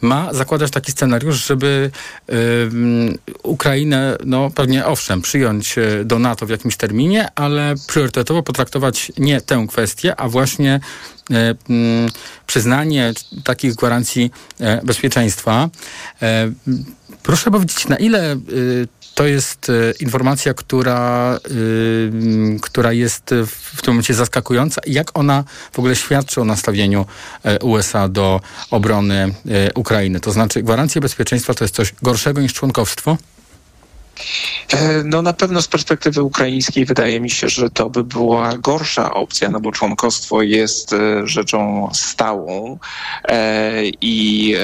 ma 0.00 0.34
zakładać 0.34 0.70
taki 0.70 0.92
scenariusz, 0.92 1.46
żeby 1.46 1.90
um, 2.28 3.18
Ukrainę, 3.42 4.16
no 4.24 4.50
pewnie 4.50 4.86
owszem, 4.86 5.22
przyjąć 5.22 5.78
e, 5.78 6.04
do 6.04 6.18
NATO 6.18 6.46
w 6.46 6.50
jakimś 6.50 6.76
terminie, 6.76 7.28
ale 7.34 7.74
priorytetowo 7.86 8.42
potraktować 8.42 9.12
nie 9.18 9.40
tę 9.40 9.66
kwestię, 9.68 10.20
a 10.20 10.28
właśnie 10.28 10.80
przyznanie 12.46 13.12
takich 13.44 13.74
gwarancji 13.74 14.30
bezpieczeństwa. 14.84 15.68
Proszę 17.22 17.50
powiedzieć, 17.50 17.88
na 17.88 17.96
ile 17.96 18.34
y, 18.34 18.88
to 19.14 19.26
jest 19.26 19.68
y, 19.68 19.94
informacja, 20.00 20.54
która, 20.54 21.38
y, 21.50 22.58
która 22.62 22.92
jest 22.92 23.34
w 23.46 23.82
tym 23.82 23.94
momencie 23.94 24.14
zaskakująca 24.14 24.80
i 24.86 24.92
jak 24.92 25.18
ona 25.18 25.44
w 25.72 25.78
ogóle 25.78 25.96
świadczy 25.96 26.40
o 26.40 26.44
nastawieniu 26.44 27.06
USA 27.62 28.08
do 28.08 28.40
obrony 28.70 29.34
Ukrainy? 29.74 30.20
To 30.20 30.32
znaczy, 30.32 30.62
gwarancje 30.62 31.00
bezpieczeństwa 31.00 31.54
to 31.54 31.64
jest 31.64 31.74
coś 31.74 31.94
gorszego 32.02 32.40
niż 32.40 32.52
członkowstwo? 32.52 33.16
E, 34.72 35.02
no 35.04 35.22
na 35.22 35.32
pewno 35.32 35.62
z 35.62 35.68
perspektywy 35.68 36.22
ukraińskiej 36.22 36.84
wydaje 36.84 37.20
mi 37.20 37.30
się, 37.30 37.48
że 37.48 37.70
to 37.70 37.90
by 37.90 38.04
była 38.04 38.58
gorsza 38.58 39.14
opcja, 39.14 39.50
no 39.50 39.60
bo 39.60 39.72
członkostwo 39.72 40.42
jest 40.42 40.92
e, 40.92 41.26
rzeczą 41.26 41.90
stałą 41.92 42.78
e, 43.24 43.82
i 44.00 44.54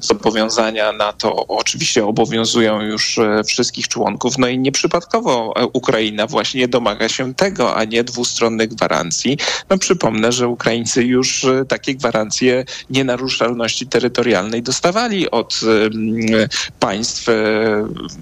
zobowiązania 0.00 0.92
na 0.92 1.12
to 1.12 1.46
oczywiście 1.46 2.06
obowiązują 2.06 2.80
już 2.80 3.20
wszystkich 3.46 3.88
członków. 3.88 4.38
No 4.38 4.48
i 4.48 4.58
nieprzypadkowo 4.58 5.54
Ukraina 5.72 6.26
właśnie 6.26 6.68
domaga 6.68 7.08
się 7.08 7.34
tego, 7.34 7.76
a 7.76 7.84
nie 7.84 8.04
dwustronnych 8.04 8.68
gwarancji. 8.68 9.38
No 9.70 9.78
przypomnę, 9.78 10.32
że 10.32 10.48
Ukraińcy 10.48 11.04
już 11.04 11.46
takie 11.68 11.94
gwarancje 11.94 12.64
nienaruszalności 12.90 13.86
terytorialnej 13.86 14.62
dostawali 14.62 15.30
od 15.30 15.60
państw 16.80 17.26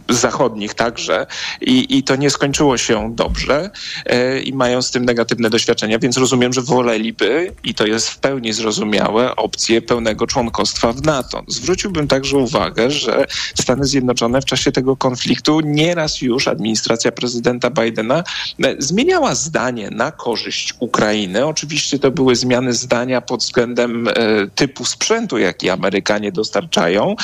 zachodnich, 0.08 0.74
także 0.84 1.26
i, 1.60 1.98
i 1.98 2.02
to 2.02 2.16
nie 2.16 2.30
skończyło 2.30 2.78
się 2.78 3.12
dobrze 3.14 3.70
e, 4.06 4.40
i 4.40 4.52
mają 4.52 4.82
z 4.82 4.90
tym 4.90 5.04
negatywne 5.04 5.50
doświadczenia, 5.50 5.98
więc 5.98 6.16
rozumiem, 6.16 6.52
że 6.52 6.62
woleliby, 6.62 7.52
i 7.64 7.74
to 7.74 7.86
jest 7.86 8.08
w 8.08 8.18
pełni 8.18 8.52
zrozumiałe, 8.52 9.36
opcję 9.36 9.82
pełnego 9.82 10.26
członkostwa 10.26 10.92
w 10.92 11.02
NATO. 11.02 11.42
Zwróciłbym 11.48 12.08
także 12.08 12.36
uwagę, 12.36 12.90
że 12.90 13.24
Stany 13.54 13.84
Zjednoczone 13.84 14.40
w 14.40 14.44
czasie 14.44 14.72
tego 14.72 14.96
konfliktu 14.96 15.60
nieraz 15.60 16.22
już 16.22 16.48
administracja 16.48 17.12
prezydenta 17.12 17.70
Bidena 17.70 18.24
e, 18.64 18.74
zmieniała 18.78 19.34
zdanie 19.34 19.90
na 19.90 20.10
korzyść 20.10 20.74
Ukrainy. 20.78 21.46
Oczywiście 21.46 21.98
to 21.98 22.10
były 22.10 22.36
zmiany 22.36 22.72
zdania 22.72 23.20
pod 23.20 23.40
względem 23.40 24.08
e, 24.08 24.12
typu 24.54 24.84
sprzętu, 24.84 25.38
jaki 25.38 25.70
Amerykanie 25.70 26.32
dostarczają, 26.32 27.16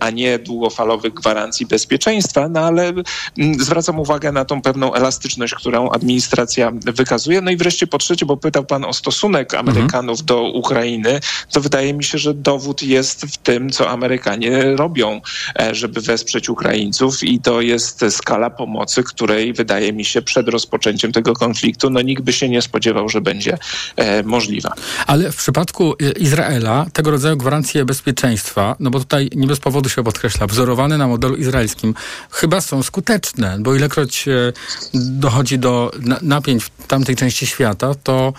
a 0.00 0.10
nie 0.10 0.38
długofalowych 0.38 1.14
gwarancji 1.14 1.66
bezpieczeństwa, 1.66 2.48
no 2.48 2.69
ale 2.70 2.92
mm, 3.38 3.60
zwracam 3.60 3.98
uwagę 3.98 4.32
na 4.32 4.44
tą 4.44 4.62
pewną 4.62 4.94
elastyczność, 4.94 5.54
którą 5.54 5.90
administracja 5.90 6.72
wykazuje. 6.72 7.40
No 7.40 7.50
i 7.50 7.56
wreszcie 7.56 7.86
po 7.86 7.98
trzecie, 7.98 8.26
bo 8.26 8.36
pytał 8.36 8.64
pan 8.64 8.84
o 8.84 8.92
stosunek 8.92 9.54
Amerykanów 9.54 10.20
mhm. 10.20 10.26
do 10.26 10.42
Ukrainy, 10.42 11.20
to 11.52 11.60
wydaje 11.60 11.94
mi 11.94 12.04
się, 12.04 12.18
że 12.18 12.34
dowód 12.34 12.82
jest 12.82 13.22
w 13.22 13.36
tym, 13.36 13.70
co 13.70 13.90
Amerykanie 13.90 14.76
robią, 14.76 15.20
e, 15.60 15.74
żeby 15.74 16.00
wesprzeć 16.00 16.48
Ukraińców 16.48 17.22
i 17.22 17.40
to 17.40 17.60
jest 17.60 18.04
skala 18.10 18.50
pomocy, 18.50 19.02
której 19.02 19.52
wydaje 19.52 19.92
mi 19.92 20.04
się 20.04 20.22
przed 20.22 20.48
rozpoczęciem 20.48 21.12
tego 21.12 21.34
konfliktu, 21.34 21.90
no 21.90 22.02
nikt 22.02 22.22
by 22.22 22.32
się 22.32 22.48
nie 22.48 22.62
spodziewał, 22.62 23.08
że 23.08 23.20
będzie 23.20 23.58
e, 23.96 24.22
możliwa. 24.22 24.72
Ale 25.06 25.32
w 25.32 25.36
przypadku 25.36 25.94
e, 26.02 26.12
Izraela 26.12 26.86
tego 26.92 27.10
rodzaju 27.10 27.36
gwarancje 27.36 27.84
bezpieczeństwa, 27.84 28.76
no 28.80 28.90
bo 28.90 28.98
tutaj 28.98 29.30
nie 29.34 29.46
bez 29.46 29.60
powodu 29.60 29.88
się 29.88 30.04
podkreśla, 30.04 30.46
wzorowane 30.46 30.98
na 30.98 31.08
modelu 31.08 31.36
izraelskim, 31.36 31.94
chyba 32.30 32.59
są 32.60 32.82
skuteczne, 32.82 33.56
bo 33.60 33.74
ilekroć 33.74 34.28
e, 34.28 34.52
dochodzi 34.94 35.58
do 35.58 35.90
napięć 36.22 36.64
w 36.64 36.86
tamtej 36.86 37.16
części 37.16 37.46
świata, 37.46 37.94
to 38.02 38.32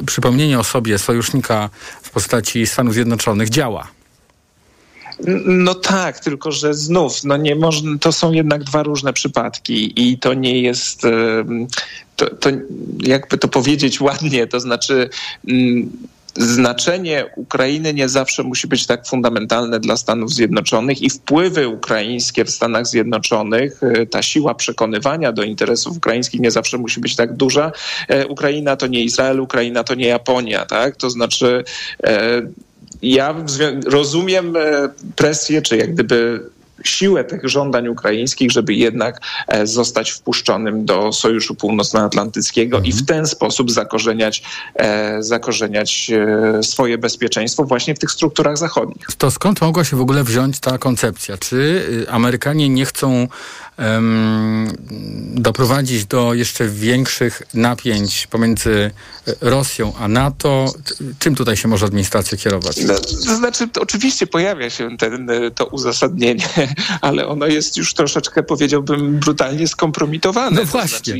y, 0.00 0.04
przypomnienie 0.04 0.58
o 0.58 0.64
sobie 0.64 0.98
sojusznika 0.98 1.70
w 2.02 2.10
postaci 2.10 2.66
Stanów 2.66 2.94
Zjednoczonych 2.94 3.48
działa. 3.48 3.88
No 5.46 5.74
tak, 5.74 6.20
tylko 6.20 6.52
że 6.52 6.74
znów, 6.74 7.24
no 7.24 7.36
nie 7.36 7.56
można, 7.56 7.98
to 7.98 8.12
są 8.12 8.32
jednak 8.32 8.64
dwa 8.64 8.82
różne 8.82 9.12
przypadki 9.12 10.10
i 10.10 10.18
to 10.18 10.34
nie 10.34 10.62
jest, 10.62 11.02
to, 12.16 12.30
to 12.30 12.50
jakby 13.00 13.38
to 13.38 13.48
powiedzieć 13.48 14.00
ładnie, 14.00 14.46
to 14.46 14.60
znaczy 14.60 15.10
mm, 15.48 15.90
znaczenie 16.38 17.26
Ukrainy 17.36 17.94
nie 17.94 18.08
zawsze 18.08 18.42
musi 18.42 18.66
być 18.66 18.86
tak 18.86 19.06
fundamentalne 19.06 19.80
dla 19.80 19.96
Stanów 19.96 20.32
Zjednoczonych 20.32 21.02
i 21.02 21.10
wpływy 21.10 21.68
ukraińskie 21.68 22.44
w 22.44 22.50
Stanach 22.50 22.86
Zjednoczonych, 22.86 23.82
e, 23.82 24.06
ta 24.06 24.22
siła 24.22 24.54
przekonywania 24.54 25.32
do 25.32 25.42
interesów 25.42 25.96
ukraińskich 25.96 26.40
nie 26.40 26.50
zawsze 26.50 26.78
musi 26.78 27.00
być 27.00 27.16
tak 27.16 27.32
duża. 27.32 27.72
E, 28.08 28.26
Ukraina 28.26 28.76
to 28.76 28.86
nie 28.86 29.04
Izrael, 29.04 29.40
Ukraina 29.40 29.84
to 29.84 29.94
nie 29.94 30.06
Japonia, 30.06 30.66
tak? 30.66 30.96
To 30.96 31.10
znaczy 31.10 31.64
e, 32.04 32.42
ja 33.02 33.34
rozumiem 33.86 34.54
presję, 35.16 35.62
czy 35.62 35.76
jak 35.76 35.94
gdyby 35.94 36.40
siłę 36.88 37.24
tych 37.24 37.48
żądań 37.48 37.88
ukraińskich, 37.88 38.50
żeby 38.50 38.74
jednak 38.74 39.20
e, 39.48 39.66
zostać 39.66 40.10
wpuszczonym 40.10 40.84
do 40.84 41.12
Sojuszu 41.12 41.54
Północnoatlantyckiego 41.54 42.76
mhm. 42.76 42.88
i 42.88 42.92
w 42.92 43.00
mhm. 43.00 43.06
ten 43.06 43.26
sposób 43.26 43.70
zakorzeniać, 43.70 44.42
e, 44.74 45.22
zakorzeniać 45.22 46.10
e, 46.10 46.62
swoje 46.62 46.98
bezpieczeństwo 46.98 47.64
właśnie 47.64 47.94
w 47.94 47.98
tych 47.98 48.10
strukturach 48.10 48.58
zachodnich. 48.58 49.06
To 49.18 49.30
skąd 49.30 49.60
mogła 49.60 49.84
się 49.84 49.96
w 49.96 50.00
ogóle 50.00 50.24
wziąć 50.24 50.60
ta 50.60 50.78
koncepcja? 50.78 51.38
Czy 51.38 51.56
y, 51.56 52.10
Amerykanie 52.10 52.68
nie 52.68 52.84
chcą 52.84 53.28
doprowadzić 55.34 56.06
do 56.06 56.34
jeszcze 56.34 56.68
większych 56.68 57.42
napięć 57.54 58.26
pomiędzy 58.26 58.90
e, 59.28 59.34
Rosją 59.40 59.92
a 60.00 60.08
NATO. 60.08 60.74
Czym 61.18 61.34
tutaj 61.34 61.56
się 61.56 61.68
może 61.68 61.86
administracja 61.86 62.38
kierować? 62.38 62.76
No, 62.76 62.94
to 62.98 63.36
znaczy, 63.36 63.68
to 63.68 63.80
oczywiście 63.80 64.26
pojawia 64.26 64.70
się 64.70 64.96
ten, 64.96 65.30
e, 65.30 65.50
to 65.50 65.66
uzasadnienie, 65.66 66.48
ale 67.00 67.26
ono 67.26 67.46
jest 67.46 67.76
już 67.76 67.94
troszeczkę, 67.94 68.42
powiedziałbym, 68.42 69.18
brutalnie 69.18 69.68
skompromitowane. 69.68 70.60
No 70.60 70.64
właśnie. 70.64 71.14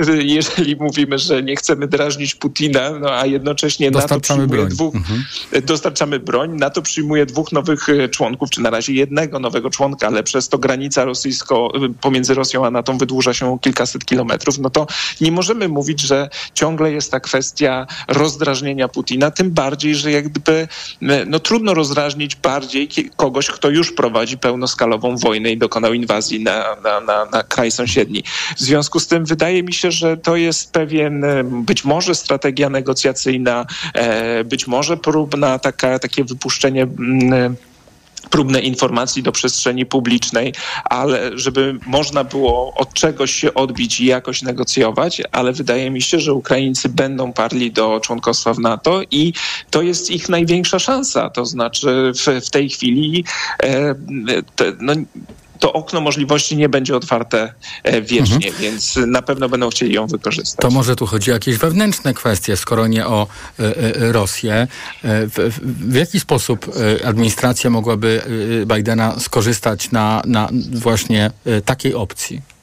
Znaczy, 0.00 0.24
jeżeli 0.24 0.76
mówimy, 0.76 1.18
że 1.18 1.42
nie 1.42 1.56
chcemy 1.56 1.88
drażnić 1.88 2.34
Putina, 2.34 2.90
no 2.90 3.10
a 3.10 3.26
jednocześnie 3.26 3.90
NATO 3.90 4.20
przyjmuje 4.20 4.48
broń. 4.48 4.68
dwóch, 4.68 4.94
mhm. 4.94 5.24
dostarczamy 5.62 6.18
broń, 6.18 6.58
NATO 6.58 6.82
przyjmuje 6.82 7.26
dwóch 7.26 7.52
nowych 7.52 7.88
e, 7.88 8.08
członków, 8.08 8.50
czy 8.50 8.60
na 8.60 8.70
razie 8.70 8.92
jednego 8.92 9.38
nowego 9.38 9.70
członka, 9.70 10.06
ale 10.06 10.22
przez 10.22 10.48
to 10.48 10.58
granica 10.58 11.04
rosyjsko 11.04 11.72
pomiędzy 12.00 12.34
Rosją 12.34 12.66
a 12.66 12.70
NATO 12.70 12.92
wydłuża 12.92 13.34
się 13.34 13.58
kilkaset 13.60 14.04
kilometrów, 14.04 14.58
no 14.58 14.70
to 14.70 14.86
nie 15.20 15.32
możemy 15.32 15.68
mówić, 15.68 16.00
że 16.00 16.28
ciągle 16.54 16.92
jest 16.92 17.10
ta 17.10 17.20
kwestia 17.20 17.86
rozdrażnienia 18.08 18.88
Putina, 18.88 19.30
tym 19.30 19.50
bardziej, 19.50 19.94
że 19.94 20.12
jak 20.12 20.28
gdyby 20.28 20.68
no, 21.26 21.38
trudno 21.38 21.74
rozdrażnić 21.74 22.36
bardziej 22.36 22.88
kogoś, 23.16 23.46
kto 23.46 23.70
już 23.70 23.92
prowadzi 23.92 24.38
pełnoskalową 24.38 25.16
wojnę 25.16 25.50
i 25.50 25.58
dokonał 25.58 25.94
inwazji 25.94 26.42
na, 26.42 26.76
na, 26.84 27.00
na, 27.00 27.24
na 27.24 27.42
kraj 27.42 27.70
sąsiedni. 27.70 28.24
W 28.56 28.60
związku 28.60 29.00
z 29.00 29.06
tym 29.06 29.24
wydaje 29.24 29.62
mi 29.62 29.72
się, 29.72 29.90
że 29.90 30.16
to 30.16 30.36
jest 30.36 30.72
pewien 30.72 31.24
być 31.64 31.84
może 31.84 32.14
strategia 32.14 32.70
negocjacyjna, 32.70 33.66
e, 33.94 34.44
być 34.44 34.66
może 34.66 34.96
próbna 34.96 35.58
taka, 35.58 35.98
takie 35.98 36.24
wypuszczenie 36.24 36.86
próbne 38.30 38.60
informacji 38.60 39.22
do 39.22 39.32
przestrzeni 39.32 39.86
publicznej, 39.86 40.52
ale 40.84 41.30
żeby 41.34 41.78
można 41.86 42.24
było 42.24 42.74
od 42.74 42.94
czegoś 42.94 43.32
się 43.34 43.54
odbić 43.54 44.00
i 44.00 44.06
jakoś 44.06 44.42
negocjować, 44.42 45.22
ale 45.32 45.52
wydaje 45.52 45.90
mi 45.90 46.02
się, 46.02 46.20
że 46.20 46.32
Ukraińcy 46.32 46.88
będą 46.88 47.32
parli 47.32 47.72
do 47.72 48.00
członkostwa 48.00 48.54
w 48.54 48.58
NATO 48.58 49.00
i 49.10 49.32
to 49.70 49.82
jest 49.82 50.10
ich 50.10 50.28
największa 50.28 50.78
szansa. 50.78 51.30
To 51.30 51.46
znaczy 51.46 52.12
w, 52.14 52.46
w 52.46 52.50
tej 52.50 52.68
chwili 52.68 53.24
e, 53.62 53.94
te, 54.56 54.72
no, 54.80 54.92
to 55.64 55.72
okno 55.72 56.00
możliwości 56.00 56.56
nie 56.56 56.68
będzie 56.68 56.96
otwarte 56.96 57.54
e, 57.82 58.02
wiecznie, 58.02 58.48
mhm. 58.48 58.54
więc 58.62 58.96
na 59.06 59.22
pewno 59.22 59.48
będą 59.48 59.70
chcieli 59.70 59.94
ją 59.94 60.06
wykorzystać. 60.06 60.60
To 60.60 60.70
może 60.70 60.96
tu 60.96 61.06
chodzi 61.06 61.30
o 61.30 61.34
jakieś 61.34 61.56
wewnętrzne 61.56 62.14
kwestie, 62.14 62.56
skoro 62.56 62.86
nie 62.86 63.06
o 63.06 63.26
Rosję. 63.94 64.66
W, 65.04 65.60
w 65.64 65.94
jaki 65.94 66.20
sposób 66.20 66.66
administracja 67.04 67.70
mogłaby 67.70 68.22
Bidena 68.66 69.20
skorzystać 69.20 69.90
na, 69.90 70.22
na 70.26 70.48
właśnie 70.72 71.30
takiej 71.64 71.94
opcji? 71.94 72.53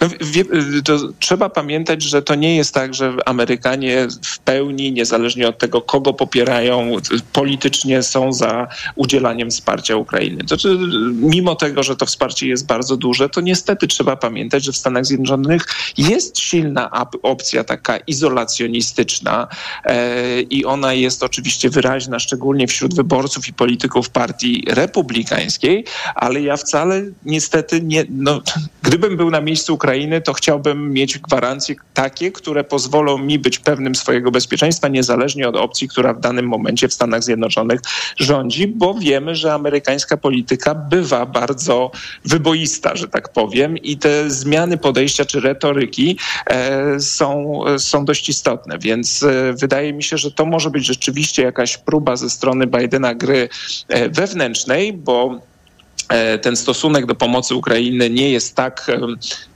No, 0.00 0.08
wie, 0.20 0.44
to 0.84 0.98
trzeba 1.18 1.48
pamiętać, 1.48 2.02
że 2.02 2.22
to 2.22 2.34
nie 2.34 2.56
jest 2.56 2.74
tak, 2.74 2.94
że 2.94 3.16
Amerykanie 3.26 4.08
w 4.24 4.38
pełni, 4.38 4.92
niezależnie 4.92 5.48
od 5.48 5.58
tego, 5.58 5.82
kogo 5.82 6.12
popierają, 6.12 6.90
politycznie 7.32 8.02
są 8.02 8.32
za 8.32 8.68
udzielaniem 8.94 9.50
wsparcia 9.50 9.96
Ukrainy. 9.96 10.44
To, 10.44 10.56
czy, 10.56 10.78
mimo 11.12 11.54
tego, 11.54 11.82
że 11.82 11.96
to 11.96 12.06
wsparcie 12.06 12.48
jest 12.48 12.66
bardzo 12.66 12.96
duże, 12.96 13.28
to 13.28 13.40
niestety 13.40 13.86
trzeba 13.86 14.16
pamiętać, 14.16 14.64
że 14.64 14.72
w 14.72 14.76
Stanach 14.76 15.06
Zjednoczonych 15.06 15.66
jest 15.98 16.38
silna 16.38 16.90
opcja 17.22 17.64
taka 17.64 17.96
izolacjonistyczna 17.96 19.48
e, 19.84 20.40
i 20.40 20.64
ona 20.64 20.92
jest 20.92 21.22
oczywiście 21.22 21.70
wyraźna, 21.70 22.18
szczególnie 22.18 22.66
wśród 22.66 22.94
wyborców 22.94 23.48
i 23.48 23.52
polityków 23.52 24.10
partii 24.10 24.64
republikańskiej, 24.68 25.84
ale 26.14 26.40
ja 26.40 26.56
wcale 26.56 27.02
niestety 27.24 27.80
nie, 27.82 28.04
no, 28.10 28.42
gdybym 28.82 29.16
był 29.16 29.30
na 29.30 29.40
miejscu 29.40 29.57
miejscu 29.58 29.74
Ukrainy, 29.74 30.20
to 30.20 30.32
chciałbym 30.32 30.92
mieć 30.92 31.18
gwarancje 31.18 31.74
takie, 31.94 32.32
które 32.32 32.64
pozwolą 32.64 33.18
mi 33.18 33.38
być 33.38 33.58
pewnym 33.58 33.94
swojego 33.94 34.30
bezpieczeństwa, 34.30 34.88
niezależnie 34.88 35.48
od 35.48 35.56
opcji, 35.56 35.88
która 35.88 36.14
w 36.14 36.20
danym 36.20 36.48
momencie 36.48 36.88
w 36.88 36.94
Stanach 36.94 37.22
Zjednoczonych 37.22 37.80
rządzi, 38.16 38.68
bo 38.68 38.94
wiemy, 38.94 39.34
że 39.34 39.54
amerykańska 39.54 40.16
polityka 40.16 40.74
bywa 40.74 41.26
bardzo 41.26 41.90
wyboista, 42.24 42.96
że 42.96 43.08
tak 43.08 43.32
powiem, 43.32 43.78
i 43.78 43.96
te 43.96 44.30
zmiany 44.30 44.78
podejścia 44.78 45.24
czy 45.24 45.40
retoryki 45.40 46.18
e, 46.46 47.00
są, 47.00 47.60
są 47.78 48.04
dość 48.04 48.28
istotne. 48.28 48.78
Więc 48.78 49.22
e, 49.22 49.52
wydaje 49.52 49.92
mi 49.92 50.02
się, 50.02 50.18
że 50.18 50.30
to 50.30 50.46
może 50.46 50.70
być 50.70 50.86
rzeczywiście 50.86 51.42
jakaś 51.42 51.78
próba 51.78 52.16
ze 52.16 52.30
strony 52.30 52.66
Bidena 52.66 53.14
gry 53.14 53.48
e, 53.88 54.08
wewnętrznej, 54.08 54.92
bo 54.92 55.48
ten 56.42 56.56
stosunek 56.56 57.06
do 57.06 57.14
pomocy 57.14 57.54
Ukrainy 57.54 58.10
nie 58.10 58.30
jest 58.30 58.54
tak 58.54 58.90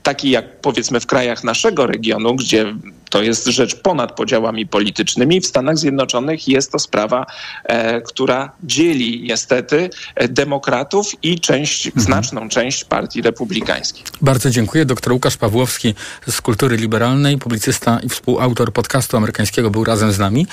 taki 0.03 0.31
jak 0.31 0.61
powiedzmy 0.61 1.01
w 1.01 1.07
krajach 1.07 1.45
naszego 1.45 1.87
regionu, 1.87 2.35
gdzie 2.35 2.75
to 3.13 3.23
jest 3.23 3.47
rzecz 3.47 3.77
ponad 3.77 4.17
podziałami 4.17 4.67
politycznymi. 4.67 5.41
W 5.41 5.47
Stanach 5.47 5.79
Zjednoczonych 5.79 6.49
jest 6.49 6.73
to 6.73 6.79
sprawa, 6.79 7.27
e, 7.65 8.01
która 8.01 8.53
dzieli 8.65 9.23
niestety 9.23 9.91
e, 10.15 10.29
demokratów 10.29 11.07
i 11.23 11.41
część, 11.41 11.87
mhm. 11.87 12.05
znaczną 12.05 12.49
część 12.49 12.85
partii 12.85 13.23
republikańskiej. 13.23 14.05
Bardzo 14.21 14.51
dziękuję. 14.51 14.85
Doktor 14.85 15.13
Łukasz 15.13 15.37
Pawłowski 15.37 15.95
z 16.29 16.41
Kultury 16.41 16.77
Liberalnej, 16.77 17.39
publicysta 17.39 18.01
i 18.03 18.09
współautor 18.09 18.73
podcastu 18.73 19.17
amerykańskiego 19.17 19.71
był 19.71 19.85
razem 19.85 20.13
z 20.13 20.19
nami. 20.19 20.47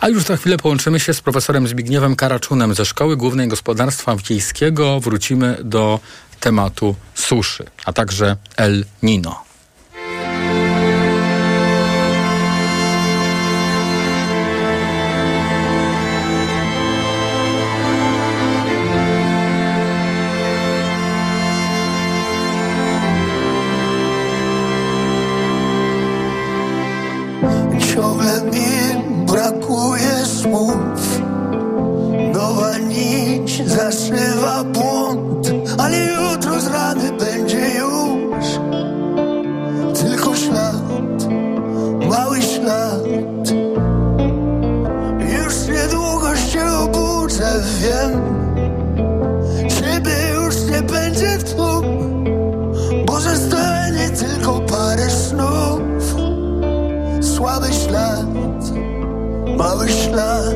A 0.00 0.08
już 0.08 0.22
za 0.22 0.36
chwilę 0.36 0.56
połączymy 0.56 1.00
się 1.00 1.14
z 1.14 1.20
profesorem 1.20 1.68
Zbigniewem 1.68 2.16
Karaczunem 2.16 2.74
ze 2.74 2.84
Szkoły 2.84 3.16
Głównej 3.16 3.48
Gospodarstwa 3.48 4.16
Wiejskiego. 4.16 5.00
Wrócimy 5.00 5.56
do 5.64 6.00
tematu 6.40 6.94
suszy, 7.14 7.64
a 7.84 7.92
także 7.92 8.36
El 8.56 8.84
Nino. 9.02 9.45
wish 59.86 60.08
love 60.08 60.55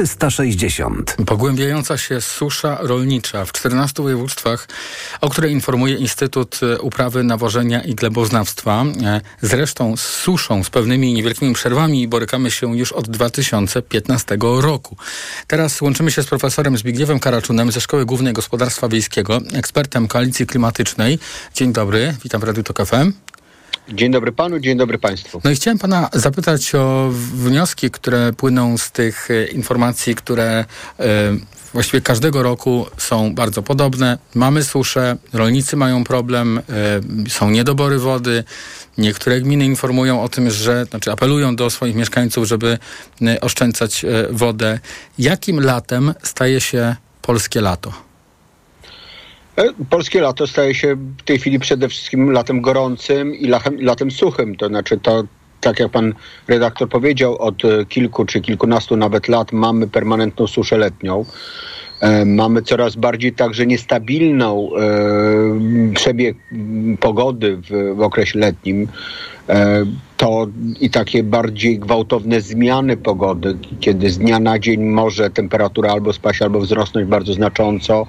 360. 0.00 1.16
Pogłębiająca 1.26 1.98
się 1.98 2.20
susza 2.20 2.78
rolnicza 2.80 3.44
w 3.44 3.52
14 3.52 4.02
województwach, 4.02 4.68
o 5.20 5.30
której 5.30 5.52
informuje 5.52 5.94
Instytut 5.94 6.60
Uprawy, 6.80 7.24
Nawożenia 7.24 7.82
i 7.82 7.94
Gleboznawstwa. 7.94 8.84
E, 9.04 9.20
zresztą 9.42 9.96
z 9.96 10.00
suszą, 10.00 10.64
z 10.64 10.70
pewnymi 10.70 11.12
niewielkimi 11.12 11.54
przerwami 11.54 12.08
borykamy 12.08 12.50
się 12.50 12.76
już 12.76 12.92
od 12.92 13.10
2015 13.10 14.36
roku. 14.40 14.96
Teraz 15.46 15.80
łączymy 15.80 16.10
się 16.10 16.22
z 16.22 16.26
profesorem 16.26 16.78
Zbigniewem 16.78 17.20
Karaczunem 17.20 17.72
ze 17.72 17.80
Szkoły 17.80 18.06
Głównej 18.06 18.32
Gospodarstwa 18.32 18.88
Wiejskiego, 18.88 19.40
ekspertem 19.52 20.08
Koalicji 20.08 20.46
Klimatycznej. 20.46 21.18
Dzień 21.54 21.72
dobry, 21.72 22.16
witam 22.22 22.40
w 22.40 22.44
Radiu 22.44 22.62
TOK 22.62 22.86
FM. 22.86 23.12
Dzień 23.94 24.12
dobry 24.12 24.32
panu, 24.32 24.58
dzień 24.58 24.78
dobry 24.78 24.98
państwu. 24.98 25.40
No 25.44 25.50
i 25.50 25.54
chciałem 25.54 25.78
pana 25.78 26.08
zapytać 26.12 26.74
o 26.74 27.10
wnioski, 27.34 27.90
które 27.90 28.32
płyną 28.32 28.78
z 28.78 28.90
tych 28.90 29.30
e, 29.30 29.46
informacji, 29.46 30.14
które 30.14 30.64
e, 31.00 31.04
właściwie 31.72 32.00
każdego 32.00 32.42
roku 32.42 32.86
są 32.98 33.34
bardzo 33.34 33.62
podobne. 33.62 34.18
Mamy 34.34 34.64
suszę, 34.64 35.16
rolnicy 35.32 35.76
mają 35.76 36.04
problem, 36.04 36.58
e, 36.58 37.30
są 37.30 37.50
niedobory 37.50 37.98
wody. 37.98 38.44
Niektóre 38.98 39.40
gminy 39.40 39.64
informują 39.64 40.22
o 40.22 40.28
tym, 40.28 40.50
że, 40.50 40.84
znaczy 40.84 41.12
apelują 41.12 41.56
do 41.56 41.70
swoich 41.70 41.94
mieszkańców, 41.94 42.44
żeby 42.44 42.78
oszczędzać 43.40 44.04
wodę. 44.30 44.80
Jakim 45.18 45.60
latem 45.60 46.14
staje 46.22 46.60
się 46.60 46.96
polskie 47.22 47.60
lato? 47.60 48.09
E, 49.60 49.72
Polskie 49.90 50.20
lato 50.20 50.46
staje 50.46 50.74
się 50.74 50.96
w 50.96 51.22
tej 51.22 51.38
chwili 51.38 51.58
przede 51.58 51.88
wszystkim 51.88 52.30
latem 52.30 52.60
gorącym 52.60 53.34
i 53.34 53.46
latem, 53.80 54.10
suchym. 54.10 54.56
To 54.56 54.68
znaczy 54.68 54.98
to, 54.98 55.24
tak 55.60 55.80
jak 55.80 55.90
pan 55.90 56.14
redaktor 56.48 56.88
powiedział, 56.88 57.38
od 57.38 57.64
e, 57.64 57.84
kilku 57.84 58.24
czy 58.24 58.40
kilkunastu 58.40 58.96
nawet 58.96 59.28
lat 59.28 59.52
mamy 59.52 59.88
permanentną 59.88 60.46
suszę 60.46 60.78
letnią. 60.78 61.24
E, 62.00 62.24
Mamy 62.24 62.62
coraz 62.62 62.96
bardziej 62.96 63.32
także 63.32 63.66
niestabilną 63.66 64.70
przebieg 65.94 66.36
pogody 67.00 67.56
w, 67.56 67.96
w 67.96 68.00
okresie 68.00 68.38
letnim. 68.38 68.88
To 70.16 70.46
i 70.80 70.90
takie 70.90 71.22
bardziej 71.22 71.78
gwałtowne 71.78 72.40
zmiany 72.40 72.96
pogody, 72.96 73.56
kiedy 73.80 74.10
z 74.10 74.18
dnia 74.18 74.40
na 74.40 74.58
dzień 74.58 74.82
może 74.84 75.30
temperatura 75.30 75.92
albo 75.92 76.12
spaść, 76.12 76.42
albo 76.42 76.60
wzrosnąć 76.60 77.08
bardzo 77.08 77.32
znacząco. 77.32 78.06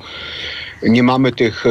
Nie 0.84 1.04
mamy 1.04 1.32
tych 1.32 1.66
e, 1.66 1.70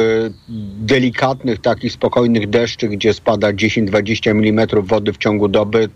delikatnych, 0.80 1.60
takich 1.60 1.92
spokojnych 1.92 2.50
deszczy, 2.50 2.88
gdzie 2.88 3.14
spada 3.14 3.52
10-20 3.52 4.30
mm 4.30 4.66
wody 4.82 5.12
w 5.12 5.18
ciągu 5.18 5.48
doby 5.48 5.88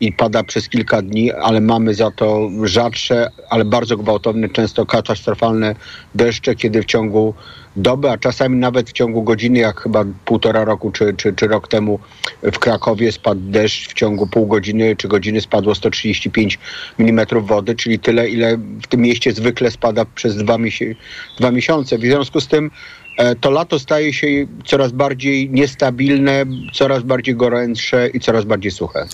i 0.00 0.12
pada 0.12 0.42
przez 0.42 0.68
kilka 0.68 1.02
dni, 1.02 1.32
ale 1.32 1.60
mamy 1.60 1.94
za 1.94 2.10
to 2.10 2.50
rzadsze, 2.64 3.30
ale 3.50 3.64
bardzo 3.64 3.96
gwałtowne, 3.96 4.48
często 4.48 4.86
katastrofalne 4.86 5.74
deszcze, 6.14 6.54
kiedy 6.54 6.82
w 6.82 6.86
ciągu 6.86 7.34
doby, 7.76 8.10
a 8.10 8.18
czasami 8.18 8.56
nawet 8.56 8.90
w 8.90 8.92
ciągu 8.92 9.22
godziny, 9.22 9.58
jak 9.58 9.80
chyba 9.80 10.04
półtora 10.24 10.64
roku 10.64 10.90
czy, 10.90 11.14
czy, 11.16 11.32
czy 11.32 11.46
rok 11.46 11.68
temu 11.68 11.98
w 12.42 12.58
Krakowie 12.58 13.12
spadł 13.12 13.40
deszcz, 13.44 13.88
w 13.88 13.94
ciągu 13.94 14.26
pół 14.26 14.46
godziny 14.46 14.96
czy 14.96 15.08
godziny 15.08 15.40
spadło 15.40 15.74
135 15.74 16.58
mm 16.98 17.26
wody, 17.40 17.74
czyli 17.74 17.98
tyle, 17.98 18.28
ile 18.28 18.56
w 18.82 18.86
tym 18.86 19.00
mieście 19.00 19.32
zwykle 19.32 19.70
spada 19.70 20.04
przez 20.04 20.36
dwa, 20.36 20.58
miesi- 20.58 20.96
dwa 21.38 21.50
miesiące. 21.50 21.98
W 21.98 22.00
związku 22.00 22.40
z 22.40 22.48
tym 22.48 22.70
e, 23.18 23.34
to 23.34 23.50
lato 23.50 23.78
staje 23.78 24.12
się 24.12 24.26
coraz 24.64 24.92
bardziej 24.92 25.50
niestabilne, 25.50 26.44
coraz 26.72 27.02
bardziej 27.02 27.34
gorętsze 27.34 28.08
i 28.08 28.20
coraz 28.20 28.44
bardziej 28.44 28.70
suche. 28.70 29.06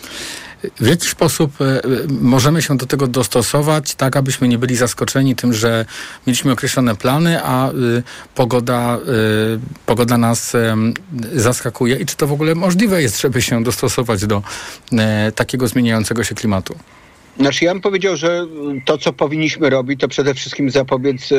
W 0.81 0.87
jaki 0.87 1.09
sposób 1.09 1.61
e, 1.61 1.83
możemy 2.21 2.63
się 2.63 2.77
do 2.77 2.87
tego 2.87 3.07
dostosować, 3.07 3.95
tak 3.95 4.17
abyśmy 4.17 4.49
nie 4.49 4.59
byli 4.59 4.77
zaskoczeni 4.77 5.37
tym, 5.37 5.55
że 5.55 5.85
mieliśmy 6.27 6.53
określone 6.53 6.97
plany, 6.97 7.45
a 7.45 7.71
y, 7.71 8.03
pogoda, 8.35 8.99
y, 9.57 9.61
pogoda 9.87 10.19
nas 10.19 10.53
zaskakuje 11.35 11.97
i 11.97 12.07
czy 12.07 12.17
to 12.17 12.27
w 12.27 12.33
ogóle 12.33 12.55
możliwe 12.55 13.03
jest, 13.03 13.21
żeby 13.21 13.43
się 13.43 13.65
dostosować 13.65 14.27
do 14.27 14.43
e, 14.93 15.33
takiego 15.33 15.69
zmieniającego 15.69 16.25
się 16.25 16.35
klimatu? 16.35 16.75
Znaczy 17.37 17.65
ja 17.65 17.73
bym 17.73 17.81
powiedział, 17.81 18.17
że 18.17 18.47
to, 18.85 18.99
co 18.99 19.13
powinniśmy 19.13 19.71
robić, 19.71 20.01
to 20.01 20.09
przede 20.09 20.35
wszystkim 20.35 20.71
zapobiec 20.71 21.33
e, 21.33 21.37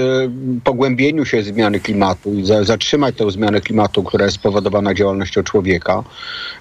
pogłębieniu 0.63 1.25
się 1.25 1.43
zmiany 1.43 1.79
klimatu 1.79 2.33
i 2.33 2.45
za, 2.45 2.63
zatrzymać 2.63 3.15
tę 3.15 3.31
zmianę 3.31 3.61
klimatu, 3.61 4.03
która 4.03 4.25
jest 4.25 4.35
spowodowana 4.35 4.93
działalnością 4.93 5.43
człowieka, 5.43 6.03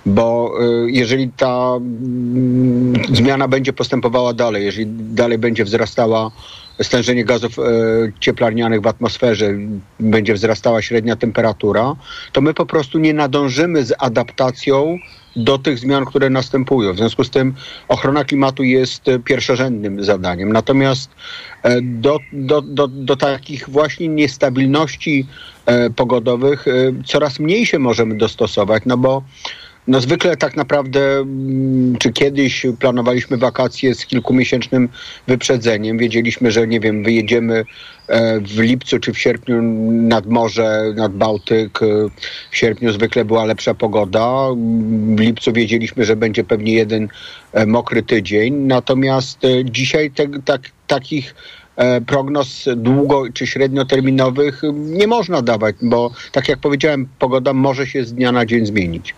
bo 0.06 0.54
e, 0.60 0.64
jeżeli 0.90 1.30
ta 1.36 1.72
mm, 1.76 2.92
zmiana 3.14 3.48
będzie 3.48 3.72
postępowała 3.72 4.32
dalej, 4.32 4.64
jeżeli 4.64 4.86
dalej 4.96 5.38
będzie 5.38 5.64
wzrastała 5.64 6.30
stężenie 6.82 7.24
gazów 7.24 7.58
e, 7.58 7.62
cieplarnianych 8.20 8.80
w 8.80 8.86
atmosferze, 8.86 9.54
będzie 10.00 10.34
wzrastała 10.34 10.82
średnia 10.82 11.16
temperatura, 11.16 11.96
to 12.32 12.40
my 12.40 12.54
po 12.54 12.66
prostu 12.66 12.98
nie 12.98 13.14
nadążymy 13.14 13.84
z 13.84 13.92
adaptacją 13.98 14.98
do 15.36 15.58
tych 15.58 15.78
zmian, 15.78 16.04
które 16.04 16.30
następują. 16.30 16.92
W 16.92 16.96
związku 16.96 17.24
z 17.24 17.30
tym 17.30 17.54
ochrona 17.88 18.24
klimatu 18.24 18.62
jest 18.62 19.08
e, 19.08 19.18
pierwszorzędnym 19.18 20.04
zadaniem. 20.04 20.52
Natomiast 20.52 21.10
e, 21.62 21.82
do, 21.82 22.18
do, 22.32 22.62
do, 22.62 22.88
do 22.88 23.16
takich 23.16 23.68
właśnie 23.68 24.08
niestabilności 24.08 25.26
e, 25.66 25.90
pogodowych 25.90 26.64
coraz 27.06 27.38
mniej 27.38 27.66
się 27.66 27.78
możemy 27.78 28.16
dostosować, 28.16 28.82
no 28.86 28.96
bo 28.96 29.22
no 29.86 30.00
zwykle 30.00 30.36
tak 30.36 30.56
naprawdę, 30.56 31.18
mm, 31.18 31.96
czy 31.98 32.12
kiedyś 32.12 32.66
planowaliśmy 32.78 33.36
wakacje 33.36 33.94
z 33.94 34.06
kilkumiesięcznym 34.06 34.88
wyprzedzeniem. 35.26 35.98
Wiedzieliśmy, 35.98 36.50
że 36.52 36.66
nie 36.66 36.80
wiem, 36.80 37.04
wyjedziemy 37.04 37.64
e, 38.08 38.40
w 38.40 38.58
lipcu 38.58 38.98
czy 38.98 39.12
w 39.12 39.18
sierpniu 39.18 39.62
nad 39.92 40.26
morze, 40.26 40.92
nad 40.96 41.12
Bałtyk. 41.12 41.82
E, 41.82 41.86
W 42.50 42.56
sierpniu 42.56 42.92
zwykle 42.92 43.24
była 43.24 43.44
lepsza 43.44 43.74
pogoda. 43.74 44.48
W 45.16 45.20
lipcu 45.20 45.52
wiedzieliśmy, 45.52 46.04
że 46.04 46.16
będzie 46.16 46.44
pewnie 46.44 46.72
jeden 46.72 47.08
e, 47.52 47.66
mokry 47.66 48.02
tydzień. 48.02 48.54
Natomiast 48.54 49.38
dzisiaj 49.64 50.10
te, 50.10 50.26
tak, 50.44 50.60
takich 50.86 51.34
prognoz 52.06 52.64
długo 52.76 53.24
czy 53.34 53.46
średnioterminowych 53.46 54.62
nie 54.72 55.06
można 55.06 55.42
dawać, 55.42 55.76
bo 55.82 56.10
tak 56.32 56.48
jak 56.48 56.58
powiedziałem, 56.58 57.08
pogoda 57.18 57.52
może 57.52 57.86
się 57.86 58.04
z 58.04 58.14
dnia 58.14 58.32
na 58.32 58.46
dzień 58.46 58.66
zmienić. 58.66 59.14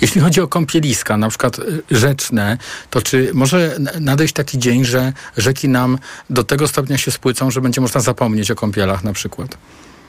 Jeśli 0.00 0.20
chodzi 0.20 0.40
o 0.40 0.48
kąpieliska, 0.48 1.16
na 1.16 1.28
przykład 1.28 1.58
y, 1.58 1.82
rzeczne, 1.90 2.58
to 2.90 3.02
czy 3.02 3.30
może 3.34 3.76
nadejść 4.00 4.34
taki 4.34 4.58
dzień, 4.58 4.84
że 4.84 5.12
rzeki 5.36 5.68
nam 5.68 5.98
do 6.30 6.44
tego 6.44 6.68
stopnia 6.68 6.98
się 6.98 7.10
spłycą, 7.10 7.50
że 7.50 7.60
będzie 7.60 7.80
można 7.80 8.00
zapomnieć 8.00 8.50
o 8.50 8.54
kąpielach 8.54 9.04
na 9.04 9.12
przykład? 9.12 9.58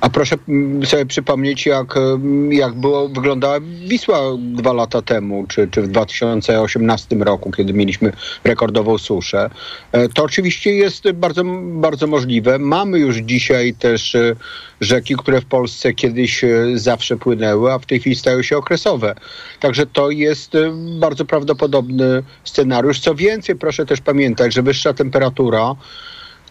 A 0.04 0.10
proszę 0.10 0.36
mm, 0.48 0.86
sobie 0.86 1.06
przypomnieć, 1.06 1.66
jak, 1.66 1.98
mm, 1.98 2.54
jak 2.54 2.74
było, 2.74 3.10
wyglądała 3.10 3.60
Wisła 3.88 4.20
dwa 4.38 4.74
lata 4.74 5.02
temu, 5.02 5.46
czy, 5.48 5.68
czy 5.68 5.82
w 5.82 5.88
2018 5.88 7.16
roku, 7.16 7.52
kiedy 7.52 7.74
mieliśmy 7.74 8.12
rekordową 8.44 8.98
suszę. 8.98 9.50
E, 9.92 10.10
To 10.10 10.24
oczywiście 10.24 10.72
jest 10.72 11.12
bardzo, 11.12 11.44
bardzo 11.64 12.08
możliwe. 12.08 12.60
Mamy 12.60 13.00
już 13.00 13.18
dzisiaj 13.18 13.74
też 13.74 14.16
e, 14.16 14.36
rzeki, 14.82 15.16
które 15.16 15.42
w 15.42 15.46
Polsce 15.46 15.94
kiedyś 15.94 16.44
e, 16.44 16.50
zawsze 16.76 17.18
płynęły, 17.18 17.74
a 17.74 17.80
w 17.80 17.86
tej 17.86 18.00
chwili 18.00 18.16
stają 18.16 18.42
się 18.42 18.58
okresowe. 18.58 19.16
Także 19.60 19.86
to 19.86 20.12
jest 20.12 20.54
bardzo 21.00 21.26
prawdopodobny 21.26 22.24
scenariusz. 22.44 23.00
Co 23.00 23.16
więcej, 23.16 23.56
proszę 23.56 23.86
też 23.86 24.02
pamiętać, 24.02 24.54
że 24.54 24.62
wyższa 24.62 24.94
temperatura 24.94 25.76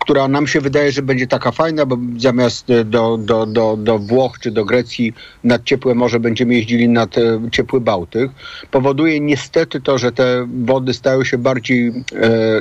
która 0.03 0.29
nam 0.29 0.47
się 0.47 0.61
wydaje, 0.61 0.93
że 0.93 1.03
będzie 1.03 1.27
taka 1.27 1.53
fajna, 1.53 1.87
bo 1.87 1.99
zamiast 2.19 2.71
e, 2.71 2.85
do, 2.85 3.17
do, 3.17 3.47
do, 3.47 3.77
do 3.77 3.99
Włoch 3.99 4.39
czy 4.39 4.51
do 4.51 4.65
Grecji 4.65 5.13
nad 5.45 5.65
ciepłe 5.65 5.95
morze 5.95 6.21
będziemy 6.21 6.55
jeździli 6.55 6.89
nad 6.89 7.19
e, 7.19 7.41
ciepły 7.53 7.81
Bałtyk, 7.81 8.31
powoduje 8.71 9.21
niestety 9.21 9.81
to, 9.81 9.99
że 9.99 10.13
te 10.13 10.47
wody 10.65 10.95
stają 10.95 11.25
się 11.25 11.39
bardziej 11.39 11.89
e, 11.89 11.93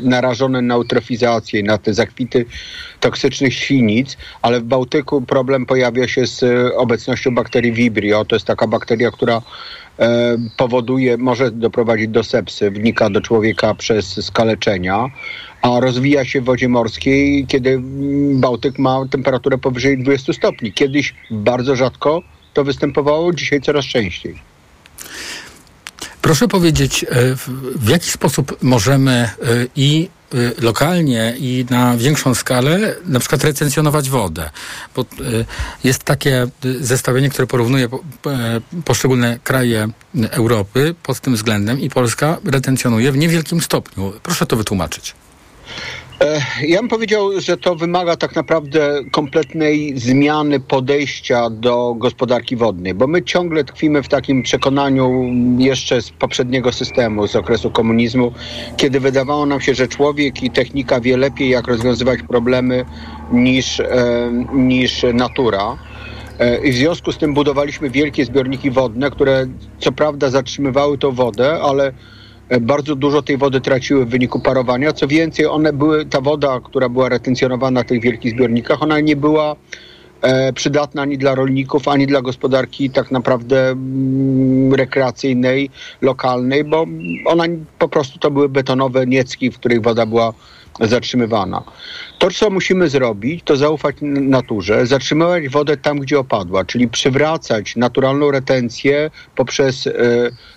narażone 0.04 0.62
na 0.62 0.76
eutrofizację, 0.76 1.64
na 1.64 1.78
te 1.78 1.94
zakwity 1.94 2.46
toksycznych 3.00 3.54
świnic, 3.54 4.18
ale 4.42 4.60
w 4.60 4.64
Bałtyku 4.64 5.22
problem 5.22 5.66
pojawia 5.66 6.08
się 6.08 6.28
z 6.28 6.44
e, 6.44 6.76
obecnością 6.76 7.36
bakterii 7.36 7.72
Vibrio. 7.72 8.26
To 8.26 8.36
jest 8.36 8.46
taka 8.46 8.68
bakteria, 8.68 9.12
która 9.12 9.42
powoduje, 10.58 11.18
może 11.18 11.52
doprowadzić 11.52 12.08
do 12.08 12.24
sepsy, 12.24 12.72
wnika 12.72 13.10
do 13.10 13.22
człowieka 13.22 13.76
przez 13.76 14.26
skaleczenia, 14.26 15.06
a 15.62 15.80
rozwija 15.80 16.26
się 16.26 16.41
w 16.41 16.45
wodzie 16.45 16.70
morskiej, 16.70 17.45
kiedy 17.47 17.82
Bałtyk 18.34 18.80
ma 18.80 19.06
temperaturę 19.12 19.58
powyżej 19.58 20.04
20 20.04 20.34
stopni. 20.34 20.74
Kiedyś 20.74 21.16
bardzo 21.32 21.76
rzadko 21.76 22.22
to 22.54 22.64
występowało, 22.64 23.34
dzisiaj 23.34 23.62
coraz 23.62 23.86
częściej. 23.86 24.36
Proszę 26.22 26.47
powiedzieć, 26.47 27.03
e, 27.03 27.07
w, 27.76 27.89
jaki 27.89 28.11
sposób 28.11 28.63
możemy 28.63 29.11
e, 29.11 29.30
i 29.76 30.09
e, 30.34 30.61
lokalnie 30.61 31.36
i 31.38 31.65
na 31.69 31.97
większą 31.97 32.36
skalę 32.36 32.95
na 33.05 33.19
przykład 33.19 33.43
retencjonować 33.43 34.09
wodę. 34.09 34.49
Bo 34.95 35.05
jest 35.84 36.03
takie 36.03 36.47
zestawienie, 36.80 37.30
które 37.30 37.47
porównuje 37.47 37.89
po, 37.89 37.99
poszczególne 38.86 39.39
kraje 39.43 39.89
Europy 40.32 40.95
pod 41.03 41.19
tym 41.19 41.36
względem 41.36 41.80
i 41.80 41.89
Polska 41.89 42.38
retencjonuje 42.45 43.11
w 43.11 43.17
niewielkim 43.17 43.61
stopniu. 43.61 44.13
Proszę 44.24 44.45
to 44.45 44.55
wytłumaczyć. 44.55 45.15
E, 46.22 46.41
Ja 46.67 46.80
bym 46.80 46.88
powiedział, 46.88 47.41
że 47.41 47.57
to 47.57 47.76
wymaga 47.76 48.15
tak 48.15 48.36
naprawdę 48.36 48.99
kompletnej 49.11 49.99
zmiany 49.99 50.59
podejścia 50.59 51.49
do 51.49 51.95
gospodarki 51.97 52.55
wodnej, 52.55 52.93
bo 52.93 53.07
my 53.07 53.24
ciągle 53.24 53.63
tkwimy 53.63 54.03
w 54.03 54.07
takim 54.07 54.43
przekonaniu 54.43 55.26
jeszcze 55.57 56.01
z 56.01 56.09
poprzedniego 56.11 56.72
systemu, 56.72 57.28
z 57.28 57.36
okresu 57.36 57.72
komunizmu, 57.72 58.32
kiedy 58.78 58.99
wydawało 58.99 59.45
nam 59.45 59.61
się, 59.61 59.74
że 59.74 59.88
człowiek 59.88 60.43
i 60.43 60.51
technika 60.51 60.99
wie 60.99 61.17
lepiej, 61.17 61.49
jak 61.49 61.67
rozwiązywać 61.67 62.19
problemy 62.28 62.86
niż, 63.32 63.80
e, 63.80 64.32
niż 64.53 65.05
natura. 65.13 65.78
E, 66.39 66.57
I 66.57 66.72
w 66.72 66.76
związku 66.76 67.11
z 67.11 67.17
tym 67.17 67.34
budowaliśmy 67.34 67.89
wielkie 67.89 68.26
zbiorniki 68.26 68.72
wodne, 68.72 69.11
które 69.11 69.47
co 69.80 69.91
prawda 69.91 70.30
zatrzymywały 70.30 70.97
tą 70.97 71.11
wodę, 71.11 71.61
ale 71.61 71.93
bardzo 72.60 72.95
dużo 72.95 73.22
tej 73.22 73.38
wody 73.38 73.62
traciły 73.62 74.06
w 74.06 74.10
wyniku 74.10 74.39
parowania. 74.39 74.93
Co 74.93 75.08
więcej, 75.08 75.45
one 75.45 75.74
były, 75.74 76.06
ta 76.06 76.22
woda, 76.22 76.60
która 76.64 76.89
była 76.89 77.10
retencjonowana 77.10 77.84
w 77.84 77.86
tych 77.86 78.02
wielkich 78.02 78.32
zbiornikach, 78.32 78.84
ona 78.84 78.99
nie 78.99 79.16
była 79.16 79.56
e, 80.22 80.54
przydatna 80.54 81.02
ani 81.02 81.18
dla 81.18 81.36
rolników, 81.36 81.88
ani 81.88 82.08
dla 82.08 82.22
gospodarki 82.22 82.89
tak 82.89 83.12
naprawdę 83.12 83.70
mm, 83.70 84.74
rekreacyjnej, 84.74 85.70
lokalnej, 86.02 86.64
bo 86.64 86.86
ona 87.26 87.43
po 87.80 87.88
prostu 87.88 88.20
to 88.20 88.32
były 88.32 88.49
betonowe 88.49 89.08
niecki, 89.08 89.52
w 89.52 89.60
których 89.60 89.82
woda 89.82 90.06
była 90.06 90.34
zatrzymywana. 90.82 91.64
To, 92.20 92.32
co 92.32 92.50
musimy 92.50 92.90
zrobić, 92.90 93.42
to 93.44 93.56
zaufać 93.56 93.96
naturze, 94.02 94.86
zatrzymywać 94.86 95.50
wodę 95.50 95.78
tam, 95.78 96.00
gdzie 96.00 96.20
opadła, 96.20 96.66
czyli 96.66 96.88
przywracać 96.88 97.76
naturalną 97.76 98.32
retencję 98.32 99.12
poprzez 99.36 99.88
e, 99.88 99.92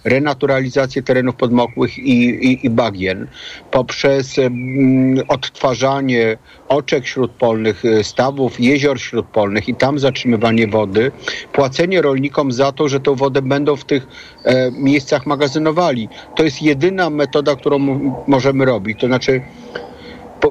renaturalizację 0.05 1.03
terenów 1.03 1.37
podmokłych 1.37 1.99
i, 1.99 2.29
i, 2.29 2.67
i 2.67 2.71
bagien, 2.71 3.27
poprzez 3.71 4.39
mm, 4.39 5.25
odtwarzanie 5.29 6.37
oczek 6.69 7.07
śródpolnych, 7.07 7.85
e, 7.85 8.05
stawów, 8.05 8.61
jezior 8.61 9.01
śródpolnych 9.01 9.69
i 9.69 9.75
tam 9.75 9.99
zatrzymywanie 9.99 10.69
wody, 10.69 11.13
płacenie 11.53 12.03
rolnikom 12.03 12.53
za 12.53 12.73
to, 12.73 12.89
że 12.89 13.01
tą 13.01 13.15
wodę 13.15 13.43
będą 13.43 13.77
w 13.77 13.85
tych 13.85 14.07
e, 14.45 14.71
miejscach 14.71 15.27
magazynowali. 15.27 16.09
To 16.37 16.45
jest 16.45 16.63
jedyna 16.63 17.11
metoda, 17.11 17.57
którą 17.57 17.79
możemy 18.27 18.65
robić. 18.65 19.01
To 19.01 19.07
znaczy, 19.07 19.43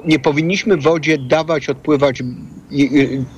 nie 0.04 0.18
powinniśmy 0.18 0.76
wodzie 0.76 1.18
dawać 1.18 1.68
odpływać 1.68 2.22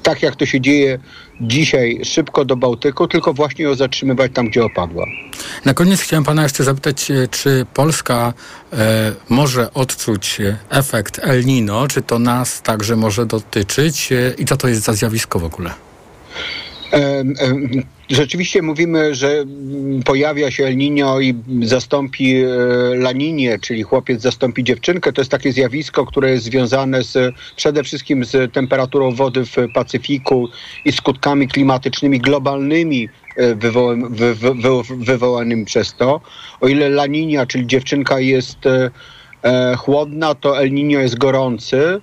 tak, 0.02 0.22
jak 0.22 0.36
to 0.36 0.46
się 0.46 0.60
dzieje 0.60 0.98
dzisiaj, 1.40 2.00
szybko 2.04 2.44
do 2.44 2.56
Bałtyku, 2.56 3.08
tylko 3.08 3.34
właśnie 3.34 3.64
ją 3.64 3.74
zatrzymywać 3.74 4.32
tam, 4.34 4.48
gdzie 4.48 4.64
opadła. 4.64 5.06
Na 5.64 5.74
koniec 5.74 6.00
chciałem 6.00 6.24
pana 6.24 6.42
jeszcze 6.42 6.64
zapytać, 6.64 7.10
e, 7.10 7.28
czy 7.28 7.66
Polska 7.74 8.32
e, 8.72 9.12
może 9.28 9.74
odczuć 9.74 10.40
e, 10.40 10.56
efekt 10.70 11.20
El 11.22 11.44
Nino, 11.44 11.88
czy 11.88 12.02
to 12.02 12.18
nas 12.18 12.62
także 12.62 12.96
może 12.96 13.26
dotyczyć 13.26 14.12
e, 14.12 14.34
i 14.38 14.44
co 14.44 14.56
to 14.56 14.68
jest 14.68 14.82
za 14.82 14.92
zjawisko 14.92 15.38
w 15.38 15.44
ogóle? 15.44 15.70
Rzeczywiście 18.10 18.62
mówimy, 18.62 19.14
że 19.14 19.44
pojawia 20.04 20.50
się 20.50 20.64
El 20.64 20.76
Niño 20.76 21.22
i 21.22 21.34
zastąpi 21.66 22.36
e, 22.36 22.46
Laninie, 22.94 23.58
czyli 23.58 23.82
chłopiec 23.82 24.22
zastąpi 24.22 24.64
dziewczynkę. 24.64 25.12
To 25.12 25.20
jest 25.20 25.30
takie 25.30 25.52
zjawisko, 25.52 26.06
które 26.06 26.30
jest 26.30 26.44
związane 26.44 27.02
z, 27.02 27.34
przede 27.56 27.84
wszystkim 27.84 28.24
z 28.24 28.52
temperaturą 28.52 29.14
wody 29.14 29.44
w 29.44 29.56
Pacyfiku 29.74 30.48
i 30.84 30.92
skutkami 30.92 31.48
klimatycznymi 31.48 32.20
globalnymi 32.20 33.08
e, 33.36 33.54
wy, 33.54 33.72
wy, 34.10 34.34
wy, 34.34 34.54
wywołanymi 34.96 35.64
przez 35.64 35.94
to. 35.94 36.20
O 36.60 36.68
ile 36.68 36.88
Laninia, 36.88 37.46
czyli 37.46 37.66
dziewczynka 37.66 38.20
jest 38.20 38.58
e, 38.66 39.76
chłodna, 39.76 40.34
to 40.34 40.60
El 40.60 40.70
Niño 40.70 40.98
jest 40.98 41.18
gorący. 41.18 42.00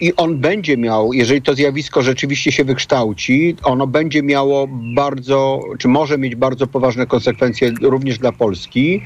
E, 0.00 0.04
I 0.04 0.16
on 0.16 0.38
będzie 0.38 0.76
miał, 0.76 1.12
jeżeli 1.12 1.42
to 1.42 1.54
zjawisko 1.54 2.02
rzeczywiście 2.02 2.52
się 2.52 2.64
wykształci, 2.64 3.56
ono 3.62 3.86
będzie 3.86 4.22
miało 4.22 4.68
bardzo, 4.94 5.60
czy 5.78 5.88
może 5.88 6.18
mieć 6.18 6.34
bardzo 6.36 6.66
poważne 6.66 7.06
konsekwencje 7.06 7.72
również 7.82 8.18
dla 8.18 8.32
Polski. 8.32 9.02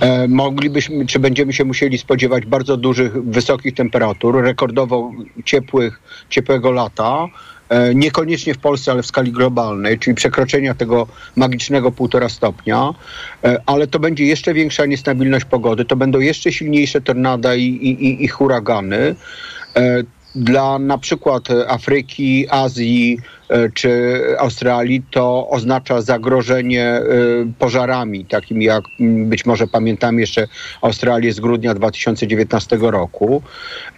E, 0.00 0.28
moglibyśmy, 0.28 1.06
czy 1.06 1.18
będziemy 1.18 1.52
się 1.52 1.64
musieli 1.64 1.98
spodziewać 1.98 2.46
bardzo 2.46 2.76
dużych, 2.76 3.24
wysokich 3.24 3.74
temperatur, 3.74 4.42
rekordowo 4.42 5.12
ciepłych, 5.44 6.00
ciepłego 6.28 6.70
lata. 6.70 7.26
E, 7.68 7.94
niekoniecznie 7.94 8.54
w 8.54 8.58
Polsce, 8.58 8.92
ale 8.92 9.02
w 9.02 9.06
skali 9.06 9.32
globalnej, 9.32 9.98
czyli 9.98 10.14
przekroczenia 10.14 10.74
tego 10.74 11.06
magicznego 11.36 11.92
półtora 11.92 12.28
stopnia, 12.28 12.90
E, 13.44 13.60
ale 13.66 13.86
to 13.86 13.98
będzie 13.98 14.24
jeszcze 14.24 14.54
większa 14.54 14.86
niestabilność 14.86 15.44
pogody, 15.44 15.84
to 15.84 15.96
będą 15.96 16.18
jeszcze 16.20 16.52
silniejsze 16.52 17.00
tornada 17.00 17.54
i, 17.54 17.62
i, 17.64 18.04
i- 18.06 18.24
i 18.24 18.28
huragany. 18.28 19.14
Dla 20.34 20.78
na 20.78 20.98
przykład 20.98 21.48
Afryki, 21.68 22.46
Azji 22.50 23.18
e, 23.48 23.70
czy 23.70 24.20
Australii 24.38 25.02
to 25.10 25.48
oznacza 25.48 26.02
zagrożenie 26.02 26.84
e, 26.84 27.02
pożarami, 27.58 28.24
takim 28.24 28.62
jak 28.62 28.84
być 29.00 29.46
może 29.46 29.66
pamiętamy 29.66 30.20
jeszcze 30.20 30.48
Australię 30.82 31.32
z 31.32 31.40
grudnia 31.40 31.74
2019 31.74 32.78
roku. 32.80 33.42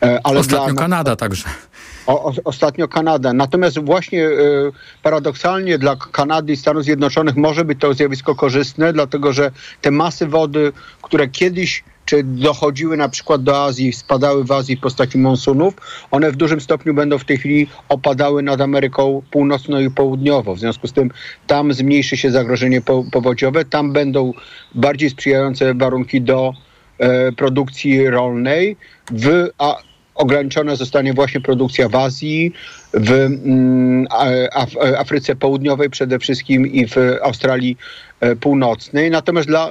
E, 0.02 0.20
Ale 0.24 0.40
Ostatnio 0.40 0.72
dla, 0.72 0.82
Kanada 0.82 1.16
także. 1.16 1.44
o, 2.06 2.32
ostatnio 2.44 2.88
Kanada. 2.88 3.32
Natomiast 3.32 3.78
właśnie 3.78 4.26
e, 4.26 4.30
paradoksalnie 5.02 5.78
dla 5.78 5.96
Kanady 6.12 6.52
i 6.52 6.56
Stanów 6.56 6.84
Zjednoczonych 6.84 7.36
może 7.36 7.64
być 7.64 7.80
to 7.80 7.94
zjawisko 7.94 8.34
korzystne, 8.34 8.92
dlatego 8.92 9.32
że 9.32 9.50
te 9.80 9.90
masy 9.90 10.26
wody, 10.26 10.72
które 11.02 11.28
kiedyś 11.28 11.84
czy 12.12 12.22
dochodziły 12.24 12.96
na 12.96 13.08
przykład 13.08 13.42
do 13.42 13.64
Azji, 13.64 13.92
spadały 13.92 14.44
w 14.44 14.52
Azji 14.52 14.76
w 14.76 14.80
postaci 14.80 15.18
monsunów, 15.18 15.74
one 16.10 16.32
w 16.32 16.36
dużym 16.36 16.60
stopniu 16.60 16.94
będą 16.94 17.18
w 17.18 17.24
tej 17.24 17.38
chwili 17.38 17.66
opadały 17.88 18.42
nad 18.42 18.60
Ameryką 18.60 19.22
Północną 19.30 19.80
i 19.80 19.90
Południową. 19.90 20.54
W 20.54 20.58
związku 20.58 20.86
z 20.86 20.92
tym 20.92 21.10
tam 21.46 21.72
zmniejszy 21.72 22.16
się 22.16 22.30
zagrożenie 22.30 22.80
po, 22.80 23.04
powodziowe, 23.12 23.64
tam 23.64 23.92
będą 23.92 24.32
bardziej 24.74 25.10
sprzyjające 25.10 25.74
warunki 25.74 26.20
do 26.20 26.52
e, 26.98 27.32
produkcji 27.32 28.10
rolnej, 28.10 28.76
w, 29.12 29.48
a 29.58 29.76
ograniczona 30.14 30.76
zostanie 30.76 31.14
właśnie 31.14 31.40
produkcja 31.40 31.88
w 31.88 31.96
Azji, 31.96 32.52
w 32.94 33.10
mm, 33.10 34.06
Afryce 34.98 35.36
Południowej 35.36 35.90
przede 35.90 36.18
wszystkim 36.18 36.66
i 36.66 36.86
w 36.86 36.96
Australii 37.22 37.76
e, 38.20 38.36
Północnej. 38.36 39.10
Natomiast 39.10 39.48
dla 39.48 39.60